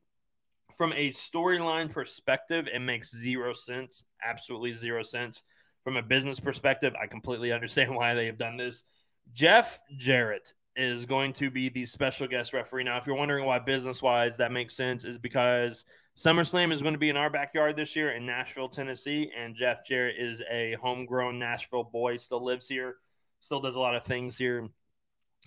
from 0.77 0.93
a 0.93 1.09
storyline 1.09 1.91
perspective, 1.91 2.67
it 2.71 2.79
makes 2.79 3.11
zero 3.11 3.55
sense. 3.55 4.05
Absolutely 4.23 4.75
zero 4.75 5.01
sense. 5.01 5.41
From 5.87 5.95
a 5.95 6.01
business 6.01 6.37
perspective, 6.37 6.93
I 7.01 7.07
completely 7.07 7.53
understand 7.53 7.95
why 7.95 8.13
they 8.13 8.25
have 8.25 8.37
done 8.37 8.57
this. 8.57 8.83
Jeff 9.31 9.79
Jarrett 9.95 10.51
is 10.75 11.05
going 11.05 11.31
to 11.31 11.49
be 11.49 11.69
the 11.69 11.85
special 11.85 12.27
guest 12.27 12.51
referee. 12.51 12.83
Now, 12.83 12.97
if 12.97 13.07
you're 13.07 13.15
wondering 13.15 13.45
why 13.45 13.59
business 13.59 14.01
wise 14.01 14.35
that 14.35 14.51
makes 14.51 14.75
sense, 14.75 15.05
is 15.05 15.17
because 15.17 15.85
SummerSlam 16.17 16.73
is 16.73 16.81
going 16.81 16.93
to 16.93 16.99
be 16.99 17.07
in 17.07 17.15
our 17.15 17.29
backyard 17.29 17.77
this 17.77 17.95
year 17.95 18.11
in 18.11 18.25
Nashville, 18.25 18.67
Tennessee. 18.67 19.31
And 19.41 19.55
Jeff 19.55 19.85
Jarrett 19.87 20.17
is 20.19 20.41
a 20.51 20.75
homegrown 20.81 21.39
Nashville 21.39 21.85
boy, 21.85 22.17
still 22.17 22.43
lives 22.43 22.67
here, 22.67 22.97
still 23.39 23.61
does 23.61 23.77
a 23.77 23.79
lot 23.79 23.95
of 23.95 24.03
things 24.03 24.37
here 24.37 24.67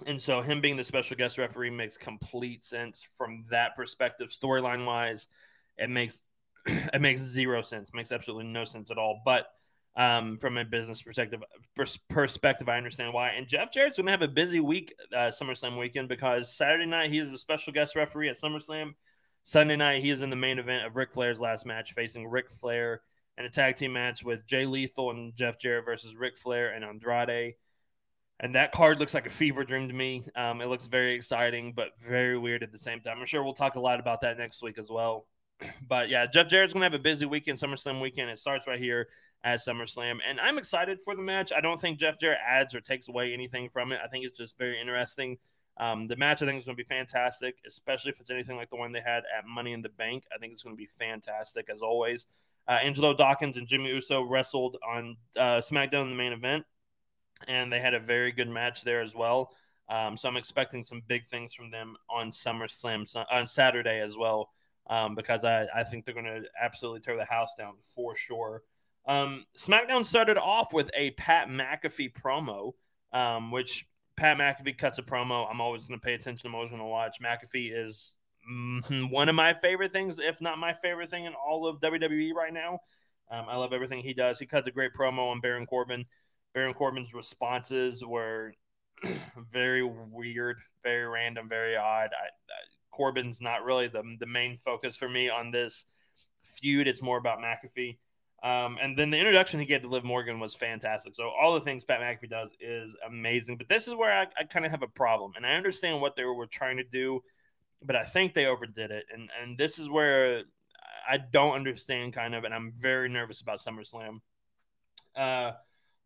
and 0.06 0.22
so 0.22 0.40
him 0.40 0.62
being 0.62 0.78
the 0.78 0.84
special 0.84 1.14
guest 1.18 1.36
referee 1.36 1.68
makes 1.68 1.98
complete 1.98 2.64
sense 2.64 3.06
from 3.18 3.44
that 3.50 3.76
perspective. 3.76 4.30
Storyline 4.30 4.86
wise, 4.86 5.28
it 5.76 5.90
makes 5.90 6.22
it 6.66 7.02
makes 7.02 7.20
zero 7.20 7.60
sense. 7.60 7.92
Makes 7.92 8.10
absolutely 8.10 8.46
no 8.46 8.64
sense 8.64 8.90
at 8.90 8.96
all. 8.96 9.20
But 9.26 9.46
um, 9.96 10.38
from 10.38 10.56
a 10.56 10.64
business 10.64 11.02
perspective, 11.02 11.42
pers- 11.76 11.98
perspective, 12.08 12.68
I 12.68 12.76
understand 12.76 13.12
why. 13.12 13.30
And 13.30 13.48
Jeff 13.48 13.72
Jarrett's 13.72 13.96
going 13.96 14.06
to 14.06 14.12
have 14.12 14.22
a 14.22 14.28
busy 14.28 14.60
week, 14.60 14.94
uh, 15.12 15.30
SummerSlam 15.30 15.78
weekend, 15.78 16.08
because 16.08 16.56
Saturday 16.56 16.86
night 16.86 17.10
he 17.10 17.18
is 17.18 17.32
a 17.32 17.38
special 17.38 17.72
guest 17.72 17.96
referee 17.96 18.28
at 18.28 18.38
SummerSlam. 18.38 18.94
Sunday 19.44 19.76
night 19.76 20.02
he 20.02 20.10
is 20.10 20.22
in 20.22 20.30
the 20.30 20.36
main 20.36 20.58
event 20.58 20.86
of 20.86 20.96
Ric 20.96 21.12
Flair's 21.12 21.40
last 21.40 21.66
match, 21.66 21.92
facing 21.92 22.28
Ric 22.28 22.50
Flair 22.50 23.02
in 23.38 23.44
a 23.44 23.50
tag 23.50 23.76
team 23.76 23.92
match 23.92 24.22
with 24.22 24.46
Jay 24.46 24.66
Lethal 24.66 25.10
and 25.10 25.34
Jeff 25.34 25.58
Jarrett 25.58 25.84
versus 25.84 26.14
Ric 26.14 26.36
Flair 26.36 26.70
and 26.70 26.84
Andrade 26.84 27.54
and 28.40 28.54
that 28.54 28.72
card 28.72 28.98
looks 28.98 29.12
like 29.12 29.26
a 29.26 29.30
fever 29.30 29.64
dream 29.64 29.88
to 29.88 29.94
me. 29.94 30.24
Um, 30.34 30.62
it 30.62 30.66
looks 30.66 30.86
very 30.86 31.14
exciting, 31.14 31.74
but 31.76 31.88
very 32.08 32.38
weird 32.38 32.62
at 32.62 32.72
the 32.72 32.78
same 32.78 33.00
time. 33.00 33.18
I'm 33.20 33.26
sure 33.26 33.44
we'll 33.44 33.52
talk 33.52 33.76
a 33.76 33.80
lot 33.80 34.00
about 34.00 34.22
that 34.22 34.38
next 34.38 34.62
week 34.62 34.78
as 34.78 34.88
well. 34.90 35.26
But 35.86 36.08
yeah, 36.08 36.24
Jeff 36.24 36.48
Jarrett's 36.48 36.72
gonna 36.72 36.86
have 36.86 36.94
a 36.94 36.98
busy 36.98 37.26
weekend, 37.26 37.58
SummerSlam 37.58 38.00
weekend. 38.00 38.30
It 38.30 38.40
starts 38.40 38.66
right 38.66 38.78
here 38.78 39.08
at 39.44 39.60
SummerSlam, 39.64 40.18
and 40.28 40.38
I'm 40.40 40.58
excited 40.58 40.98
for 41.04 41.14
the 41.14 41.22
match. 41.22 41.52
I 41.56 41.60
don't 41.60 41.80
think 41.80 41.98
Jeff 41.98 42.20
Jarrett 42.20 42.40
adds 42.46 42.74
or 42.74 42.80
takes 42.80 43.08
away 43.08 43.32
anything 43.32 43.68
from 43.72 43.92
it. 43.92 44.00
I 44.04 44.08
think 44.08 44.24
it's 44.24 44.36
just 44.36 44.58
very 44.58 44.80
interesting. 44.80 45.38
Um, 45.78 46.08
the 46.08 46.16
match 46.16 46.42
I 46.42 46.46
think 46.46 46.58
is 46.58 46.66
going 46.66 46.76
to 46.76 46.82
be 46.82 46.88
fantastic, 46.88 47.56
especially 47.66 48.12
if 48.12 48.20
it's 48.20 48.30
anything 48.30 48.56
like 48.56 48.68
the 48.68 48.76
one 48.76 48.92
they 48.92 49.00
had 49.00 49.22
at 49.36 49.46
Money 49.46 49.72
in 49.72 49.80
the 49.80 49.88
Bank. 49.88 50.24
I 50.34 50.38
think 50.38 50.52
it's 50.52 50.62
going 50.62 50.76
to 50.76 50.80
be 50.80 50.88
fantastic 50.98 51.68
as 51.72 51.80
always. 51.80 52.26
Uh, 52.68 52.72
Angelo 52.72 53.14
Dawkins 53.14 53.56
and 53.56 53.66
Jimmy 53.66 53.88
Uso 53.88 54.22
wrestled 54.22 54.76
on 54.86 55.16
uh, 55.36 55.60
SmackDown 55.60 56.02
in 56.02 56.10
the 56.10 56.16
main 56.16 56.32
event 56.32 56.64
and 57.48 57.72
they 57.72 57.80
had 57.80 57.94
a 57.94 58.00
very 58.00 58.32
good 58.32 58.48
match 58.48 58.82
there 58.82 59.00
as 59.00 59.14
well. 59.14 59.50
Um, 59.88 60.16
so 60.16 60.28
I'm 60.28 60.36
expecting 60.36 60.84
some 60.84 61.02
big 61.08 61.26
things 61.26 61.52
from 61.52 61.70
them 61.70 61.96
on 62.08 62.30
SummerSlam 62.30 63.06
on 63.30 63.46
Saturday 63.46 64.00
as 64.00 64.16
well, 64.16 64.50
um, 64.88 65.14
because 65.14 65.44
I, 65.44 65.66
I 65.74 65.84
think 65.84 66.04
they're 66.04 66.14
going 66.14 66.26
to 66.26 66.42
absolutely 66.62 67.00
tear 67.00 67.16
the 67.16 67.24
house 67.24 67.54
down 67.58 67.74
for 67.94 68.14
sure. 68.14 68.62
Um, 69.06 69.44
SmackDown 69.56 70.06
started 70.06 70.36
off 70.36 70.72
with 70.72 70.90
a 70.96 71.10
Pat 71.12 71.48
McAfee 71.48 72.12
promo, 72.12 72.74
um, 73.12 73.50
which 73.50 73.86
Pat 74.16 74.36
McAfee 74.36 74.76
cuts 74.76 74.98
a 74.98 75.02
promo. 75.02 75.48
I'm 75.50 75.60
always 75.60 75.82
going 75.86 75.98
to 75.98 76.04
pay 76.04 76.14
attention. 76.14 76.42
To. 76.42 76.48
I'm 76.48 76.54
always 76.54 76.70
going 76.70 76.82
to 76.82 76.86
watch. 76.86 77.16
McAfee 77.22 77.72
is 77.74 78.14
mm, 78.50 79.10
one 79.10 79.28
of 79.28 79.34
my 79.34 79.54
favorite 79.54 79.92
things, 79.92 80.18
if 80.18 80.40
not 80.40 80.58
my 80.58 80.74
favorite 80.74 81.10
thing 81.10 81.24
in 81.24 81.32
all 81.34 81.66
of 81.66 81.80
WWE 81.80 82.32
right 82.34 82.52
now. 82.52 82.80
Um, 83.30 83.46
I 83.48 83.56
love 83.56 83.72
everything 83.72 84.00
he 84.02 84.12
does. 84.12 84.38
He 84.38 84.46
cuts 84.46 84.66
a 84.66 84.72
great 84.72 84.92
promo 84.92 85.30
on 85.30 85.40
Baron 85.40 85.66
Corbin. 85.66 86.04
Baron 86.52 86.74
Corbin's 86.74 87.14
responses 87.14 88.04
were 88.04 88.52
very 89.52 89.82
weird, 89.84 90.56
very 90.82 91.06
random, 91.06 91.48
very 91.48 91.76
odd. 91.76 92.10
I, 92.12 92.26
I, 92.26 92.60
Corbin's 92.90 93.40
not 93.40 93.64
really 93.64 93.88
the, 93.88 94.02
the 94.18 94.26
main 94.26 94.58
focus 94.64 94.96
for 94.96 95.08
me 95.08 95.30
on 95.30 95.52
this 95.52 95.84
feud. 96.60 96.88
It's 96.88 97.02
more 97.02 97.18
about 97.18 97.38
McAfee. 97.38 97.96
Um, 98.42 98.78
and 98.80 98.98
then 98.98 99.10
the 99.10 99.18
introduction 99.18 99.60
he 99.60 99.66
gave 99.66 99.82
to 99.82 99.88
Liv 99.88 100.02
Morgan 100.02 100.40
was 100.40 100.54
fantastic. 100.54 101.14
So 101.14 101.28
all 101.28 101.54
the 101.54 101.60
things 101.60 101.84
Pat 101.84 102.00
McAfee 102.00 102.30
does 102.30 102.50
is 102.58 102.96
amazing. 103.06 103.58
But 103.58 103.68
this 103.68 103.86
is 103.86 103.94
where 103.94 104.12
I, 104.12 104.22
I 104.38 104.44
kind 104.44 104.64
of 104.64 104.70
have 104.70 104.82
a 104.82 104.88
problem. 104.88 105.32
And 105.36 105.44
I 105.44 105.52
understand 105.52 106.00
what 106.00 106.16
they 106.16 106.24
were 106.24 106.46
trying 106.46 106.78
to 106.78 106.84
do 106.84 107.20
but 107.84 107.96
I 107.96 108.04
think 108.04 108.34
they 108.34 108.46
overdid 108.46 108.90
it. 108.90 109.06
And 109.12 109.30
and 109.40 109.56
this 109.56 109.78
is 109.78 109.88
where 109.88 110.42
I 111.08 111.18
don't 111.18 111.54
understand 111.54 112.12
kind 112.12 112.34
of, 112.34 112.44
and 112.44 112.54
I'm 112.54 112.72
very 112.78 113.08
nervous 113.08 113.40
about 113.40 113.60
SummerSlam. 113.60 114.20
Uh, 115.16 115.52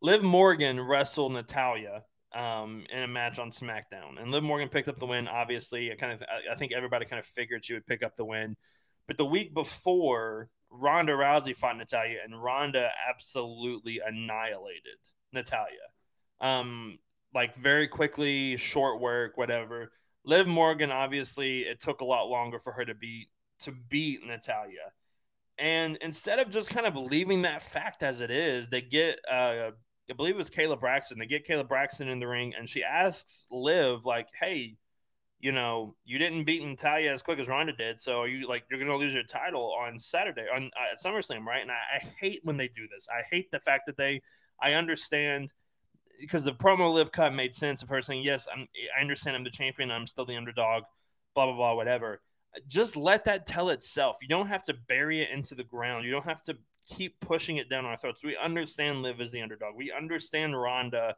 Liv 0.01 0.23
Morgan 0.23 0.81
wrestled 0.81 1.33
Natalya 1.33 2.03
um, 2.35 2.85
in 2.93 3.03
a 3.03 3.09
match 3.09 3.39
on 3.39 3.51
SmackDown, 3.51 4.21
and 4.21 4.31
Liv 4.31 4.43
Morgan 4.43 4.69
picked 4.69 4.89
up 4.89 4.99
the 4.99 5.07
win. 5.07 5.29
Obviously, 5.29 5.91
I 5.93 5.97
kind 5.97 6.13
of 6.13 6.23
I 6.51 6.55
think 6.57 6.73
everybody 6.73 7.07
kind 7.07 7.21
of 7.21 7.27
figured 7.27 7.65
she 7.65 7.75
would 7.75 7.87
pick 7.87 8.03
up 8.03 8.17
the 8.17 8.25
win, 8.25 8.57
but 9.07 9.19
the 9.19 9.27
week 9.27 9.55
before, 9.55 10.49
Ronda 10.75 11.13
Rousey 11.13 11.57
fought 11.57 11.77
Natalya, 11.77 12.19
and 12.25 12.43
Ronda 12.43 12.91
absolutely 13.09 14.01
annihilated 14.05 14.99
Natalya. 15.33 15.69
Um, 16.41 16.99
like 17.35 17.57
very 17.57 17.89
quickly, 17.89 18.57
short 18.57 19.01
work, 19.01 19.37
whatever. 19.37 19.93
Liv 20.25 20.47
Morgan, 20.47 20.91
obviously, 20.91 21.61
it 21.61 21.81
took 21.81 22.01
a 22.01 22.05
lot 22.05 22.29
longer 22.29 22.59
for 22.59 22.73
her 22.73 22.85
to 22.85 22.95
beat 22.95 23.29
to 23.61 23.73
beat 23.89 24.27
Natalya. 24.27 24.93
And 25.59 25.97
instead 26.01 26.41
of 26.41 26.51
just 26.51 26.71
kind 26.71 26.87
of 26.87 26.97
leaving 26.97 27.43
that 27.43 27.63
fact 27.63 28.03
as 28.03 28.21
it 28.21 28.31
is, 28.31 28.69
they 28.69 28.81
get 28.81 29.21
uh, 29.31 29.71
I 30.11 30.13
believe 30.17 30.35
it 30.35 30.39
was 30.39 30.51
Kayla 30.51 30.79
Braxton. 30.79 31.19
They 31.19 31.27
get 31.27 31.47
Kayla 31.47 31.69
Braxton 31.69 32.09
in 32.09 32.19
the 32.19 32.27
ring, 32.27 32.53
and 32.59 32.69
she 32.69 32.83
asks 32.83 33.47
Liv, 33.51 34.05
like, 34.05 34.29
"Hey, 34.41 34.77
you 35.45 35.53
know, 35.53 35.95
you 36.07 36.17
didn't 36.17 36.45
beat 36.45 36.65
Natalya 36.65 37.13
as 37.13 37.21
quick 37.21 37.39
as 37.39 37.47
Ronda 37.47 37.75
did, 37.75 38.01
so 38.01 38.21
are 38.21 38.27
you 38.27 38.49
like 38.49 38.65
you're 38.71 38.81
gonna 38.81 38.97
lose 38.97 39.13
your 39.13 39.25
title 39.25 39.77
on 39.79 40.01
Saturday 40.01 40.47
on 40.51 40.71
uh, 40.75 40.93
at 40.95 41.05
SummerSlam, 41.05 41.45
right?" 41.45 41.61
And 41.61 41.71
I, 41.71 41.75
I 41.97 42.07
hate 42.19 42.41
when 42.45 42.57
they 42.57 42.69
do 42.69 42.89
this. 42.91 43.07
I 43.11 43.21
hate 43.31 43.51
the 43.51 43.61
fact 43.61 43.83
that 43.85 43.99
they. 43.99 44.23
I 44.63 44.73
understand 44.73 45.51
because 46.19 46.45
the 46.45 46.53
promo 46.53 46.95
Liv 46.95 47.13
cut 47.13 47.35
made 47.35 47.55
sense 47.55 47.83
of 47.83 47.91
her 47.91 48.01
saying, 48.01 48.23
"Yes, 48.23 48.49
I'm. 48.51 48.67
I 48.97 49.03
understand 49.03 49.37
I'm 49.37 49.45
the 49.45 49.51
champion. 49.51 49.91
I'm 49.91 50.07
still 50.07 50.25
the 50.25 50.35
underdog." 50.35 50.85
Blah 51.35 51.45
blah 51.45 51.57
blah. 51.57 51.75
Whatever. 51.75 52.23
Just 52.67 52.97
let 52.97 53.27
that 53.27 53.47
tell 53.47 53.69
itself. 53.69 54.17
You 54.23 54.29
don't 54.29 54.47
have 54.47 54.65
to 54.65 54.75
bury 54.89 55.21
it 55.21 55.29
into 55.31 55.55
the 55.55 55.65
ground. 55.65 56.07
You 56.07 56.11
don't 56.11 56.25
have 56.25 56.43
to 56.45 56.57
keep 56.89 57.21
pushing 57.21 57.59
it 57.59 57.69
down 57.69 57.85
our 57.85 57.99
throats. 57.99 58.25
We 58.25 58.35
understand 58.43 59.03
Liv 59.03 59.21
is 59.21 59.31
the 59.31 59.43
underdog. 59.43 59.75
We 59.77 59.93
understand 59.93 60.59
Ronda 60.59 61.17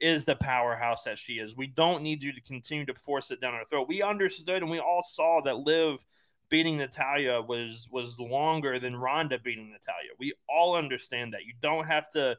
is 0.00 0.24
the 0.24 0.36
powerhouse 0.36 1.04
that 1.04 1.18
she 1.18 1.34
is. 1.34 1.56
We 1.56 1.66
don't 1.66 2.02
need 2.02 2.22
you 2.22 2.32
to 2.32 2.40
continue 2.40 2.86
to 2.86 2.94
force 2.94 3.30
it 3.30 3.40
down 3.40 3.54
our 3.54 3.64
throat. 3.64 3.88
We 3.88 4.02
understood 4.02 4.62
and 4.62 4.70
we 4.70 4.78
all 4.78 5.02
saw 5.02 5.40
that 5.44 5.58
Liv 5.58 6.04
beating 6.50 6.78
Natalya 6.78 7.42
was 7.42 7.88
was 7.90 8.18
longer 8.18 8.80
than 8.80 8.96
Ronda 8.96 9.38
beating 9.38 9.70
Natalya. 9.70 10.10
We 10.18 10.34
all 10.48 10.76
understand 10.76 11.34
that. 11.34 11.44
You 11.44 11.52
don't 11.60 11.86
have 11.86 12.08
to 12.10 12.36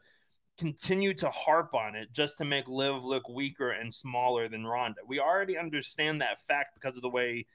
continue 0.57 1.13
to 1.13 1.29
harp 1.29 1.73
on 1.73 1.95
it 1.95 2.11
just 2.11 2.37
to 2.37 2.45
make 2.45 2.67
Liv 2.67 3.03
look 3.03 3.29
weaker 3.29 3.71
and 3.71 3.93
smaller 3.93 4.49
than 4.49 4.65
Ronda. 4.65 5.01
We 5.07 5.19
already 5.19 5.57
understand 5.57 6.21
that 6.21 6.45
fact 6.47 6.75
because 6.75 6.97
of 6.97 7.01
the 7.01 7.09
way 7.09 7.45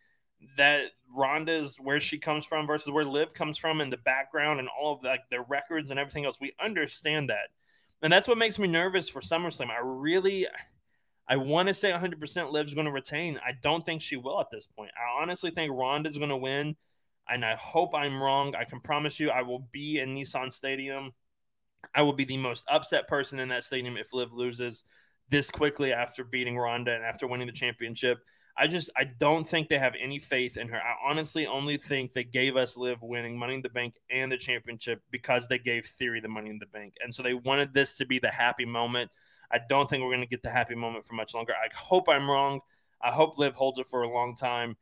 that 0.57 0.87
Ronda's 1.14 1.77
where 1.77 2.01
she 2.01 2.19
comes 2.19 2.45
from 2.47 2.67
versus 2.67 2.90
where 2.90 3.05
Liv 3.05 3.35
comes 3.35 3.59
from 3.59 3.81
in 3.81 3.90
the 3.90 3.97
background 3.99 4.61
and 4.61 4.69
all 4.69 4.95
of 4.95 5.03
like 5.03 5.29
their 5.31 5.43
records 5.43 5.90
and 5.90 5.99
everything 5.99 6.25
else. 6.25 6.38
We 6.40 6.55
understand 6.62 7.31
that. 7.31 7.51
And 8.05 8.12
that's 8.12 8.29
what 8.29 8.38
makes 8.38 8.59
me 8.59 8.69
nervous 8.69 9.09
for 9.09 9.21
SummerSlam. 9.21 9.71
I 9.71 9.81
really 9.83 10.47
I 11.27 11.37
want 11.37 11.69
to 11.69 11.75
say 11.75 11.90
100% 11.90 12.53
Liv's 12.53 12.75
going 12.75 12.85
to 12.85 12.93
retain. 12.93 13.38
I 13.38 13.53
don't 13.62 13.85
think 13.85 14.03
she 14.03 14.17
will 14.17 14.40
at 14.40 14.51
this 14.53 14.67
point. 14.67 14.90
I 14.97 15.23
honestly 15.23 15.51
think 15.51 15.73
Ronda's 15.75 16.19
going 16.19 16.29
to 16.29 16.37
win, 16.37 16.77
and 17.29 17.45
I 17.45 17.57
hope 17.57 17.95
I'm 17.95 18.23
wrong. 18.23 18.55
I 18.55 18.64
can 18.64 18.81
promise 18.81 19.19
you 19.19 19.31
I 19.31 19.40
will 19.43 19.67
be 19.73 20.01
in 20.01 20.14
Nissan 20.14 20.53
Stadium. 20.53 21.12
I 21.95 22.03
will 22.03 22.12
be 22.12 22.27
the 22.27 22.37
most 22.37 22.64
upset 22.71 23.09
person 23.09 23.38
in 23.38 23.49
that 23.49 23.64
stadium 23.64 23.97
if 23.97 24.12
Liv 24.12 24.33
loses 24.33 24.85
this 25.31 25.51
quickly 25.51 25.93
after 25.93 26.25
beating 26.25 26.59
Ronda 26.59 26.95
and 26.95 27.05
after 27.05 27.27
winning 27.27 27.47
the 27.47 27.53
championship. 27.53 28.19
I 28.57 28.69
just 28.69 28.88
I 28.97 29.05
don't 29.05 29.45
think 29.47 29.69
they 29.69 29.79
have 29.79 29.95
any 30.01 30.19
faith 30.19 30.57
in 30.57 30.69
her. 30.69 30.77
I 30.77 31.11
honestly 31.11 31.47
only 31.47 31.77
think 31.77 32.12
they 32.12 32.23
gave 32.25 32.57
us 32.57 32.77
Liv 32.77 33.03
winning 33.03 33.37
Money 33.37 33.55
in 33.55 33.62
the 33.62 33.69
Bank 33.69 33.95
and 34.11 34.31
the 34.31 34.37
championship 34.37 35.03
because 35.11 35.49
they 35.49 35.59
gave 35.59 35.87
Theory 35.87 36.21
the 36.21 36.29
Money 36.29 36.51
in 36.51 36.59
the 36.59 36.67
Bank, 36.67 36.95
and 37.03 37.12
so 37.12 37.23
they 37.23 37.35
wanted 37.35 37.75
this 37.75 37.95
to 37.95 38.07
be 38.07 38.19
the 38.19 38.31
happy 38.31 38.64
moment. 38.64 39.11
I 39.51 39.59
don't 39.69 39.88
think 39.88 40.03
we're 40.03 40.11
going 40.11 40.21
to 40.21 40.27
get 40.27 40.43
the 40.43 40.51
happy 40.51 40.75
moment 40.75 41.05
for 41.05 41.14
much 41.14 41.35
longer. 41.35 41.53
I 41.53 41.69
hope 41.75 42.09
I'm 42.09 42.31
wrong. 42.31 42.61
I 43.03 43.11
hope 43.11 43.38
Liv 43.38 43.55
holds 43.55 43.79
it 43.79 43.88
for 43.90 44.03
a 44.03 44.09
long 44.09 44.37
time. 44.37 44.77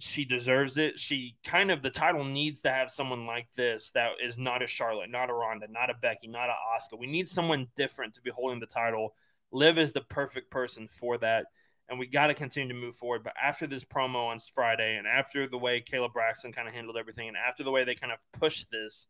She 0.00 0.24
deserves 0.24 0.76
it. 0.78 0.98
She 0.98 1.36
kind 1.44 1.70
of 1.70 1.82
the 1.82 1.90
title 1.90 2.24
needs 2.24 2.62
to 2.62 2.70
have 2.70 2.90
someone 2.90 3.26
like 3.26 3.46
this 3.56 3.90
that 3.92 4.12
is 4.24 4.38
not 4.38 4.62
a 4.62 4.66
Charlotte, 4.66 5.10
not 5.10 5.30
a 5.30 5.34
Ronda, 5.34 5.66
not 5.70 5.90
a 5.90 5.94
Becky, 5.94 6.28
not 6.28 6.48
a 6.48 6.52
Asuka. 6.52 6.98
We 6.98 7.06
need 7.06 7.28
someone 7.28 7.66
different 7.76 8.14
to 8.14 8.22
be 8.22 8.30
holding 8.30 8.60
the 8.60 8.66
title. 8.66 9.14
Liv 9.50 9.78
is 9.78 9.92
the 9.92 10.02
perfect 10.02 10.50
person 10.50 10.88
for 10.88 11.18
that 11.18 11.46
and 11.88 11.98
we 11.98 12.06
got 12.06 12.26
to 12.26 12.34
continue 12.34 12.68
to 12.68 12.78
move 12.78 12.96
forward. 12.96 13.24
But 13.24 13.34
after 13.42 13.66
this 13.66 13.84
promo 13.84 14.28
on 14.28 14.38
Friday, 14.54 14.96
and 14.96 15.06
after 15.06 15.48
the 15.48 15.58
way 15.58 15.82
Kayla 15.82 16.12
Braxton 16.12 16.52
kind 16.52 16.68
of 16.68 16.74
handled 16.74 16.96
everything, 16.96 17.28
and 17.28 17.36
after 17.36 17.64
the 17.64 17.70
way 17.70 17.84
they 17.84 17.94
kind 17.94 18.12
of 18.12 18.18
pushed 18.38 18.70
this, 18.70 19.06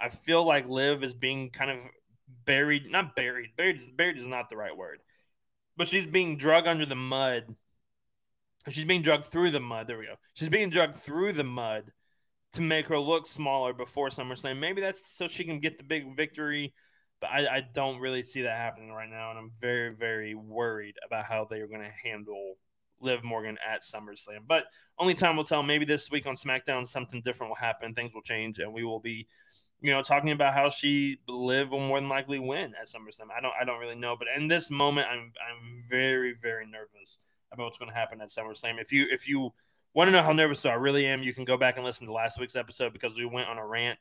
I 0.00 0.08
feel 0.08 0.46
like 0.46 0.68
Liv 0.68 1.02
is 1.02 1.14
being 1.14 1.50
kind 1.50 1.70
of 1.70 1.78
buried, 2.44 2.90
not 2.90 3.16
buried, 3.16 3.50
buried, 3.56 3.96
buried 3.96 4.18
is 4.18 4.26
not 4.26 4.50
the 4.50 4.56
right 4.56 4.76
word, 4.76 5.00
but 5.76 5.88
she's 5.88 6.06
being 6.06 6.36
drug 6.36 6.66
under 6.66 6.86
the 6.86 6.94
mud. 6.94 7.54
She's 8.68 8.84
being 8.84 9.02
drugged 9.02 9.26
through 9.26 9.52
the 9.52 9.60
mud. 9.60 9.86
There 9.86 9.98
we 9.98 10.06
go. 10.06 10.16
She's 10.34 10.50
being 10.50 10.70
drugged 10.70 10.96
through 10.96 11.32
the 11.32 11.44
mud 11.44 11.90
to 12.52 12.60
make 12.60 12.88
her 12.88 12.98
look 12.98 13.26
smaller 13.26 13.72
before 13.72 14.10
SummerSlam. 14.10 14.58
Maybe 14.58 14.80
that's 14.80 15.16
so 15.16 15.28
she 15.28 15.44
can 15.44 15.60
get 15.60 15.78
the 15.78 15.84
big 15.84 16.16
victory 16.16 16.74
but 17.20 17.28
I, 17.28 17.56
I 17.56 17.60
don't 17.74 18.00
really 18.00 18.24
see 18.24 18.42
that 18.42 18.56
happening 18.56 18.90
right 18.90 19.08
now, 19.08 19.30
and 19.30 19.38
I'm 19.38 19.52
very, 19.60 19.94
very 19.94 20.34
worried 20.34 20.94
about 21.06 21.26
how 21.26 21.46
they 21.48 21.60
are 21.60 21.66
going 21.66 21.82
to 21.82 22.08
handle 22.08 22.54
Liv 23.00 23.22
Morgan 23.22 23.58
at 23.66 23.82
SummerSlam. 23.82 24.46
But 24.46 24.64
only 24.98 25.14
time 25.14 25.36
will 25.36 25.44
tell. 25.44 25.62
Maybe 25.62 25.84
this 25.84 26.10
week 26.10 26.26
on 26.26 26.36
SmackDown, 26.36 26.88
something 26.88 27.22
different 27.24 27.50
will 27.50 27.56
happen. 27.56 27.94
Things 27.94 28.14
will 28.14 28.22
change, 28.22 28.58
and 28.58 28.72
we 28.72 28.84
will 28.84 29.00
be, 29.00 29.26
you 29.80 29.92
know, 29.92 30.02
talking 30.02 30.30
about 30.30 30.54
how 30.54 30.70
she 30.70 31.18
Liv 31.28 31.70
will 31.70 31.80
more 31.80 32.00
than 32.00 32.08
likely 32.08 32.38
win 32.38 32.72
at 32.80 32.88
SummerSlam. 32.88 33.28
I 33.36 33.40
don't, 33.40 33.52
I 33.60 33.64
don't 33.64 33.80
really 33.80 33.94
know, 33.94 34.16
but 34.18 34.28
in 34.34 34.48
this 34.48 34.70
moment, 34.70 35.06
I'm, 35.10 35.32
I'm 35.46 35.84
very, 35.90 36.34
very 36.40 36.66
nervous 36.66 37.18
about 37.52 37.64
what's 37.64 37.78
going 37.78 37.90
to 37.90 37.96
happen 37.96 38.20
at 38.22 38.30
SummerSlam. 38.30 38.80
If 38.80 38.92
you, 38.92 39.06
if 39.10 39.28
you 39.28 39.52
want 39.92 40.08
to 40.08 40.12
know 40.12 40.22
how 40.22 40.32
nervous 40.32 40.64
I 40.64 40.74
really 40.74 41.06
am, 41.06 41.22
you 41.22 41.34
can 41.34 41.44
go 41.44 41.56
back 41.56 41.76
and 41.76 41.84
listen 41.84 42.06
to 42.06 42.12
last 42.12 42.38
week's 42.40 42.56
episode 42.56 42.92
because 42.92 43.16
we 43.16 43.26
went 43.26 43.48
on 43.48 43.58
a 43.58 43.66
rant 43.66 43.98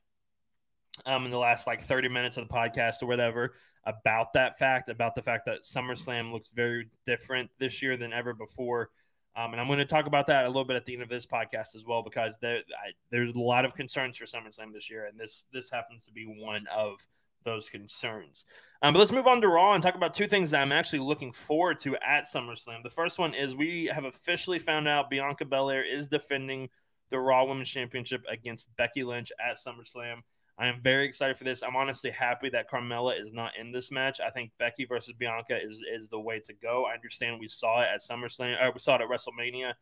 um, 1.06 1.26
in 1.26 1.32
the 1.32 1.38
last 1.38 1.68
like 1.68 1.84
30 1.84 2.10
minutes 2.10 2.38
of 2.38 2.48
the 2.48 2.54
podcast 2.54 3.02
or 3.02 3.08
whatever 3.08 3.54
about 3.86 4.34
that 4.34 4.58
fact, 4.60 4.90
about 4.90 5.16
the 5.16 5.22
fact 5.22 5.46
that 5.46 5.64
SummerSlam 5.64 6.32
looks 6.32 6.50
very 6.54 6.90
different 7.06 7.50
this 7.60 7.82
year 7.82 7.98
than 7.98 8.14
ever 8.14 8.34
before. 8.34 8.90
Um, 9.36 9.54
and 9.54 9.62
I'm 9.62 9.68
going 9.68 9.80
to 9.80 9.86
talk 9.86 10.06
about 10.06 10.28
that 10.28 10.46
a 10.46 10.48
little 10.48 10.66
bit 10.66 10.76
at 10.76 10.86
the 10.86 10.94
end 10.94 11.04
of 11.04 11.10
this 11.10 11.26
podcast 11.26 11.76
as 11.76 11.86
well, 11.86 12.04
because 12.04 12.38
there, 12.42 12.58
I, 12.58 12.92
there's 13.12 13.34
a 13.34 13.40
lot 13.40 13.64
of 13.64 13.76
concerns 13.76 14.18
for 14.18 14.26
SummerSlam 14.26 14.74
this 14.74 14.90
year, 14.90 15.06
and 15.06 15.18
this 15.20 15.46
this 15.54 15.70
happens 15.70 16.06
to 16.06 16.12
be 16.12 16.26
one 16.26 16.66
of 16.76 16.98
those 17.46 17.70
concerns. 17.70 18.44
Um, 18.82 18.94
but 18.94 19.00
let's 19.00 19.12
move 19.12 19.28
on 19.28 19.42
to 19.42 19.48
Raw 19.48 19.74
and 19.74 19.84
talk 19.84 19.96
about 19.96 20.14
two 20.14 20.28
things 20.28 20.52
that 20.52 20.62
I'm 20.62 20.72
actually 20.72 21.00
looking 21.00 21.32
forward 21.32 21.80
to 21.80 21.96
at 21.96 22.26
SummerSlam. 22.26 22.84
The 22.84 22.90
first 22.90 23.20
one 23.20 23.34
is 23.34 23.56
we 23.56 23.90
have 23.94 24.06
officially 24.06 24.60
found 24.60 24.88
out 24.88 25.10
Bianca 25.10 25.46
Belair 25.46 25.84
is 25.84 26.08
defending 26.10 26.70
the 27.10 27.20
Raw 27.20 27.46
Women's 27.46 27.70
Championship 27.70 28.24
against 28.30 28.76
Becky 28.78 29.04
Lynch 29.04 29.32
at 29.40 29.58
SummerSlam. 29.58 30.22
I 30.60 30.68
am 30.68 30.82
very 30.82 31.08
excited 31.08 31.38
for 31.38 31.46
this. 31.46 31.64
I'm 31.64 31.78
honestly 31.78 32.12
happy 32.12 32.50
that 32.50 32.70
Carmella 32.70 33.20
is 33.20 33.32
not 33.32 33.54
in 33.58 33.72
this 33.72 33.92
match. 33.92 34.20
I 34.20 34.30
think 34.30 34.52
Becky 34.60 34.86
versus 34.86 35.14
Bianca 35.18 35.58
is 35.58 35.82
is 35.96 36.10
the 36.10 36.20
way 36.20 36.42
to 36.42 36.54
go. 36.54 36.86
I 36.86 36.96
understand 36.96 37.40
we 37.40 37.48
saw 37.48 37.82
it 37.82 37.88
at 37.94 38.02
SummerSlam, 38.02 38.62
or 38.62 38.72
we 38.74 38.80
saw 38.80 38.96
it 38.96 39.02
at 39.02 39.08
WrestleMania. 39.08 39.74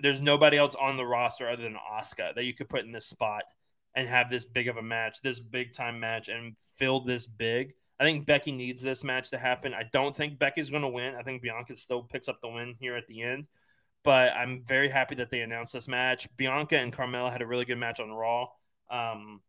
There's 0.00 0.20
nobody 0.20 0.56
else 0.56 0.74
on 0.74 0.96
the 0.96 1.06
roster 1.06 1.48
other 1.48 1.62
than 1.62 1.76
Asuka 1.76 2.34
that 2.34 2.44
you 2.44 2.54
could 2.54 2.68
put 2.68 2.84
in 2.84 2.90
this 2.90 3.06
spot 3.06 3.44
and 3.94 4.08
have 4.08 4.28
this 4.28 4.44
big 4.44 4.66
of 4.68 4.76
a 4.76 4.82
match, 4.82 5.18
this 5.22 5.38
big 5.38 5.72
time 5.72 6.00
match, 6.00 6.28
and 6.28 6.56
fill 6.78 7.04
this 7.04 7.26
big. 7.26 7.74
I 8.00 8.04
think 8.04 8.26
Becky 8.26 8.50
needs 8.50 8.82
this 8.82 9.04
match 9.04 9.30
to 9.30 9.38
happen. 9.38 9.72
I 9.72 9.84
don't 9.92 10.16
think 10.16 10.38
Becky's 10.38 10.70
going 10.70 10.82
to 10.82 10.88
win. 10.88 11.14
I 11.14 11.22
think 11.22 11.42
Bianca 11.42 11.76
still 11.76 12.02
picks 12.02 12.26
up 12.26 12.40
the 12.40 12.48
win 12.48 12.74
here 12.80 12.96
at 12.96 13.06
the 13.06 13.22
end. 13.22 13.46
But 14.02 14.32
I'm 14.32 14.64
very 14.66 14.90
happy 14.90 15.14
that 15.16 15.30
they 15.30 15.42
announced 15.42 15.72
this 15.72 15.86
match. 15.86 16.26
Bianca 16.36 16.76
and 16.76 16.92
Carmella 16.92 17.30
had 17.30 17.42
a 17.42 17.46
really 17.46 17.64
good 17.64 17.78
match 17.78 18.00
on 18.00 18.10
Raw. 18.10 18.48
Um, 18.90 19.40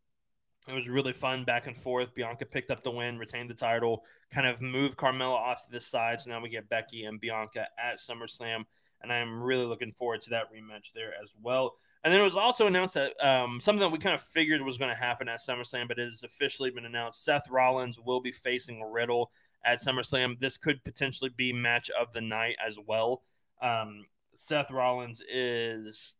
it 0.66 0.72
was 0.72 0.88
really 0.88 1.12
fun 1.12 1.44
back 1.44 1.66
and 1.66 1.76
forth. 1.76 2.14
Bianca 2.14 2.46
picked 2.46 2.70
up 2.70 2.82
the 2.82 2.90
win, 2.90 3.18
retained 3.18 3.50
the 3.50 3.54
title, 3.54 4.04
kind 4.32 4.46
of 4.46 4.60
moved 4.60 4.96
Carmella 4.96 5.34
off 5.34 5.64
to 5.66 5.70
the 5.70 5.80
side. 5.80 6.20
So 6.20 6.30
now 6.30 6.40
we 6.40 6.48
get 6.48 6.68
Becky 6.68 7.04
and 7.04 7.20
Bianca 7.20 7.66
at 7.78 7.98
SummerSlam. 7.98 8.64
And 9.02 9.12
I 9.12 9.18
am 9.18 9.42
really 9.42 9.66
looking 9.66 9.92
forward 9.92 10.22
to 10.22 10.30
that 10.30 10.50
rematch 10.50 10.92
there 10.94 11.12
as 11.22 11.34
well. 11.42 11.74
And 12.02 12.12
then 12.12 12.20
it 12.20 12.24
was 12.24 12.36
also 12.36 12.66
announced 12.66 12.94
that 12.94 13.12
um, 13.26 13.60
something 13.60 13.80
that 13.80 13.90
we 13.90 13.98
kind 13.98 14.14
of 14.14 14.22
figured 14.22 14.62
was 14.62 14.78
going 14.78 14.90
to 14.90 14.96
happen 14.96 15.28
at 15.28 15.42
SummerSlam, 15.42 15.88
but 15.88 15.98
it 15.98 16.04
has 16.04 16.22
officially 16.22 16.70
been 16.70 16.84
announced. 16.86 17.24
Seth 17.24 17.48
Rollins 17.50 17.98
will 17.98 18.20
be 18.20 18.32
facing 18.32 18.82
Riddle 18.82 19.30
at 19.64 19.82
SummerSlam. 19.82 20.38
This 20.38 20.56
could 20.56 20.84
potentially 20.84 21.30
be 21.34 21.52
match 21.52 21.90
of 21.90 22.12
the 22.12 22.20
night 22.20 22.56
as 22.66 22.76
well. 22.86 23.22
Um, 23.62 24.06
Seth 24.34 24.70
Rollins 24.70 25.22
is 25.32 26.16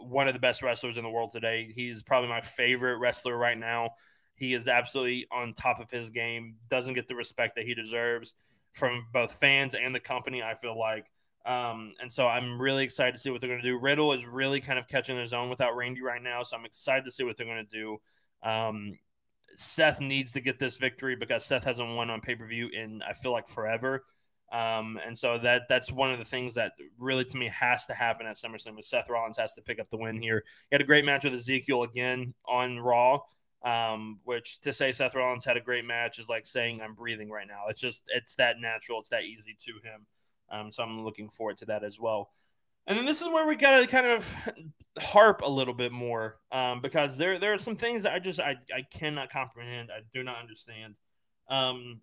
one 0.00 0.28
of 0.28 0.34
the 0.34 0.40
best 0.40 0.62
wrestlers 0.62 0.96
in 0.96 1.04
the 1.04 1.10
world 1.10 1.32
today. 1.32 1.72
He's 1.74 2.02
probably 2.02 2.28
my 2.28 2.40
favorite 2.40 2.98
wrestler 2.98 3.36
right 3.36 3.58
now. 3.58 3.90
He 4.34 4.54
is 4.54 4.68
absolutely 4.68 5.26
on 5.30 5.54
top 5.54 5.80
of 5.80 5.90
his 5.90 6.10
game, 6.10 6.56
doesn't 6.70 6.94
get 6.94 7.08
the 7.08 7.14
respect 7.14 7.56
that 7.56 7.66
he 7.66 7.74
deserves 7.74 8.34
from 8.72 9.06
both 9.12 9.32
fans 9.32 9.74
and 9.74 9.94
the 9.94 10.00
company. 10.00 10.42
I 10.42 10.54
feel 10.54 10.78
like 10.78 11.06
Um, 11.46 11.94
and 12.00 12.12
so 12.12 12.26
I'm 12.26 12.60
really 12.60 12.84
excited 12.84 13.12
to 13.14 13.18
see 13.18 13.30
what 13.30 13.40
they're 13.40 13.48
going 13.48 13.62
to 13.62 13.66
do. 13.68 13.78
Riddle 13.78 14.12
is 14.12 14.26
really 14.26 14.60
kind 14.60 14.78
of 14.78 14.86
catching 14.88 15.18
his 15.18 15.32
own 15.32 15.48
without 15.48 15.74
Randy 15.74 16.02
right 16.02 16.22
now, 16.22 16.42
so 16.42 16.56
I'm 16.56 16.66
excited 16.66 17.04
to 17.06 17.10
see 17.12 17.24
what 17.24 17.36
they're 17.36 17.46
going 17.46 17.66
to 17.66 17.76
do. 17.78 17.98
Um, 18.48 18.98
Seth 19.56 20.00
needs 20.00 20.32
to 20.32 20.40
get 20.40 20.58
this 20.58 20.76
victory 20.76 21.16
because 21.16 21.44
Seth 21.44 21.64
hasn't 21.64 21.96
won 21.96 22.10
on 22.10 22.20
pay 22.20 22.34
per 22.34 22.46
view 22.46 22.68
in 22.68 23.02
I 23.02 23.14
feel 23.14 23.32
like 23.32 23.48
forever. 23.48 24.04
Um, 24.52 24.98
and 25.06 25.16
so 25.16 25.38
that 25.38 25.62
that's 25.68 25.92
one 25.92 26.12
of 26.12 26.18
the 26.18 26.24
things 26.24 26.54
that 26.54 26.72
really 26.98 27.24
to 27.24 27.36
me 27.36 27.48
has 27.48 27.86
to 27.86 27.94
happen 27.94 28.26
at 28.26 28.36
SummerSlam. 28.36 28.78
Is 28.78 28.88
Seth 28.88 29.08
Rollins 29.08 29.36
has 29.36 29.54
to 29.54 29.62
pick 29.62 29.78
up 29.78 29.90
the 29.90 29.96
win 29.96 30.20
here. 30.20 30.42
He 30.70 30.74
had 30.74 30.80
a 30.80 30.84
great 30.84 31.04
match 31.04 31.24
with 31.24 31.34
Ezekiel 31.34 31.84
again 31.84 32.34
on 32.48 32.78
Raw. 32.78 33.20
Um, 33.62 34.20
which 34.24 34.58
to 34.62 34.72
say 34.72 34.90
Seth 34.90 35.14
Rollins 35.14 35.44
had 35.44 35.58
a 35.58 35.60
great 35.60 35.84
match 35.84 36.18
is 36.18 36.30
like 36.30 36.46
saying 36.46 36.80
I'm 36.80 36.94
breathing 36.94 37.28
right 37.28 37.46
now. 37.46 37.64
It's 37.68 37.80
just 37.80 38.02
it's 38.08 38.34
that 38.36 38.58
natural, 38.58 39.00
it's 39.00 39.10
that 39.10 39.24
easy 39.24 39.54
to 39.66 39.72
him. 39.86 40.06
Um, 40.50 40.72
so 40.72 40.82
I'm 40.82 41.04
looking 41.04 41.28
forward 41.28 41.58
to 41.58 41.66
that 41.66 41.84
as 41.84 42.00
well. 42.00 42.30
And 42.86 42.98
then 42.98 43.04
this 43.04 43.20
is 43.20 43.28
where 43.28 43.46
we 43.46 43.56
gotta 43.56 43.86
kind 43.86 44.06
of 44.06 44.26
harp 44.98 45.42
a 45.44 45.48
little 45.48 45.74
bit 45.74 45.92
more 45.92 46.38
um, 46.50 46.80
because 46.80 47.16
there 47.16 47.38
there 47.38 47.52
are 47.52 47.58
some 47.58 47.76
things 47.76 48.02
that 48.02 48.12
I 48.12 48.18
just 48.18 48.40
I, 48.40 48.56
I 48.74 48.82
cannot 48.90 49.30
comprehend. 49.30 49.90
I 49.90 50.00
do 50.12 50.24
not 50.24 50.40
understand. 50.40 50.94
Um, 51.48 52.00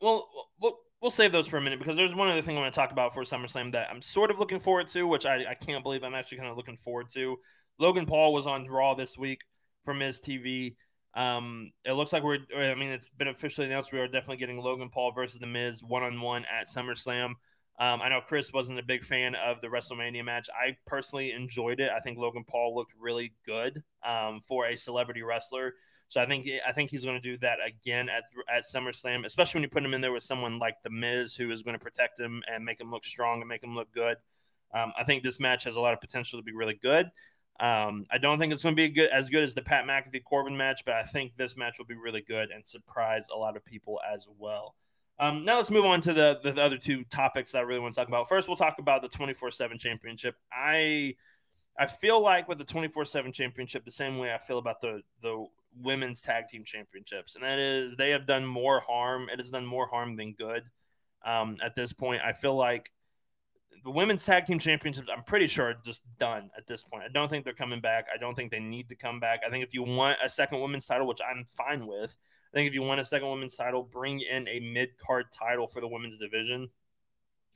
well, 0.00 0.28
we'll 0.60 0.78
we'll 1.00 1.10
save 1.10 1.32
those 1.32 1.48
for 1.48 1.56
a 1.56 1.60
minute 1.60 1.78
because 1.78 1.96
there's 1.96 2.14
one 2.14 2.28
other 2.28 2.42
thing 2.42 2.56
I 2.56 2.60
want 2.60 2.72
to 2.72 2.78
talk 2.78 2.92
about 2.92 3.14
for 3.14 3.22
SummerSlam 3.22 3.72
that 3.72 3.88
I'm 3.90 4.02
sort 4.02 4.30
of 4.30 4.38
looking 4.38 4.60
forward 4.60 4.88
to, 4.88 5.06
which 5.06 5.26
I, 5.26 5.44
I 5.50 5.54
can't 5.54 5.82
believe 5.82 6.02
I'm 6.02 6.14
actually 6.14 6.38
kind 6.38 6.50
of 6.50 6.56
looking 6.56 6.78
forward 6.78 7.10
to. 7.14 7.36
Logan 7.78 8.06
Paul 8.06 8.32
was 8.32 8.46
on 8.46 8.66
Raw 8.66 8.94
this 8.94 9.16
week 9.16 9.40
for 9.84 9.94
Miz 9.94 10.20
TV. 10.20 10.74
Um, 11.14 11.72
it 11.84 11.92
looks 11.92 12.12
like 12.12 12.22
we're, 12.22 12.38
I 12.56 12.74
mean, 12.74 12.90
it's 12.90 13.08
been 13.08 13.28
officially 13.28 13.66
announced 13.66 13.92
we 13.92 14.00
are 14.00 14.06
definitely 14.06 14.36
getting 14.36 14.58
Logan 14.58 14.90
Paul 14.90 15.12
versus 15.12 15.38
The 15.38 15.46
Miz 15.46 15.82
one 15.82 16.02
on 16.02 16.20
one 16.20 16.44
at 16.44 16.68
SummerSlam. 16.68 17.34
Um, 17.80 18.02
I 18.02 18.08
know 18.08 18.20
Chris 18.26 18.52
wasn't 18.52 18.80
a 18.80 18.82
big 18.82 19.04
fan 19.04 19.36
of 19.36 19.60
the 19.60 19.68
WrestleMania 19.68 20.24
match. 20.24 20.48
I 20.52 20.76
personally 20.86 21.30
enjoyed 21.30 21.78
it. 21.78 21.90
I 21.96 22.00
think 22.00 22.18
Logan 22.18 22.44
Paul 22.48 22.74
looked 22.74 22.92
really 22.98 23.32
good 23.46 23.82
um, 24.06 24.40
for 24.48 24.66
a 24.66 24.76
celebrity 24.76 25.22
wrestler. 25.22 25.74
So 26.08 26.20
I 26.20 26.26
think 26.26 26.46
I 26.66 26.72
think 26.72 26.90
he's 26.90 27.04
going 27.04 27.20
to 27.20 27.30
do 27.30 27.36
that 27.38 27.58
again 27.66 28.08
at 28.08 28.24
at 28.54 28.64
SummerSlam, 28.64 29.26
especially 29.26 29.58
when 29.58 29.62
you 29.64 29.70
put 29.70 29.84
him 29.84 29.94
in 29.94 30.00
there 30.00 30.12
with 30.12 30.24
someone 30.24 30.58
like 30.58 30.76
The 30.82 30.90
Miz, 30.90 31.34
who 31.34 31.50
is 31.50 31.62
going 31.62 31.78
to 31.78 31.82
protect 31.82 32.18
him 32.18 32.42
and 32.52 32.64
make 32.64 32.80
him 32.80 32.90
look 32.90 33.04
strong 33.04 33.40
and 33.40 33.48
make 33.48 33.62
him 33.62 33.74
look 33.74 33.92
good. 33.92 34.16
Um, 34.74 34.92
I 34.98 35.04
think 35.04 35.22
this 35.22 35.38
match 35.38 35.64
has 35.64 35.76
a 35.76 35.80
lot 35.80 35.94
of 35.94 36.00
potential 36.00 36.38
to 36.38 36.42
be 36.42 36.52
really 36.52 36.78
good. 36.82 37.10
Um, 37.60 38.06
I 38.10 38.18
don't 38.18 38.38
think 38.38 38.52
it's 38.52 38.62
going 38.62 38.76
to 38.76 38.80
be 38.80 38.88
good 38.88 39.10
as 39.12 39.28
good 39.28 39.42
as 39.42 39.54
the 39.54 39.62
Pat 39.62 39.84
McAfee 39.84 40.22
Corbin 40.24 40.56
match, 40.56 40.82
but 40.86 40.94
I 40.94 41.04
think 41.04 41.32
this 41.36 41.56
match 41.56 41.76
will 41.78 41.86
be 41.86 41.94
really 41.94 42.20
good 42.20 42.50
and 42.50 42.64
surprise 42.64 43.26
a 43.34 43.36
lot 43.36 43.56
of 43.56 43.64
people 43.64 43.98
as 44.14 44.26
well. 44.38 44.76
Um, 45.20 45.44
now 45.44 45.56
let's 45.56 45.70
move 45.70 45.84
on 45.84 46.00
to 46.02 46.14
the, 46.14 46.38
the 46.44 46.60
other 46.60 46.78
two 46.78 47.02
topics 47.04 47.52
that 47.52 47.58
I 47.58 47.62
really 47.62 47.80
want 47.80 47.94
to 47.94 48.00
talk 48.00 48.06
about. 48.06 48.28
First, 48.28 48.46
we'll 48.46 48.56
talk 48.56 48.76
about 48.78 49.02
the 49.02 49.08
24/7 49.08 49.80
championship. 49.80 50.36
I 50.52 51.16
I 51.76 51.86
feel 51.86 52.22
like 52.22 52.48
with 52.48 52.58
the 52.58 52.64
24/7 52.64 53.34
championship, 53.34 53.84
the 53.84 53.90
same 53.90 54.18
way 54.18 54.32
I 54.32 54.38
feel 54.38 54.58
about 54.58 54.80
the 54.80 55.02
the 55.20 55.46
women's 55.82 56.20
tag 56.20 56.48
team 56.48 56.64
championships, 56.64 57.34
and 57.34 57.44
that 57.44 57.58
is 57.58 57.96
they 57.96 58.10
have 58.10 58.26
done 58.26 58.44
more 58.44 58.80
harm. 58.80 59.28
It 59.32 59.38
has 59.38 59.50
done 59.50 59.66
more 59.66 59.86
harm 59.88 60.16
than 60.16 60.32
good. 60.32 60.62
Um, 61.24 61.56
at 61.64 61.74
this 61.74 61.92
point, 61.92 62.22
I 62.24 62.32
feel 62.32 62.56
like 62.56 62.90
the 63.84 63.90
women's 63.90 64.24
tag 64.24 64.46
team 64.46 64.58
championships, 64.58 65.08
I'm 65.14 65.24
pretty 65.24 65.46
sure, 65.46 65.70
are 65.70 65.74
just 65.84 66.02
done 66.18 66.50
at 66.56 66.66
this 66.66 66.82
point. 66.82 67.04
I 67.04 67.08
don't 67.12 67.28
think 67.28 67.44
they're 67.44 67.54
coming 67.54 67.80
back. 67.80 68.06
I 68.12 68.18
don't 68.18 68.34
think 68.34 68.50
they 68.50 68.60
need 68.60 68.88
to 68.88 68.94
come 68.94 69.20
back. 69.20 69.40
I 69.46 69.50
think 69.50 69.64
if 69.64 69.74
you 69.74 69.82
want 69.82 70.18
a 70.24 70.28
second 70.28 70.60
women's 70.60 70.86
title, 70.86 71.06
which 71.06 71.20
I'm 71.28 71.46
fine 71.56 71.86
with, 71.86 72.14
I 72.52 72.56
think 72.56 72.68
if 72.68 72.74
you 72.74 72.82
want 72.82 73.00
a 73.00 73.04
second 73.04 73.28
women's 73.28 73.56
title, 73.56 73.82
bring 73.82 74.20
in 74.20 74.48
a 74.48 74.60
mid 74.60 74.90
card 74.98 75.26
title 75.32 75.66
for 75.66 75.80
the 75.80 75.88
women's 75.88 76.18
division. 76.18 76.70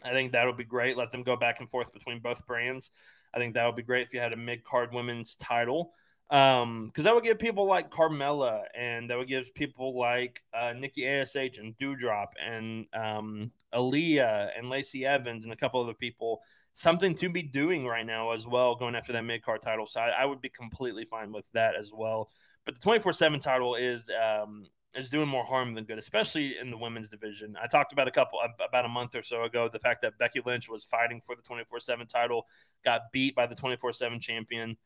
I 0.05 0.11
think 0.11 0.33
that 0.33 0.47
would 0.47 0.57
be 0.57 0.64
great. 0.64 0.97
Let 0.97 1.12
them 1.12 1.23
go 1.23 1.37
back 1.37 1.61
and 1.61 1.70
forth 1.70 1.93
between 1.93 2.20
both 2.20 2.47
brands. 2.47 2.91
I 3.35 3.39
think 3.39 3.55
that 3.55 3.64
would 3.64 3.77
be 3.77 3.83
great 3.83 4.07
if 4.07 4.12
you 4.12 4.20
had 4.20 4.33
a 4.33 4.37
mid 4.37 4.64
card 4.64 4.93
women's 4.93 5.37
title. 5.37 5.93
Um, 6.33 6.87
because 6.87 7.05
that 7.05 7.14
would 7.14 7.24
give 7.24 7.39
people 7.39 7.66
like 7.66 7.91
Carmella 7.91 8.62
and 8.74 9.11
that 9.11 9.18
would 9.18 9.28
give 9.28 9.55
people 9.55 9.99
like 9.99 10.41
uh, 10.59 10.72
Nikki 10.72 11.07
Ash 11.07 11.35
and 11.37 11.76
Doudrop 11.78 12.28
and 12.43 12.87
um, 12.95 13.51
Aliyah 13.74 14.49
and 14.57 14.70
Lacey 14.70 15.05
Evans 15.05 15.45
and 15.45 15.53
a 15.53 15.57
couple 15.57 15.83
other 15.83 15.93
people 15.93 16.41
something 16.74 17.14
to 17.16 17.28
be 17.28 17.43
doing 17.43 17.87
right 17.87 18.07
now 18.07 18.33
as 18.33 18.47
well, 18.47 18.74
going 18.74 18.95
after 18.95 19.12
that 19.12 19.24
mid 19.24 19.45
card 19.45 19.62
title. 19.62 19.87
So 19.87 20.01
I, 20.01 20.22
I, 20.22 20.24
would 20.24 20.41
be 20.41 20.49
completely 20.49 21.05
fine 21.05 21.33
with 21.33 21.47
that 21.53 21.74
as 21.78 21.93
well. 21.93 22.30
But 22.64 22.74
the 22.74 22.80
twenty 22.80 23.01
four 23.01 23.12
seven 23.12 23.41
title 23.41 23.74
is 23.74 24.09
um, 24.11 24.66
is 24.95 25.11
doing 25.11 25.28
more 25.28 25.45
harm 25.45 25.74
than 25.74 25.85
good, 25.85 25.99
especially 25.99 26.57
in 26.61 26.70
the 26.70 26.76
women's 26.76 27.09
division. 27.09 27.57
I 27.62 27.66
talked 27.66 27.93
about 27.93 28.09
a 28.09 28.12
couple 28.12 28.39
about 28.66 28.85
a 28.85 28.89
month 28.89 29.14
or 29.14 29.22
so 29.22 29.45
ago 29.45 29.68
the 29.72 29.78
fact 29.78 30.03
that 30.03 30.18
Becky 30.18 30.41
Lynch 30.45 30.68
was 30.68 30.85
fighting 30.85 31.20
for 31.24 31.35
the 31.35 31.43
twenty 31.43 31.64
four 31.64 31.80
seven 31.80 32.07
title, 32.07 32.47
got 32.85 33.12
beat 33.12 33.35
by 33.35 33.47
the 33.47 33.55
twenty 33.55 33.76
four 33.76 33.93
seven 33.93 34.20
champion. 34.20 34.76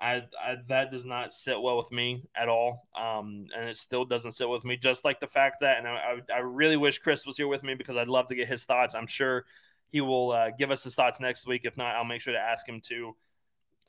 I, 0.00 0.24
I, 0.42 0.56
that 0.68 0.90
does 0.90 1.06
not 1.06 1.32
sit 1.32 1.60
well 1.60 1.78
with 1.78 1.90
me 1.90 2.24
at 2.36 2.48
all, 2.48 2.86
um, 2.94 3.46
and 3.56 3.68
it 3.68 3.78
still 3.78 4.04
doesn't 4.04 4.32
sit 4.32 4.48
with 4.48 4.64
me. 4.64 4.76
Just 4.76 5.04
like 5.04 5.20
the 5.20 5.26
fact 5.26 5.56
that, 5.62 5.78
and 5.78 5.88
I, 5.88 6.16
I, 6.30 6.34
I 6.34 6.38
really 6.40 6.76
wish 6.76 6.98
Chris 6.98 7.24
was 7.24 7.36
here 7.36 7.48
with 7.48 7.62
me 7.62 7.74
because 7.74 7.96
I'd 7.96 8.08
love 8.08 8.28
to 8.28 8.34
get 8.34 8.48
his 8.48 8.64
thoughts. 8.64 8.94
I'm 8.94 9.06
sure 9.06 9.46
he 9.88 10.02
will 10.02 10.32
uh, 10.32 10.50
give 10.58 10.70
us 10.70 10.84
his 10.84 10.94
thoughts 10.94 11.18
next 11.18 11.46
week. 11.46 11.62
If 11.64 11.76
not, 11.76 11.96
I'll 11.96 12.04
make 12.04 12.20
sure 12.20 12.34
to 12.34 12.38
ask 12.38 12.68
him 12.68 12.80
to. 12.88 13.16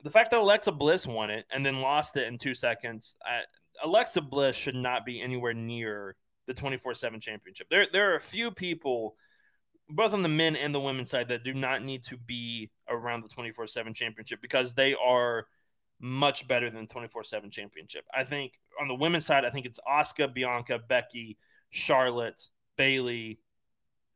The 0.02 0.10
fact 0.10 0.30
that 0.30 0.40
Alexa 0.40 0.72
Bliss 0.72 1.06
won 1.06 1.30
it 1.30 1.44
and 1.52 1.66
then 1.66 1.80
lost 1.80 2.16
it 2.16 2.26
in 2.26 2.38
two 2.38 2.54
seconds, 2.54 3.14
I, 3.22 3.42
Alexa 3.84 4.22
Bliss 4.22 4.56
should 4.56 4.76
not 4.76 5.04
be 5.04 5.20
anywhere 5.20 5.52
near 5.52 6.16
the 6.46 6.54
24/7 6.54 7.20
championship. 7.20 7.66
There, 7.68 7.86
there 7.92 8.12
are 8.12 8.16
a 8.16 8.20
few 8.20 8.50
people 8.50 9.16
both 9.90 10.14
on 10.14 10.22
the 10.22 10.28
men 10.28 10.56
and 10.56 10.74
the 10.74 10.80
women's 10.80 11.10
side 11.10 11.28
that 11.28 11.44
do 11.44 11.52
not 11.52 11.82
need 11.82 12.04
to 12.04 12.16
be 12.16 12.70
around 12.88 13.22
the 13.22 13.28
24/7 13.28 13.94
championship 13.94 14.40
because 14.40 14.74
they 14.74 14.94
are 14.94 15.46
much 16.00 16.46
better 16.46 16.70
than 16.70 16.86
24 16.86 17.24
7 17.24 17.50
championship. 17.50 18.04
I 18.14 18.24
think 18.24 18.52
on 18.80 18.88
the 18.88 18.94
women's 18.94 19.26
side, 19.26 19.44
I 19.44 19.50
think 19.50 19.66
it's 19.66 19.80
Asuka, 19.88 20.32
Bianca, 20.32 20.78
Becky, 20.78 21.38
Charlotte, 21.70 22.40
Bayley, 22.76 23.40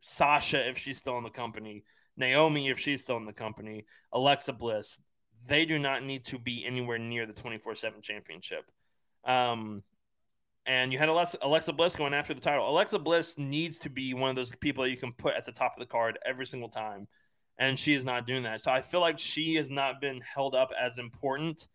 Sasha, 0.00 0.68
if 0.68 0.78
she's 0.78 0.98
still 0.98 1.18
in 1.18 1.24
the 1.24 1.30
company, 1.30 1.84
Naomi, 2.16 2.70
if 2.70 2.78
she's 2.78 3.02
still 3.02 3.16
in 3.16 3.26
the 3.26 3.32
company, 3.32 3.86
Alexa 4.12 4.52
Bliss. 4.52 4.98
They 5.48 5.64
do 5.64 5.78
not 5.78 6.04
need 6.04 6.24
to 6.26 6.38
be 6.38 6.64
anywhere 6.64 6.98
near 6.98 7.26
the 7.26 7.32
24 7.32 7.74
7 7.74 8.00
championship. 8.00 8.64
Um, 9.24 9.82
and 10.66 10.92
you 10.92 10.98
had 10.98 11.08
Alexa, 11.08 11.38
Alexa 11.42 11.72
Bliss 11.72 11.96
going 11.96 12.14
after 12.14 12.34
the 12.34 12.40
title. 12.40 12.68
Alexa 12.68 13.00
Bliss 13.00 13.36
needs 13.36 13.78
to 13.80 13.90
be 13.90 14.14
one 14.14 14.30
of 14.30 14.36
those 14.36 14.52
people 14.60 14.86
you 14.86 14.96
can 14.96 15.12
put 15.12 15.34
at 15.34 15.44
the 15.44 15.50
top 15.50 15.74
of 15.76 15.80
the 15.80 15.90
card 15.90 16.18
every 16.24 16.46
single 16.46 16.68
time 16.68 17.08
and 17.58 17.78
she 17.78 17.94
is 17.94 18.04
not 18.04 18.26
doing 18.26 18.42
that. 18.44 18.62
So 18.62 18.70
I 18.70 18.82
feel 18.82 19.00
like 19.00 19.18
she 19.18 19.54
has 19.54 19.70
not 19.70 20.00
been 20.00 20.20
held 20.20 20.54
up 20.54 20.70
as 20.80 20.98
important 20.98 21.66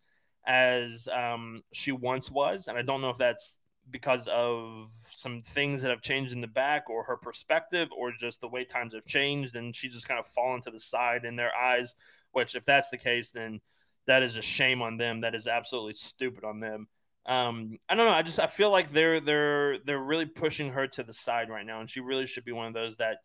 as 0.48 1.06
um, 1.08 1.62
she 1.72 1.92
once 1.92 2.30
was, 2.30 2.66
and 2.66 2.76
I 2.76 2.82
don't 2.82 3.00
know 3.00 3.10
if 3.10 3.18
that's 3.18 3.60
because 3.90 4.26
of 4.28 4.88
some 5.14 5.42
things 5.42 5.82
that 5.82 5.90
have 5.90 6.02
changed 6.02 6.32
in 6.32 6.40
the 6.40 6.46
back 6.46 6.90
or 6.90 7.04
her 7.04 7.16
perspective 7.16 7.88
or 7.96 8.12
just 8.12 8.40
the 8.40 8.48
way 8.48 8.64
times 8.64 8.94
have 8.94 9.06
changed 9.06 9.56
and 9.56 9.74
she's 9.74 9.94
just 9.94 10.06
kind 10.06 10.20
of 10.20 10.26
fallen 10.26 10.60
to 10.60 10.70
the 10.70 10.78
side 10.78 11.24
in 11.24 11.36
their 11.36 11.54
eyes 11.56 11.94
which 12.32 12.54
if 12.54 12.66
that's 12.66 12.90
the 12.90 12.98
case 12.98 13.30
then 13.30 13.60
that 14.06 14.22
is 14.22 14.36
a 14.36 14.42
shame 14.42 14.82
on 14.82 14.98
them 14.98 15.22
that 15.22 15.34
is 15.34 15.46
absolutely 15.46 15.94
stupid 15.94 16.44
on 16.44 16.60
them 16.60 16.86
um, 17.28 17.78
I 17.90 17.94
don't 17.94 18.06
know. 18.06 18.12
I 18.12 18.22
just 18.22 18.40
I 18.40 18.46
feel 18.46 18.70
like 18.70 18.90
they're 18.90 19.20
they're 19.20 19.78
they're 19.80 19.98
really 19.98 20.24
pushing 20.24 20.72
her 20.72 20.86
to 20.86 21.02
the 21.02 21.12
side 21.12 21.50
right 21.50 21.66
now, 21.66 21.80
and 21.80 21.90
she 21.90 22.00
really 22.00 22.26
should 22.26 22.46
be 22.46 22.52
one 22.52 22.66
of 22.66 22.72
those 22.72 22.96
that 22.96 23.18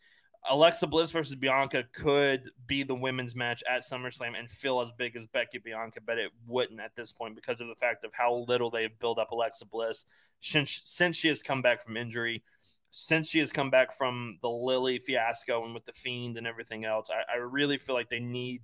Alexa 0.49 0.87
Bliss 0.87 1.11
versus 1.11 1.35
Bianca 1.35 1.83
could 1.93 2.49
be 2.67 2.83
the 2.83 2.95
women's 2.95 3.35
match 3.35 3.63
at 3.69 3.85
SummerSlam 3.85 4.37
and 4.37 4.49
feel 4.49 4.81
as 4.81 4.91
big 4.97 5.15
as 5.15 5.25
Becky 5.31 5.57
Bianca, 5.57 5.99
but 6.05 6.17
it 6.17 6.31
wouldn't 6.47 6.81
at 6.81 6.95
this 6.95 7.11
point 7.11 7.35
because 7.35 7.61
of 7.61 7.67
the 7.67 7.75
fact 7.75 8.03
of 8.03 8.11
how 8.13 8.45
little 8.47 8.69
they 8.69 8.83
have 8.83 8.99
built 8.99 9.19
up 9.19 9.31
Alexa 9.31 9.65
Bliss 9.65 10.05
since 10.41 10.81
since 10.83 11.15
she 11.15 11.29
has 11.29 11.41
come 11.41 11.61
back 11.61 11.83
from 11.83 11.95
injury, 11.95 12.43
since 12.91 13.29
she 13.29 13.39
has 13.39 13.51
come 13.51 13.69
back 13.69 13.97
from 13.97 14.37
the 14.41 14.49
Lily 14.49 14.99
fiasco 14.99 15.63
and 15.63 15.73
with 15.73 15.85
the 15.85 15.93
Fiend 15.93 16.37
and 16.37 16.45
everything 16.45 16.83
else. 16.83 17.09
I, 17.09 17.35
I 17.35 17.37
really 17.37 17.77
feel 17.77 17.95
like 17.95 18.09
they 18.09 18.19
need 18.19 18.63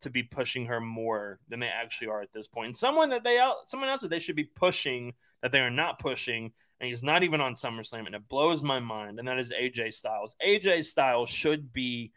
to 0.00 0.10
be 0.10 0.22
pushing 0.22 0.66
her 0.66 0.80
more 0.80 1.38
than 1.48 1.60
they 1.60 1.68
actually 1.68 2.08
are 2.08 2.22
at 2.22 2.32
this 2.32 2.48
point. 2.48 2.66
And 2.66 2.76
someone 2.76 3.10
that 3.10 3.22
they 3.22 3.38
someone 3.66 3.88
else 3.88 4.02
that 4.02 4.08
they 4.08 4.18
should 4.18 4.36
be 4.36 4.44
pushing 4.44 5.14
that 5.42 5.52
they 5.52 5.60
are 5.60 5.70
not 5.70 5.98
pushing 6.00 6.52
and 6.80 6.88
he's 6.88 7.02
not 7.02 7.22
even 7.22 7.40
on 7.40 7.54
SummerSlam, 7.54 8.06
and 8.06 8.14
it 8.14 8.28
blows 8.28 8.62
my 8.62 8.78
mind. 8.78 9.18
And 9.18 9.28
that 9.28 9.38
is 9.38 9.52
AJ 9.52 9.94
Styles. 9.94 10.34
AJ 10.44 10.86
Styles 10.86 11.28
should 11.28 11.72
be 11.72 12.12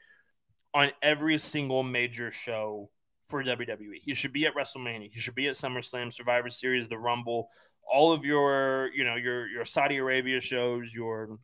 on 0.74 0.92
every 1.02 1.38
single 1.38 1.84
major 1.84 2.32
show 2.32 2.90
for 3.30 3.44
WWE. 3.44 4.00
He 4.02 4.16
should 4.16 4.32
be 4.32 4.46
at 4.46 4.56
WrestleMania. 4.56 5.12
He 5.12 5.20
should 5.20 5.36
be 5.36 5.48
at 5.48 5.56
SummerSlam, 5.56 6.14
Survivor 6.14 6.50
Series, 6.50 6.88
the 6.88 6.98
Rumble, 6.98 7.50
all 7.92 8.14
of 8.14 8.24
your, 8.24 8.90
you 8.96 9.04
know, 9.04 9.16
your 9.16 9.48
your 9.48 9.66
Saudi 9.66 9.98
Arabia 9.98 10.40
shows, 10.40 10.94
your 10.94 11.38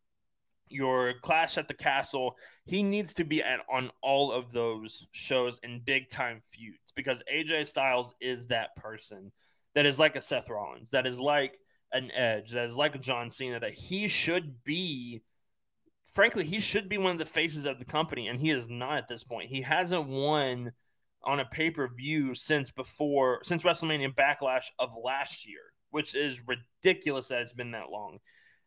your 0.70 1.16
Clash 1.22 1.58
at 1.58 1.68
the 1.68 1.74
Castle. 1.74 2.36
He 2.66 2.84
needs 2.84 3.14
to 3.16 3.26
be 3.26 3.44
at 3.44 3.60
on 3.72 3.92
all 4.02 4.32
of 4.32 4.54
those 4.54 5.06
shows 5.12 5.60
in 5.64 5.82
big 5.86 6.10
time 6.10 6.42
feuds 6.52 6.94
because 6.96 7.18
AJ 7.34 7.68
Styles 7.68 8.16
is 8.22 8.48
that 8.48 8.76
person 8.78 9.32
that 9.76 9.86
is 9.86 10.00
like 10.00 10.16
a 10.16 10.22
Seth 10.22 10.50
Rollins, 10.50 10.90
that 10.92 11.06
is 11.06 11.20
like 11.20 11.59
an 11.92 12.12
edge 12.12 12.52
that 12.52 12.66
is 12.66 12.76
like 12.76 13.00
John 13.02 13.30
Cena 13.30 13.60
that 13.60 13.74
he 13.74 14.08
should 14.08 14.64
be 14.64 15.22
frankly, 16.20 16.46
he 16.46 16.60
should 16.60 16.90
be 16.90 16.98
one 16.98 17.14
of 17.14 17.18
the 17.18 17.26
faces 17.26 17.66
of 17.66 17.80
the 17.80 17.86
company, 17.86 18.28
and 18.28 18.42
he 18.42 18.50
is 18.50 18.68
not 18.68 18.98
at 18.98 19.08
this 19.08 19.24
point. 19.24 19.50
He 19.50 19.62
hasn't 19.62 20.08
won 20.08 20.72
on 21.24 21.40
a 21.40 21.46
pay 21.46 21.70
per 21.70 21.88
view 21.88 22.34
since 22.34 22.72
before 22.72 23.40
since 23.44 23.64
WrestleMania 23.64 24.14
Backlash 24.16 24.66
of 24.80 24.92
last 25.02 25.48
year, 25.48 25.62
which 25.92 26.16
is 26.16 26.42
ridiculous 26.48 27.28
that 27.28 27.42
it's 27.42 27.54
been 27.54 27.72
that 27.72 27.90
long. 27.90 28.20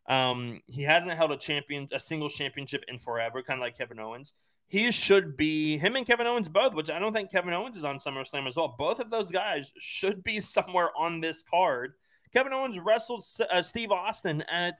Um, 0.09 0.61
he 0.67 0.83
hasn't 0.83 1.15
held 1.15 1.31
a 1.31 1.37
champion 1.37 1.87
a 1.93 1.99
single 1.99 2.29
championship 2.29 2.83
in 2.87 2.99
forever, 2.99 3.41
kind 3.41 3.59
of 3.59 3.61
like 3.61 3.77
Kevin 3.77 3.99
Owens. 3.99 4.33
He 4.67 4.91
should 4.91 5.37
be 5.37 5.77
him 5.77 5.95
and 5.95 6.07
Kevin 6.07 6.25
Owens 6.25 6.49
both, 6.49 6.73
which 6.73 6.89
I 6.89 6.97
don't 6.97 7.13
think 7.13 7.31
Kevin 7.31 7.53
Owens 7.53 7.77
is 7.77 7.83
on 7.83 7.97
SummerSlam 7.97 8.47
as 8.47 8.55
well. 8.55 8.75
Both 8.77 8.99
of 8.99 9.11
those 9.11 9.31
guys 9.31 9.71
should 9.77 10.23
be 10.23 10.39
somewhere 10.39 10.89
on 10.97 11.21
this 11.21 11.43
card. 11.47 11.93
Kevin 12.33 12.53
Owens 12.53 12.79
wrestled 12.79 13.23
uh, 13.51 13.61
Steve 13.61 13.91
Austin 13.91 14.41
at 14.43 14.79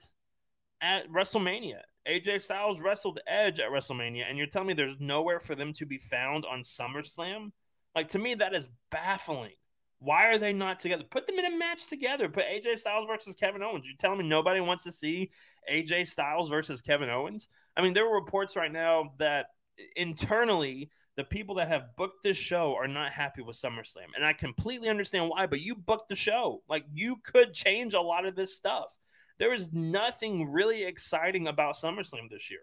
at 0.80 1.10
WrestleMania. 1.10 1.80
AJ 2.08 2.42
Styles 2.42 2.80
wrestled 2.80 3.20
Edge 3.26 3.60
at 3.60 3.70
WrestleMania, 3.70 4.24
and 4.28 4.36
you're 4.36 4.46
telling 4.46 4.68
me 4.68 4.74
there's 4.74 5.00
nowhere 5.00 5.40
for 5.40 5.54
them 5.54 5.72
to 5.74 5.86
be 5.86 5.96
found 5.96 6.44
on 6.44 6.60
SummerSlam? 6.60 7.52
Like 7.94 8.08
to 8.08 8.18
me, 8.18 8.34
that 8.34 8.54
is 8.54 8.68
baffling. 8.90 9.52
Why 10.00 10.26
are 10.26 10.38
they 10.38 10.52
not 10.52 10.80
together? 10.80 11.04
Put 11.10 11.26
them 11.26 11.38
in 11.38 11.46
a 11.46 11.56
match 11.56 11.86
together. 11.86 12.28
Put 12.28 12.44
AJ 12.44 12.80
Styles 12.80 13.06
versus 13.06 13.34
Kevin 13.36 13.62
Owens. 13.62 13.86
You're 13.86 13.96
telling 13.98 14.18
me 14.18 14.28
nobody 14.28 14.60
wants 14.60 14.84
to 14.84 14.92
see 14.92 15.30
AJ 15.72 16.08
Styles 16.08 16.50
versus 16.50 16.82
Kevin 16.82 17.08
Owens? 17.08 17.48
I 17.76 17.82
mean, 17.82 17.94
there 17.94 18.04
were 18.04 18.20
reports 18.20 18.56
right 18.56 18.72
now 18.72 19.14
that 19.18 19.46
internally 19.96 20.90
the 21.16 21.24
people 21.24 21.56
that 21.56 21.68
have 21.68 21.96
booked 21.96 22.22
this 22.22 22.36
show 22.36 22.74
are 22.74 22.88
not 22.88 23.12
happy 23.12 23.42
with 23.42 23.56
SummerSlam. 23.56 24.14
And 24.16 24.24
I 24.24 24.32
completely 24.32 24.88
understand 24.88 25.28
why, 25.28 25.46
but 25.46 25.60
you 25.60 25.74
booked 25.74 26.08
the 26.08 26.16
show. 26.16 26.62
Like 26.68 26.84
you 26.92 27.16
could 27.22 27.52
change 27.52 27.94
a 27.94 28.00
lot 28.00 28.26
of 28.26 28.34
this 28.34 28.56
stuff. 28.56 28.86
There 29.38 29.52
is 29.52 29.72
nothing 29.72 30.50
really 30.50 30.84
exciting 30.84 31.46
about 31.46 31.76
SummerSlam 31.76 32.30
this 32.30 32.50
year. 32.50 32.60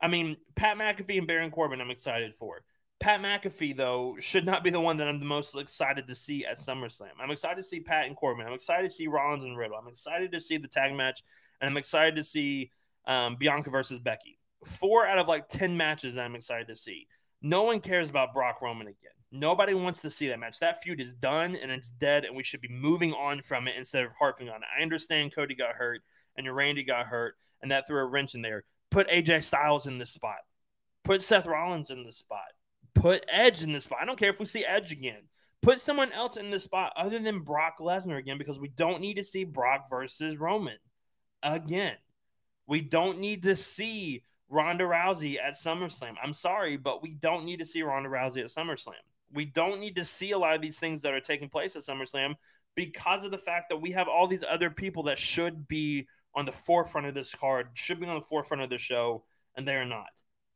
I 0.00 0.08
mean, 0.08 0.36
Pat 0.56 0.76
McAfee 0.76 1.18
and 1.18 1.26
Baron 1.26 1.50
Corbin, 1.50 1.80
I'm 1.80 1.90
excited 1.90 2.34
for. 2.38 2.64
Pat 2.98 3.20
McAfee, 3.20 3.76
though, 3.76 4.16
should 4.20 4.46
not 4.46 4.64
be 4.64 4.70
the 4.70 4.80
one 4.80 4.96
that 4.98 5.08
I'm 5.08 5.20
the 5.20 5.26
most 5.26 5.56
excited 5.56 6.06
to 6.08 6.14
see 6.14 6.44
at 6.44 6.58
SummerSlam. 6.58 7.10
I'm 7.20 7.30
excited 7.30 7.56
to 7.56 7.62
see 7.62 7.80
Pat 7.80 8.06
and 8.06 8.16
Corbin. 8.16 8.46
I'm 8.46 8.52
excited 8.52 8.88
to 8.88 8.94
see 8.94 9.06
Rollins 9.06 9.44
and 9.44 9.56
Riddle. 9.56 9.76
I'm 9.76 9.88
excited 9.88 10.32
to 10.32 10.40
see 10.40 10.56
the 10.56 10.68
tag 10.68 10.94
match, 10.94 11.22
and 11.60 11.68
I'm 11.68 11.76
excited 11.76 12.16
to 12.16 12.24
see 12.24 12.70
um, 13.06 13.36
Bianca 13.38 13.70
versus 13.70 13.98
Becky. 13.98 14.38
Four 14.64 15.06
out 15.06 15.18
of 15.18 15.28
like 15.28 15.48
10 15.48 15.76
matches 15.76 16.16
I'm 16.16 16.36
excited 16.36 16.68
to 16.68 16.76
see. 16.76 17.06
No 17.42 17.62
one 17.64 17.80
cares 17.80 18.08
about 18.08 18.32
Brock 18.32 18.62
Roman 18.62 18.86
again. 18.86 19.10
Nobody 19.32 19.74
wants 19.74 20.00
to 20.02 20.10
see 20.10 20.28
that 20.28 20.38
match. 20.38 20.60
That 20.60 20.82
feud 20.82 21.00
is 21.00 21.14
done 21.14 21.56
and 21.56 21.70
it's 21.70 21.90
dead, 21.90 22.24
and 22.24 22.36
we 22.36 22.44
should 22.44 22.60
be 22.60 22.68
moving 22.68 23.12
on 23.12 23.42
from 23.42 23.66
it 23.66 23.74
instead 23.76 24.04
of 24.04 24.12
harping 24.18 24.48
on 24.48 24.56
it. 24.62 24.68
I 24.78 24.82
understand 24.82 25.34
Cody 25.34 25.54
got 25.54 25.74
hurt 25.74 26.02
and 26.36 26.54
Randy 26.54 26.84
got 26.84 27.06
hurt, 27.06 27.34
and 27.60 27.70
that 27.70 27.86
threw 27.86 28.00
a 28.00 28.06
wrench 28.06 28.34
in 28.34 28.42
there. 28.42 28.64
Put 28.90 29.08
AJ 29.08 29.44
Styles 29.44 29.86
in 29.86 29.98
this 29.98 30.10
spot. 30.10 30.38
Put 31.04 31.22
Seth 31.22 31.46
Rollins 31.46 31.90
in 31.90 32.04
this 32.04 32.18
spot. 32.18 32.52
Put 32.94 33.24
Edge 33.28 33.62
in 33.62 33.72
this 33.72 33.84
spot. 33.84 33.98
I 34.00 34.04
don't 34.04 34.18
care 34.18 34.30
if 34.30 34.38
we 34.38 34.46
see 34.46 34.64
Edge 34.64 34.92
again. 34.92 35.22
Put 35.62 35.80
someone 35.80 36.12
else 36.12 36.36
in 36.36 36.50
this 36.50 36.64
spot 36.64 36.92
other 36.96 37.18
than 37.18 37.40
Brock 37.40 37.78
Lesnar 37.80 38.18
again 38.18 38.38
because 38.38 38.58
we 38.58 38.68
don't 38.68 39.00
need 39.00 39.14
to 39.14 39.24
see 39.24 39.44
Brock 39.44 39.88
versus 39.88 40.36
Roman 40.36 40.76
again. 41.42 41.96
We 42.66 42.80
don't 42.80 43.18
need 43.18 43.44
to 43.44 43.56
see 43.56 44.24
Ronda 44.52 44.84
Rousey 44.84 45.36
at 45.42 45.54
SummerSlam. 45.54 46.14
I'm 46.22 46.32
sorry, 46.32 46.76
but 46.76 47.02
we 47.02 47.10
don't 47.10 47.44
need 47.44 47.58
to 47.58 47.66
see 47.66 47.82
Ronda 47.82 48.08
Rousey 48.08 48.44
at 48.44 48.50
SummerSlam 48.50 49.02
we 49.34 49.44
don't 49.44 49.80
need 49.80 49.96
to 49.96 50.04
see 50.04 50.32
a 50.32 50.38
lot 50.38 50.54
of 50.54 50.60
these 50.60 50.78
things 50.78 51.02
that 51.02 51.12
are 51.12 51.20
taking 51.20 51.48
place 51.48 51.76
at 51.76 51.82
SummerSlam 51.82 52.34
because 52.74 53.24
of 53.24 53.30
the 53.30 53.38
fact 53.38 53.68
that 53.68 53.80
we 53.80 53.90
have 53.92 54.08
all 54.08 54.26
these 54.26 54.44
other 54.48 54.70
people 54.70 55.04
that 55.04 55.18
should 55.18 55.68
be 55.68 56.06
on 56.34 56.46
the 56.46 56.52
forefront 56.52 57.06
of 57.06 57.14
this 57.14 57.34
card, 57.34 57.68
should 57.74 58.00
be 58.00 58.06
on 58.06 58.14
the 58.14 58.26
forefront 58.26 58.62
of 58.62 58.70
the 58.70 58.78
show, 58.78 59.24
and 59.56 59.66
they 59.66 59.74
are 59.74 59.84
not. 59.84 60.10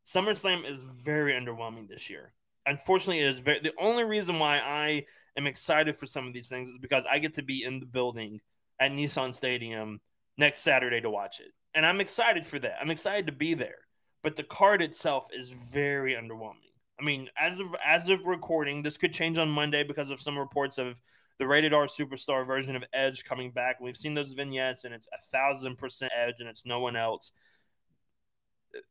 SummerSlam 0.06 0.70
is 0.70 0.84
very 1.04 1.32
underwhelming 1.32 1.88
this 1.88 2.08
year. 2.08 2.32
Unfortunately, 2.64 3.20
it 3.20 3.34
is 3.34 3.40
very 3.40 3.60
the 3.60 3.72
only 3.78 4.04
reason 4.04 4.38
why 4.38 4.58
I 4.58 5.04
am 5.36 5.46
excited 5.46 5.96
for 5.96 6.06
some 6.06 6.26
of 6.26 6.32
these 6.32 6.48
things 6.48 6.68
is 6.68 6.78
because 6.80 7.04
I 7.10 7.18
get 7.18 7.34
to 7.34 7.42
be 7.42 7.64
in 7.64 7.80
the 7.80 7.86
building 7.86 8.40
at 8.80 8.92
Nissan 8.92 9.34
Stadium 9.34 10.00
next 10.38 10.60
Saturday 10.60 11.00
to 11.00 11.10
watch 11.10 11.40
it. 11.40 11.52
And 11.74 11.84
I'm 11.84 12.00
excited 12.00 12.46
for 12.46 12.58
that. 12.58 12.76
I'm 12.80 12.90
excited 12.90 13.26
to 13.26 13.32
be 13.32 13.54
there. 13.54 13.85
But 14.26 14.34
the 14.34 14.42
card 14.42 14.82
itself 14.82 15.28
is 15.32 15.50
very 15.50 16.14
underwhelming. 16.14 16.72
I 16.98 17.04
mean, 17.04 17.28
as 17.40 17.60
of 17.60 17.68
as 17.86 18.08
of 18.08 18.26
recording, 18.26 18.82
this 18.82 18.96
could 18.96 19.12
change 19.12 19.38
on 19.38 19.48
Monday 19.48 19.84
because 19.84 20.10
of 20.10 20.20
some 20.20 20.36
reports 20.36 20.78
of 20.78 20.96
the 21.38 21.46
rated 21.46 21.72
R 21.72 21.86
superstar 21.86 22.44
version 22.44 22.74
of 22.74 22.82
Edge 22.92 23.24
coming 23.24 23.52
back. 23.52 23.80
We've 23.80 23.96
seen 23.96 24.14
those 24.14 24.32
vignettes, 24.32 24.82
and 24.82 24.92
it's 24.92 25.06
a 25.14 25.22
thousand 25.30 25.78
percent 25.78 26.10
Edge, 26.12 26.40
and 26.40 26.48
it's 26.48 26.66
no 26.66 26.80
one 26.80 26.96
else. 26.96 27.30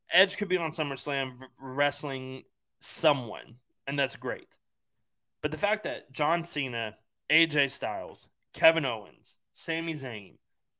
Edge 0.10 0.38
could 0.38 0.48
be 0.48 0.56
on 0.56 0.72
SummerSlam 0.72 1.34
wrestling 1.60 2.44
someone, 2.80 3.56
and 3.88 4.00
that's 4.00 4.16
great. 4.16 4.56
But 5.42 5.52
the 5.52 5.58
fact 5.58 5.84
that 5.84 6.14
John 6.14 6.46
Cena, 6.46 6.96
AJ 7.30 7.72
Styles, 7.72 8.26
Kevin 8.54 8.86
Owens, 8.86 9.36
Sami 9.52 9.96
Zayn, 9.96 10.38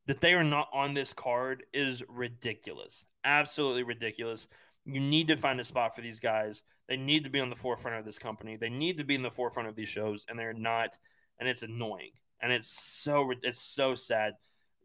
that 0.08 0.22
they 0.22 0.32
are 0.32 0.46
not 0.46 0.70
on 0.72 0.94
this 0.94 1.12
card 1.12 1.64
is 1.74 2.02
ridiculous. 2.08 3.06
Absolutely 3.26 3.84
ridiculous. 3.84 4.48
You 4.86 5.00
need 5.00 5.28
to 5.28 5.36
find 5.36 5.60
a 5.60 5.66
spot 5.66 5.96
for 5.96 6.02
these 6.02 6.20
guys. 6.20 6.62
They 6.88 6.96
need 6.96 7.24
to 7.24 7.32
be 7.32 7.40
on 7.40 7.50
the 7.50 7.56
forefront 7.56 7.98
of 7.98 8.06
this 8.06 8.20
company. 8.20 8.56
They 8.56 8.70
need 8.70 8.98
to 8.98 9.04
be 9.04 9.16
in 9.16 9.24
the 9.24 9.32
forefront 9.32 9.68
of 9.68 9.76
these 9.76 9.90
shows, 9.90 10.24
and 10.30 10.38
they're 10.38 10.54
not. 10.54 10.98
And 11.40 11.50
it's 11.50 11.64
annoying, 11.64 12.12
and 12.42 12.54
it's 12.54 12.70
so 12.70 13.34
it's 13.42 13.62
so 13.62 13.96
sad. 13.96 14.34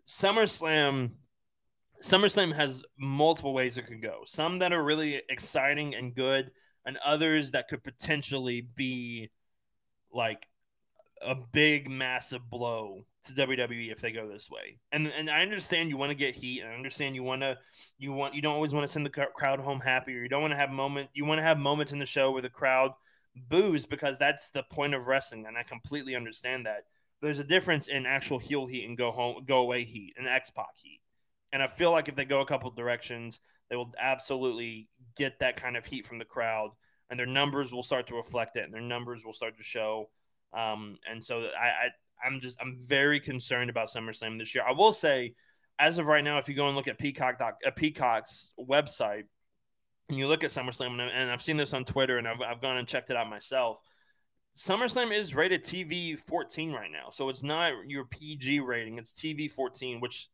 SummerSlam, 0.09 1.11
SummerSlam 2.03 2.57
has 2.57 2.82
multiple 2.99 3.55
ways 3.55 3.76
it 3.76 3.86
could 3.86 4.03
go. 4.03 4.22
Some 4.26 4.59
that 4.59 4.72
are 4.72 4.82
really 4.82 5.22
exciting 5.28 5.95
and 5.95 6.14
good, 6.14 6.51
and 6.84 6.97
others 7.05 7.53
that 7.53 7.68
could 7.68 7.84
potentially 7.84 8.66
be 8.74 9.30
like 10.12 10.49
a 11.22 11.36
big, 11.36 11.88
massive 11.88 12.49
blow 12.51 13.05
to 13.27 13.33
WWE 13.33 13.93
if 13.93 14.01
they 14.01 14.12
go 14.12 14.29
this 14.29 14.49
way. 14.51 14.79
And 14.93 15.07
and 15.07 15.31
I 15.31 15.43
understand 15.43 15.91
you 15.91 15.97
want 15.97 16.11
to 16.11 16.14
get 16.14 16.35
heat. 16.35 16.61
And 16.61 16.71
I 16.71 16.75
understand 16.75 17.14
you 17.14 17.23
want 17.23 17.43
to 17.43 17.59
you 17.99 18.12
want 18.12 18.35
you 18.35 18.43
don't 18.43 18.55
always 18.55 18.73
want 18.73 18.87
to 18.87 18.93
send 18.93 19.07
the 19.07 19.11
crowd 19.11 19.61
home 19.61 19.81
happy, 19.81 20.16
or 20.16 20.23
you 20.23 20.29
don't 20.29 20.43
want 20.43 20.53
to 20.53 20.59
have 20.59 20.71
moment. 20.71 21.11
You 21.14 21.25
want 21.25 21.39
to 21.39 21.45
have 21.45 21.59
moments 21.59 21.93
in 21.93 21.99
the 21.99 22.07
show 22.07 22.31
where 22.31 22.43
the 22.43 22.49
crowd 22.49 22.93
boos 23.49 23.87
because 23.87 24.18
that's 24.18 24.51
the 24.51 24.62
point 24.71 24.95
of 24.95 25.07
wrestling, 25.07 25.47
and 25.47 25.57
I 25.57 25.62
completely 25.62 26.16
understand 26.16 26.66
that. 26.66 26.85
There's 27.23 27.39
a 27.39 27.45
difference 27.45 27.89
in 27.89 28.07
actual 28.07 28.39
heel 28.39 28.66
heat 28.66 28.87
and 28.87 28.97
go 28.97 29.12
home, 29.12 29.45
go 29.47 29.59
away 29.59 29.85
heat, 29.85 30.14
and 30.16 30.27
X 30.27 30.51
Pac 30.51 30.71
heat. 30.77 31.01
And 31.53 31.62
I 31.62 31.66
feel 31.66 31.91
like 31.91 32.09
if 32.09 32.16
they 32.16 32.25
go 32.25 32.41
a 32.41 32.47
couple 32.47 32.71
directions, 32.71 33.41
they 33.68 33.77
will 33.77 33.93
absolutely 34.01 34.89
get 35.16 35.39
that 35.41 35.61
kind 35.61 35.77
of 35.77 35.85
heat 35.85 36.07
from 36.07 36.18
the 36.18 36.25
crowd, 36.25 36.71
and 37.11 37.18
their 37.18 37.27
numbers 37.27 37.73
will 37.73 37.83
start 37.83 38.07
to 38.09 38.14
reflect 38.14 38.57
it, 38.57 38.64
and 38.64 38.73
their 38.73 38.81
numbers 38.81 39.25
will 39.25 39.33
start 39.33 39.57
to 39.59 39.62
show. 39.62 40.09
Um, 40.53 40.98
and 41.11 41.22
so 41.22 41.40
I, 41.40 41.66
I 41.66 42.26
I'm 42.26 42.40
just 42.40 42.59
I'm 42.61 42.78
very 42.80 43.20
concerned 43.20 43.70
about 43.70 43.90
SummerSlam 43.90 44.38
this 44.38 44.55
year. 44.55 44.64
I 44.66 44.72
will 44.72 44.92
say, 44.92 45.34
as 45.78 45.98
of 45.98 46.07
right 46.07 46.24
now, 46.24 46.38
if 46.38 46.48
you 46.48 46.55
go 46.55 46.66
and 46.66 46.76
look 46.76 46.88
at 46.88 46.98
Peacock 46.98 47.38
doc, 47.38 47.55
uh, 47.66 47.70
Peacock's 47.70 48.53
website 48.59 49.24
and 50.11 50.18
you 50.18 50.26
look 50.26 50.44
at 50.44 50.51
SummerSlam, 50.51 51.01
and, 51.01 51.01
and 51.01 51.30
I've 51.30 51.42
seen 51.42 51.57
this 51.57 51.72
on 51.72 51.84
Twitter 51.84 52.18
and 52.18 52.26
I've, 52.26 52.40
I've 52.40 52.61
gone 52.61 52.76
and 52.76 52.86
checked 52.86 53.11
it 53.11 53.16
out 53.16 53.30
myself. 53.30 53.78
SummerSlam 54.59 55.16
is 55.16 55.34
rated 55.34 55.64
TV 55.64 56.18
14 56.18 56.72
right 56.72 56.90
now, 56.90 57.11
so 57.12 57.28
it's 57.28 57.42
not 57.42 57.72
your 57.86 58.05
PG 58.05 58.61
rating; 58.61 58.98
it's 58.98 59.12
TV 59.12 59.51
14, 59.51 60.01
which 60.01 60.28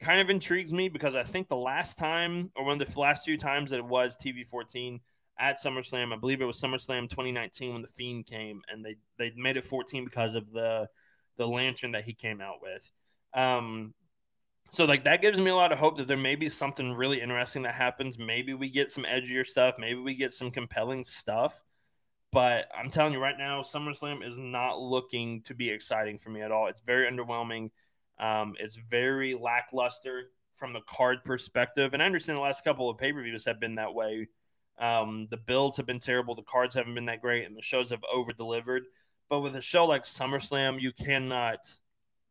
kind 0.00 0.20
of 0.20 0.30
intrigues 0.30 0.72
me 0.72 0.88
because 0.88 1.16
I 1.16 1.24
think 1.24 1.48
the 1.48 1.56
last 1.56 1.98
time, 1.98 2.50
or 2.54 2.64
one 2.64 2.80
of 2.80 2.86
the 2.86 3.00
last 3.00 3.24
few 3.24 3.38
times 3.38 3.70
that 3.70 3.78
it 3.78 3.84
was 3.84 4.16
TV 4.22 4.46
14 4.46 5.00
at 5.42 5.56
SummerSlam, 5.60 6.12
I 6.12 6.16
believe 6.16 6.40
it 6.40 6.46
was 6.46 6.60
SummerSlam 6.60 7.10
2019 7.10 7.72
when 7.72 7.82
the 7.82 7.88
Fiend 7.88 8.26
came, 8.26 8.62
and 8.70 8.84
they 8.84 8.94
they 9.18 9.32
made 9.36 9.56
it 9.56 9.64
14 9.64 10.04
because 10.04 10.36
of 10.36 10.50
the 10.52 10.88
the 11.36 11.46
lantern 11.46 11.92
that 11.92 12.04
he 12.04 12.14
came 12.14 12.40
out 12.40 12.62
with. 12.62 12.90
Um, 13.34 13.92
so 14.70 14.84
like 14.84 15.04
that 15.04 15.20
gives 15.20 15.38
me 15.38 15.50
a 15.50 15.56
lot 15.56 15.72
of 15.72 15.78
hope 15.78 15.98
that 15.98 16.06
there 16.06 16.16
may 16.16 16.36
be 16.36 16.48
something 16.48 16.92
really 16.92 17.20
interesting 17.20 17.62
that 17.62 17.74
happens. 17.74 18.18
Maybe 18.18 18.54
we 18.54 18.70
get 18.70 18.92
some 18.92 19.04
edgier 19.04 19.44
stuff. 19.44 19.74
Maybe 19.78 19.98
we 19.98 20.14
get 20.14 20.32
some 20.32 20.50
compelling 20.50 21.04
stuff. 21.04 21.54
But 22.30 22.68
I'm 22.74 22.88
telling 22.88 23.12
you 23.12 23.18
right 23.18 23.36
now, 23.36 23.60
SummerSlam 23.62 24.26
is 24.26 24.38
not 24.38 24.80
looking 24.80 25.42
to 25.42 25.54
be 25.54 25.68
exciting 25.68 26.18
for 26.18 26.30
me 26.30 26.40
at 26.40 26.52
all. 26.52 26.68
It's 26.68 26.80
very 26.86 27.10
underwhelming. 27.10 27.70
Um, 28.18 28.54
it's 28.58 28.78
very 28.88 29.34
lackluster 29.34 30.30
from 30.56 30.72
the 30.72 30.80
card 30.88 31.24
perspective. 31.24 31.92
And 31.92 32.02
I 32.02 32.06
understand 32.06 32.38
the 32.38 32.42
last 32.42 32.64
couple 32.64 32.88
of 32.88 32.96
pay 32.96 33.12
per 33.12 33.22
views 33.22 33.44
have 33.44 33.60
been 33.60 33.74
that 33.74 33.92
way. 33.92 34.28
Um, 34.78 35.28
the 35.30 35.36
builds 35.36 35.76
have 35.76 35.86
been 35.86 36.00
terrible. 36.00 36.34
The 36.34 36.42
cards 36.42 36.74
haven't 36.74 36.94
been 36.94 37.06
that 37.06 37.20
great, 37.20 37.46
and 37.46 37.56
the 37.56 37.62
shows 37.62 37.90
have 37.90 38.02
over 38.12 38.32
delivered. 38.32 38.84
But 39.28 39.40
with 39.40 39.56
a 39.56 39.62
show 39.62 39.86
like 39.86 40.04
SummerSlam, 40.04 40.80
you 40.80 40.92
cannot 40.92 41.60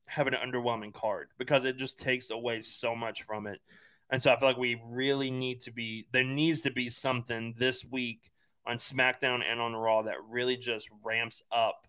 have 0.05 0.27
an 0.27 0.33
underwhelming 0.33 0.93
card 0.93 1.29
because 1.37 1.65
it 1.65 1.77
just 1.77 1.97
takes 1.99 2.29
away 2.29 2.61
so 2.61 2.95
much 2.95 3.23
from 3.23 3.47
it. 3.47 3.61
And 4.09 4.21
so 4.21 4.31
I 4.31 4.37
feel 4.37 4.49
like 4.49 4.57
we 4.57 4.81
really 4.85 5.31
need 5.31 5.61
to 5.61 5.71
be 5.71 6.05
there 6.11 6.23
needs 6.23 6.61
to 6.61 6.71
be 6.71 6.89
something 6.89 7.55
this 7.57 7.85
week 7.85 8.29
on 8.67 8.77
SmackDown 8.77 9.39
and 9.49 9.59
on 9.59 9.73
Raw 9.73 10.03
that 10.03 10.17
really 10.29 10.57
just 10.57 10.89
ramps 11.03 11.41
up 11.51 11.87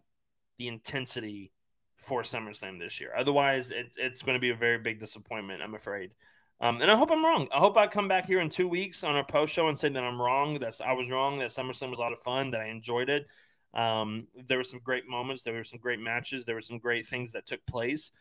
the 0.59 0.69
intensity 0.69 1.53
for 1.97 2.23
SummerSlam 2.23 2.79
this 2.79 3.01
year. 3.01 3.13
Otherwise, 3.17 3.71
it's 3.71 3.97
it's 3.99 4.23
going 4.23 4.35
to 4.35 4.41
be 4.41 4.51
a 4.51 4.57
very 4.57 4.79
big 4.79 5.01
disappointment, 5.01 5.63
I'm 5.63 5.75
afraid. 5.75 6.13
Um, 6.63 6.81
and 6.81 6.91
I 6.91 6.97
hope 6.97 7.11
I'm 7.11 7.25
wrong. 7.25 7.49
I 7.53 7.59
hope 7.59 7.77
I 7.77 7.89
come 7.89 8.07
back 8.07 8.25
here 8.25 8.41
in 8.41 8.49
two 8.49 8.69
weeks 8.69 9.03
on 9.03 9.17
our 9.17 9.25
post 9.25 9.53
show 9.53 9.69
and 9.69 9.77
say 9.77 9.89
that 9.89 10.03
I'm 10.03 10.23
wrong. 10.23 10.61
That 10.61 10.81
I 10.81 10.93
was 10.93 11.11
wrong. 11.11 11.41
That 11.41 11.51
SummerSlam 11.51 11.91
was 11.91 11.99
a 11.99 12.03
lot 12.03 12.13
of 12.13 12.23
fun. 12.23 12.53
That 12.53 12.61
I 12.61 12.69
enjoyed 12.69 13.11
it. 13.11 13.27
Um, 13.75 14.29
there 14.47 14.59
were 14.59 14.65
some 14.65 14.81
great 14.85 15.09
moments. 15.09 15.43
There 15.43 15.55
were 15.55 15.65
some 15.65 15.81
great 15.81 15.99
matches. 15.99 16.47
There 16.47 16.55
were 16.55 16.63
some 16.63 16.79
great 16.79 17.09
things 17.09 17.33
that 17.33 17.47
took 17.47 17.67
place. 17.67 18.13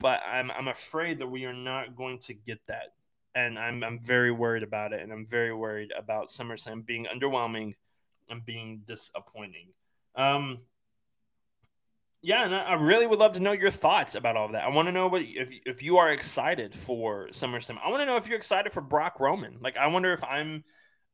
But 0.00 0.20
I'm 0.26 0.50
I'm 0.50 0.66
afraid 0.66 1.20
that 1.20 1.28
we 1.28 1.44
are 1.44 1.52
not 1.52 1.94
going 1.94 2.18
to 2.20 2.34
get 2.34 2.58
that, 2.66 2.94
and 3.36 3.56
I'm 3.56 3.84
I'm 3.84 4.00
very 4.00 4.32
worried 4.32 4.64
about 4.64 4.92
it. 4.92 5.00
And 5.00 5.12
I'm 5.12 5.24
very 5.24 5.54
worried 5.54 5.92
about 5.96 6.30
SummerSlam 6.30 6.84
being 6.84 7.06
underwhelming 7.06 7.74
and 8.28 8.44
being 8.44 8.82
disappointing. 8.86 9.68
Um, 10.16 10.58
yeah, 12.24 12.46
and 12.46 12.54
I 12.54 12.72
really 12.72 13.06
would 13.06 13.18
love 13.18 13.34
to 13.34 13.40
know 13.40 13.52
your 13.52 13.70
thoughts 13.70 14.14
about 14.14 14.34
all 14.34 14.46
of 14.46 14.52
that. 14.52 14.64
I 14.64 14.70
want 14.70 14.88
to 14.88 14.92
know 14.92 15.08
what 15.08 15.20
if 15.20 15.50
if 15.66 15.82
you 15.82 15.98
are 15.98 16.10
excited 16.10 16.74
for 16.74 17.28
SummerSlam. 17.32 17.76
I 17.84 17.90
want 17.90 18.00
to 18.00 18.06
know 18.06 18.16
if 18.16 18.26
you're 18.26 18.38
excited 18.38 18.72
for 18.72 18.80
Brock 18.80 19.20
Roman. 19.20 19.58
Like, 19.60 19.76
I 19.76 19.88
wonder 19.88 20.10
if 20.14 20.24
I'm. 20.24 20.64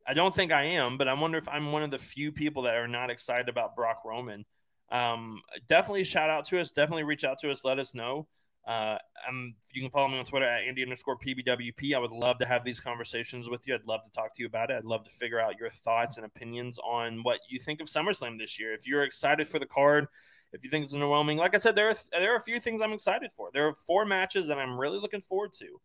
I 0.07 0.15
don't 0.15 0.33
think 0.33 0.53
I 0.53 0.63
am, 0.63 0.99
but 0.99 1.09
I 1.09 1.15
wonder 1.15 1.37
if 1.37 1.49
I'm 1.49 1.73
one 1.73 1.83
of 1.83 1.91
the 1.91 1.99
few 1.99 2.31
people 2.31 2.63
that 2.63 2.77
are 2.77 2.87
not 2.87 3.11
excited 3.11 3.49
about 3.49 3.75
Brock 3.75 4.03
Roman. 4.05 4.45
Um, 4.93 5.43
definitely 5.69 6.05
shout 6.05 6.31
out 6.31 6.45
to 6.47 6.61
us. 6.61 6.71
Definitely 6.71 7.03
reach 7.03 7.25
out 7.25 7.41
to 7.41 7.51
us. 7.51 7.65
Let 7.65 7.81
us 7.81 7.93
know. 7.93 8.29
Uh, 8.67 8.97
I'm, 9.29 9.57
you 9.75 9.83
can 9.83 9.91
follow 9.91 10.09
me 10.09 10.19
on 10.19 10.25
Twitter 10.25 10.49
at 10.49 10.63
Andy 10.69 10.83
underscore 10.85 11.19
PBWP. 11.19 11.95
I 11.95 11.99
would 11.99 12.13
love 12.13 12.39
to 12.39 12.47
have 12.47 12.65
these 12.65 12.79
conversations 12.79 13.49
with 13.49 13.67
you. 13.67 13.75
I'd 13.75 13.85
love 13.85 14.05
to 14.05 14.13
talk 14.13 14.37
to 14.37 14.43
you 14.43 14.47
about 14.47 14.71
it. 14.71 14.75
I'd 14.75 14.85
love 14.85 15.05
to 15.05 15.11
figure 15.11 15.41
out 15.41 15.59
your 15.59 15.71
thoughts 15.71 16.19
and 16.19 16.27
opinions 16.27 16.79
on 16.79 17.25
what 17.25 17.39
you 17.49 17.59
think 17.59 17.81
of 17.81 17.89
SummerSlam 17.89 18.39
this 18.39 18.61
year. 18.61 18.73
If 18.73 18.87
you're 18.87 19.03
excited 19.03 19.49
for 19.49 19.59
the 19.59 19.67
card, 19.67 20.07
if 20.53 20.65
you 20.65 20.71
think 20.71 20.85
it's 20.85 20.95
underwhelming, 20.95 21.37
like 21.37 21.55
I 21.55 21.59
said, 21.59 21.75
there 21.75 21.91
are 21.91 21.97
there 22.13 22.35
are 22.35 22.39
a 22.39 22.43
few 22.43 22.61
things 22.61 22.81
I'm 22.83 22.93
excited 22.93 23.31
for. 23.37 23.51
There 23.53 23.67
are 23.67 23.75
four 23.87 24.05
matches 24.05 24.49
that 24.49 24.59
I'm 24.59 24.79
really 24.79 24.99
looking 24.99 25.23
forward 25.23 25.53
to. 25.55 25.81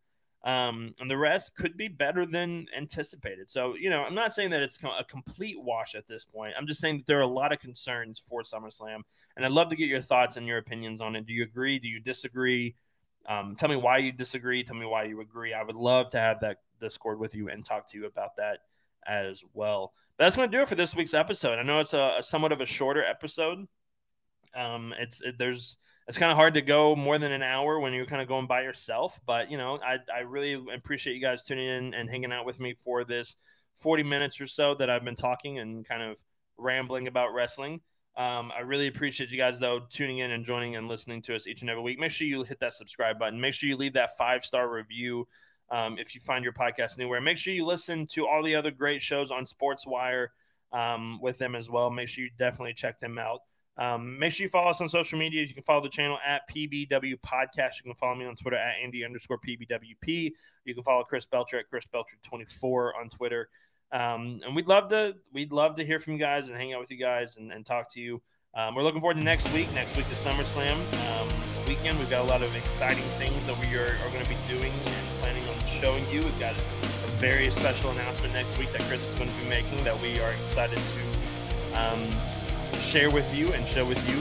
Um, 0.48 0.94
and 1.00 1.10
the 1.10 1.16
rest 1.16 1.56
could 1.56 1.76
be 1.76 1.88
better 1.88 2.24
than 2.24 2.66
anticipated. 2.76 3.50
So, 3.50 3.74
you 3.74 3.90
know, 3.90 4.04
I'm 4.04 4.14
not 4.14 4.32
saying 4.32 4.50
that 4.50 4.62
it's 4.62 4.78
a 4.78 5.02
complete 5.02 5.56
wash 5.60 5.96
at 5.96 6.06
this 6.06 6.24
point. 6.24 6.54
I'm 6.56 6.68
just 6.68 6.80
saying 6.80 6.98
that 6.98 7.06
there 7.06 7.18
are 7.18 7.22
a 7.22 7.26
lot 7.26 7.52
of 7.52 7.58
concerns 7.58 8.22
for 8.28 8.42
SummerSlam, 8.42 9.00
and 9.36 9.44
I'd 9.44 9.50
love 9.50 9.70
to 9.70 9.76
get 9.76 9.88
your 9.88 10.00
thoughts 10.00 10.36
and 10.36 10.46
your 10.46 10.58
opinions 10.58 11.00
on 11.00 11.16
it. 11.16 11.26
Do 11.26 11.32
you 11.32 11.42
agree? 11.42 11.80
Do 11.80 11.88
you 11.88 11.98
disagree? 11.98 12.76
Um, 13.28 13.56
tell 13.56 13.68
me 13.68 13.74
why 13.74 13.98
you 13.98 14.12
disagree. 14.12 14.62
Tell 14.62 14.76
me 14.76 14.86
why 14.86 15.04
you 15.04 15.20
agree. 15.20 15.52
I 15.52 15.64
would 15.64 15.74
love 15.74 16.10
to 16.10 16.20
have 16.20 16.40
that 16.40 16.58
Discord 16.80 17.18
with 17.18 17.34
you 17.34 17.48
and 17.48 17.64
talk 17.64 17.90
to 17.90 17.98
you 17.98 18.06
about 18.06 18.36
that 18.36 18.58
as 19.04 19.42
well. 19.52 19.94
But 20.16 20.24
that's 20.24 20.36
going 20.36 20.48
to 20.48 20.56
do 20.56 20.62
it 20.62 20.68
for 20.68 20.76
this 20.76 20.94
week's 20.94 21.14
episode. 21.14 21.58
I 21.58 21.62
know 21.62 21.80
it's 21.80 21.92
a, 21.92 22.16
a 22.20 22.22
somewhat 22.22 22.52
of 22.52 22.60
a 22.60 22.66
shorter 22.66 23.04
episode. 23.04 23.66
Um, 24.56 24.94
it's 24.98 25.20
it, 25.20 25.36
there's 25.38 25.76
it's 26.08 26.18
kind 26.18 26.30
of 26.30 26.36
hard 26.36 26.54
to 26.54 26.62
go 26.62 26.94
more 26.94 27.18
than 27.18 27.32
an 27.32 27.42
hour 27.42 27.80
when 27.80 27.92
you're 27.92 28.06
kind 28.06 28.22
of 28.22 28.28
going 28.28 28.46
by 28.46 28.62
yourself. 28.62 29.18
But 29.26 29.50
you 29.50 29.58
know, 29.58 29.78
I 29.84 29.96
I 30.14 30.20
really 30.20 30.54
appreciate 30.74 31.14
you 31.14 31.22
guys 31.22 31.44
tuning 31.44 31.68
in 31.68 31.94
and 31.94 32.08
hanging 32.08 32.32
out 32.32 32.46
with 32.46 32.60
me 32.60 32.74
for 32.84 33.04
this 33.04 33.36
40 33.80 34.02
minutes 34.04 34.40
or 34.40 34.46
so 34.46 34.74
that 34.76 34.88
I've 34.88 35.04
been 35.04 35.16
talking 35.16 35.58
and 35.58 35.86
kind 35.86 36.02
of 36.02 36.16
rambling 36.58 37.08
about 37.08 37.34
wrestling. 37.34 37.80
Um, 38.16 38.50
I 38.56 38.60
really 38.60 38.86
appreciate 38.86 39.30
you 39.30 39.36
guys 39.36 39.58
though 39.58 39.80
tuning 39.90 40.18
in 40.18 40.30
and 40.30 40.44
joining 40.44 40.76
and 40.76 40.88
listening 40.88 41.20
to 41.22 41.36
us 41.36 41.46
each 41.46 41.60
and 41.60 41.68
every 41.68 41.82
week. 41.82 41.98
Make 41.98 42.12
sure 42.12 42.26
you 42.26 42.44
hit 42.44 42.60
that 42.60 42.72
subscribe 42.72 43.18
button. 43.18 43.40
Make 43.40 43.54
sure 43.54 43.68
you 43.68 43.76
leave 43.76 43.92
that 43.92 44.16
five 44.16 44.44
star 44.44 44.70
review 44.70 45.28
um, 45.70 45.98
if 45.98 46.14
you 46.14 46.20
find 46.20 46.42
your 46.42 46.54
podcast 46.54 46.98
anywhere. 46.98 47.20
Make 47.20 47.36
sure 47.36 47.52
you 47.52 47.66
listen 47.66 48.06
to 48.08 48.26
all 48.26 48.42
the 48.42 48.54
other 48.54 48.70
great 48.70 49.02
shows 49.02 49.30
on 49.30 49.44
SportsWire 49.44 50.28
um, 50.72 51.20
with 51.20 51.38
them 51.38 51.54
as 51.54 51.68
well. 51.68 51.90
Make 51.90 52.08
sure 52.08 52.24
you 52.24 52.30
definitely 52.38 52.74
check 52.74 53.00
them 53.00 53.18
out. 53.18 53.40
Um, 53.78 54.18
make 54.18 54.32
sure 54.32 54.44
you 54.44 54.50
follow 54.50 54.70
us 54.70 54.80
on 54.80 54.88
social 54.88 55.18
media. 55.18 55.42
You 55.42 55.52
can 55.52 55.62
follow 55.62 55.82
the 55.82 55.88
channel 55.88 56.18
at 56.26 56.42
PBW 56.48 57.20
Podcast. 57.20 57.76
You 57.76 57.84
can 57.84 57.94
follow 57.94 58.14
me 58.14 58.24
on 58.24 58.34
Twitter 58.36 58.56
at 58.56 58.76
Andy 58.82 59.04
underscore 59.04 59.38
PBWP. 59.38 60.32
You 60.64 60.74
can 60.74 60.82
follow 60.82 61.04
Chris 61.04 61.26
Belcher 61.26 61.58
at 61.58 61.68
Chris 61.68 61.84
Belcher24 61.94 62.90
on 62.98 63.08
Twitter. 63.10 63.48
Um, 63.92 64.40
and 64.44 64.56
we'd 64.56 64.66
love 64.66 64.88
to 64.88 65.14
we'd 65.32 65.52
love 65.52 65.76
to 65.76 65.86
hear 65.86 66.00
from 66.00 66.14
you 66.14 66.18
guys 66.18 66.48
and 66.48 66.56
hang 66.56 66.72
out 66.72 66.80
with 66.80 66.90
you 66.90 66.96
guys 66.96 67.36
and, 67.36 67.52
and 67.52 67.64
talk 67.64 67.92
to 67.92 68.00
you. 68.00 68.20
Um, 68.54 68.74
we're 68.74 68.82
looking 68.82 69.00
forward 69.00 69.18
to 69.20 69.24
next 69.24 69.52
week. 69.52 69.72
Next 69.74 69.94
week, 69.96 70.08
the 70.08 70.14
SummerSlam 70.16 70.78
um, 71.10 71.28
weekend. 71.68 71.98
We've 71.98 72.08
got 72.08 72.24
a 72.24 72.28
lot 72.28 72.42
of 72.42 72.54
exciting 72.56 73.04
things 73.18 73.46
that 73.46 73.58
we 73.60 73.76
are, 73.76 73.84
are 73.84 74.10
going 74.10 74.24
to 74.24 74.28
be 74.28 74.36
doing 74.48 74.72
and 74.72 75.06
planning 75.20 75.42
on 75.46 75.66
showing 75.66 76.02
you. 76.10 76.22
We've 76.22 76.40
got 76.40 76.54
a 76.54 77.06
very 77.20 77.50
special 77.50 77.90
announcement 77.90 78.32
next 78.32 78.56
week 78.58 78.72
that 78.72 78.80
Chris 78.82 79.04
is 79.04 79.18
going 79.18 79.30
to 79.30 79.36
be 79.42 79.48
making 79.50 79.84
that 79.84 80.00
we 80.00 80.18
are 80.20 80.32
excited 80.32 80.78
to 80.78 81.78
um, 81.78 82.00
share 82.80 83.10
with 83.10 83.34
you 83.34 83.48
and 83.52 83.66
show 83.66 83.86
with 83.86 84.00
you. 84.08 84.20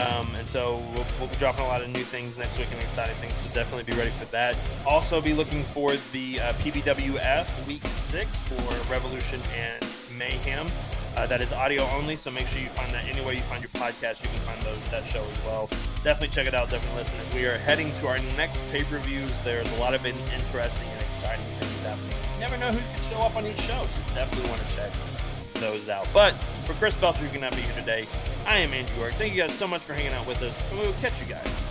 Um, 0.00 0.34
and 0.34 0.46
so 0.48 0.82
we'll, 0.94 1.06
we'll, 1.20 1.28
be 1.28 1.36
dropping 1.36 1.64
a 1.64 1.68
lot 1.68 1.80
of 1.80 1.88
new 1.88 2.02
things 2.02 2.36
next 2.36 2.58
week 2.58 2.66
and 2.72 2.80
exciting 2.82 3.14
things. 3.16 3.32
So 3.42 3.54
definitely 3.54 3.84
be 3.84 3.96
ready 3.96 4.10
for 4.10 4.24
that. 4.26 4.58
Also, 4.84 5.20
be 5.20 5.32
looking 5.32 5.62
for 5.62 5.92
the 6.10 6.40
uh, 6.40 6.52
PBWF 6.54 7.66
Week 7.68 7.84
Six 7.86 8.26
for 8.48 8.92
Revolution 8.92 9.38
and 9.56 9.84
Mayhem. 10.18 10.66
Uh, 11.16 11.26
that 11.26 11.40
is 11.40 11.52
audio 11.52 11.84
only, 11.94 12.16
so 12.16 12.30
make 12.32 12.48
sure 12.48 12.60
you 12.60 12.68
find 12.70 12.92
that 12.92 13.04
anywhere 13.04 13.34
you 13.34 13.40
find 13.42 13.62
your 13.62 13.70
podcast. 13.70 14.20
You 14.22 14.28
can 14.30 14.40
find 14.40 14.60
those 14.62 14.82
that 14.88 15.04
show 15.04 15.20
as 15.20 15.44
well. 15.46 15.68
Definitely 16.02 16.34
check 16.34 16.48
it 16.48 16.54
out. 16.54 16.70
Definitely 16.70 17.04
listen. 17.04 17.38
We 17.38 17.46
are 17.46 17.58
heading 17.58 17.92
to 18.00 18.08
our 18.08 18.18
next 18.36 18.58
pay 18.72 18.82
per 18.82 18.98
views, 18.98 19.30
there's 19.44 19.70
a 19.78 19.80
lot 19.80 19.94
of 19.94 20.04
interesting 20.04 20.88
and 20.88 21.02
exciting 21.02 21.44
things 21.60 21.82
happening. 21.82 22.10
You 22.34 22.40
never 22.40 22.56
know 22.56 22.72
who 22.72 22.78
can 22.78 23.10
show 23.10 23.22
up 23.22 23.36
on 23.36 23.46
each 23.46 23.60
show, 23.60 23.86
so 23.86 24.14
definitely 24.14 24.50
want 24.50 24.60
to 24.60 24.74
check 24.74 25.13
those 25.64 25.88
out. 25.88 26.06
But 26.12 26.32
for 26.66 26.74
Chris 26.74 26.94
Belcher, 26.96 27.20
who 27.20 27.32
cannot 27.32 27.52
be 27.52 27.62
here 27.62 27.74
today, 27.74 28.04
I 28.46 28.58
am 28.58 28.72
Andrew 28.72 28.98
York. 28.98 29.14
Thank 29.14 29.34
you 29.34 29.42
guys 29.42 29.52
so 29.54 29.66
much 29.66 29.80
for 29.80 29.94
hanging 29.94 30.12
out 30.12 30.26
with 30.26 30.42
us, 30.42 30.70
and 30.70 30.80
we 30.80 30.86
will 30.86 30.94
catch 30.94 31.18
you 31.20 31.26
guys 31.26 31.63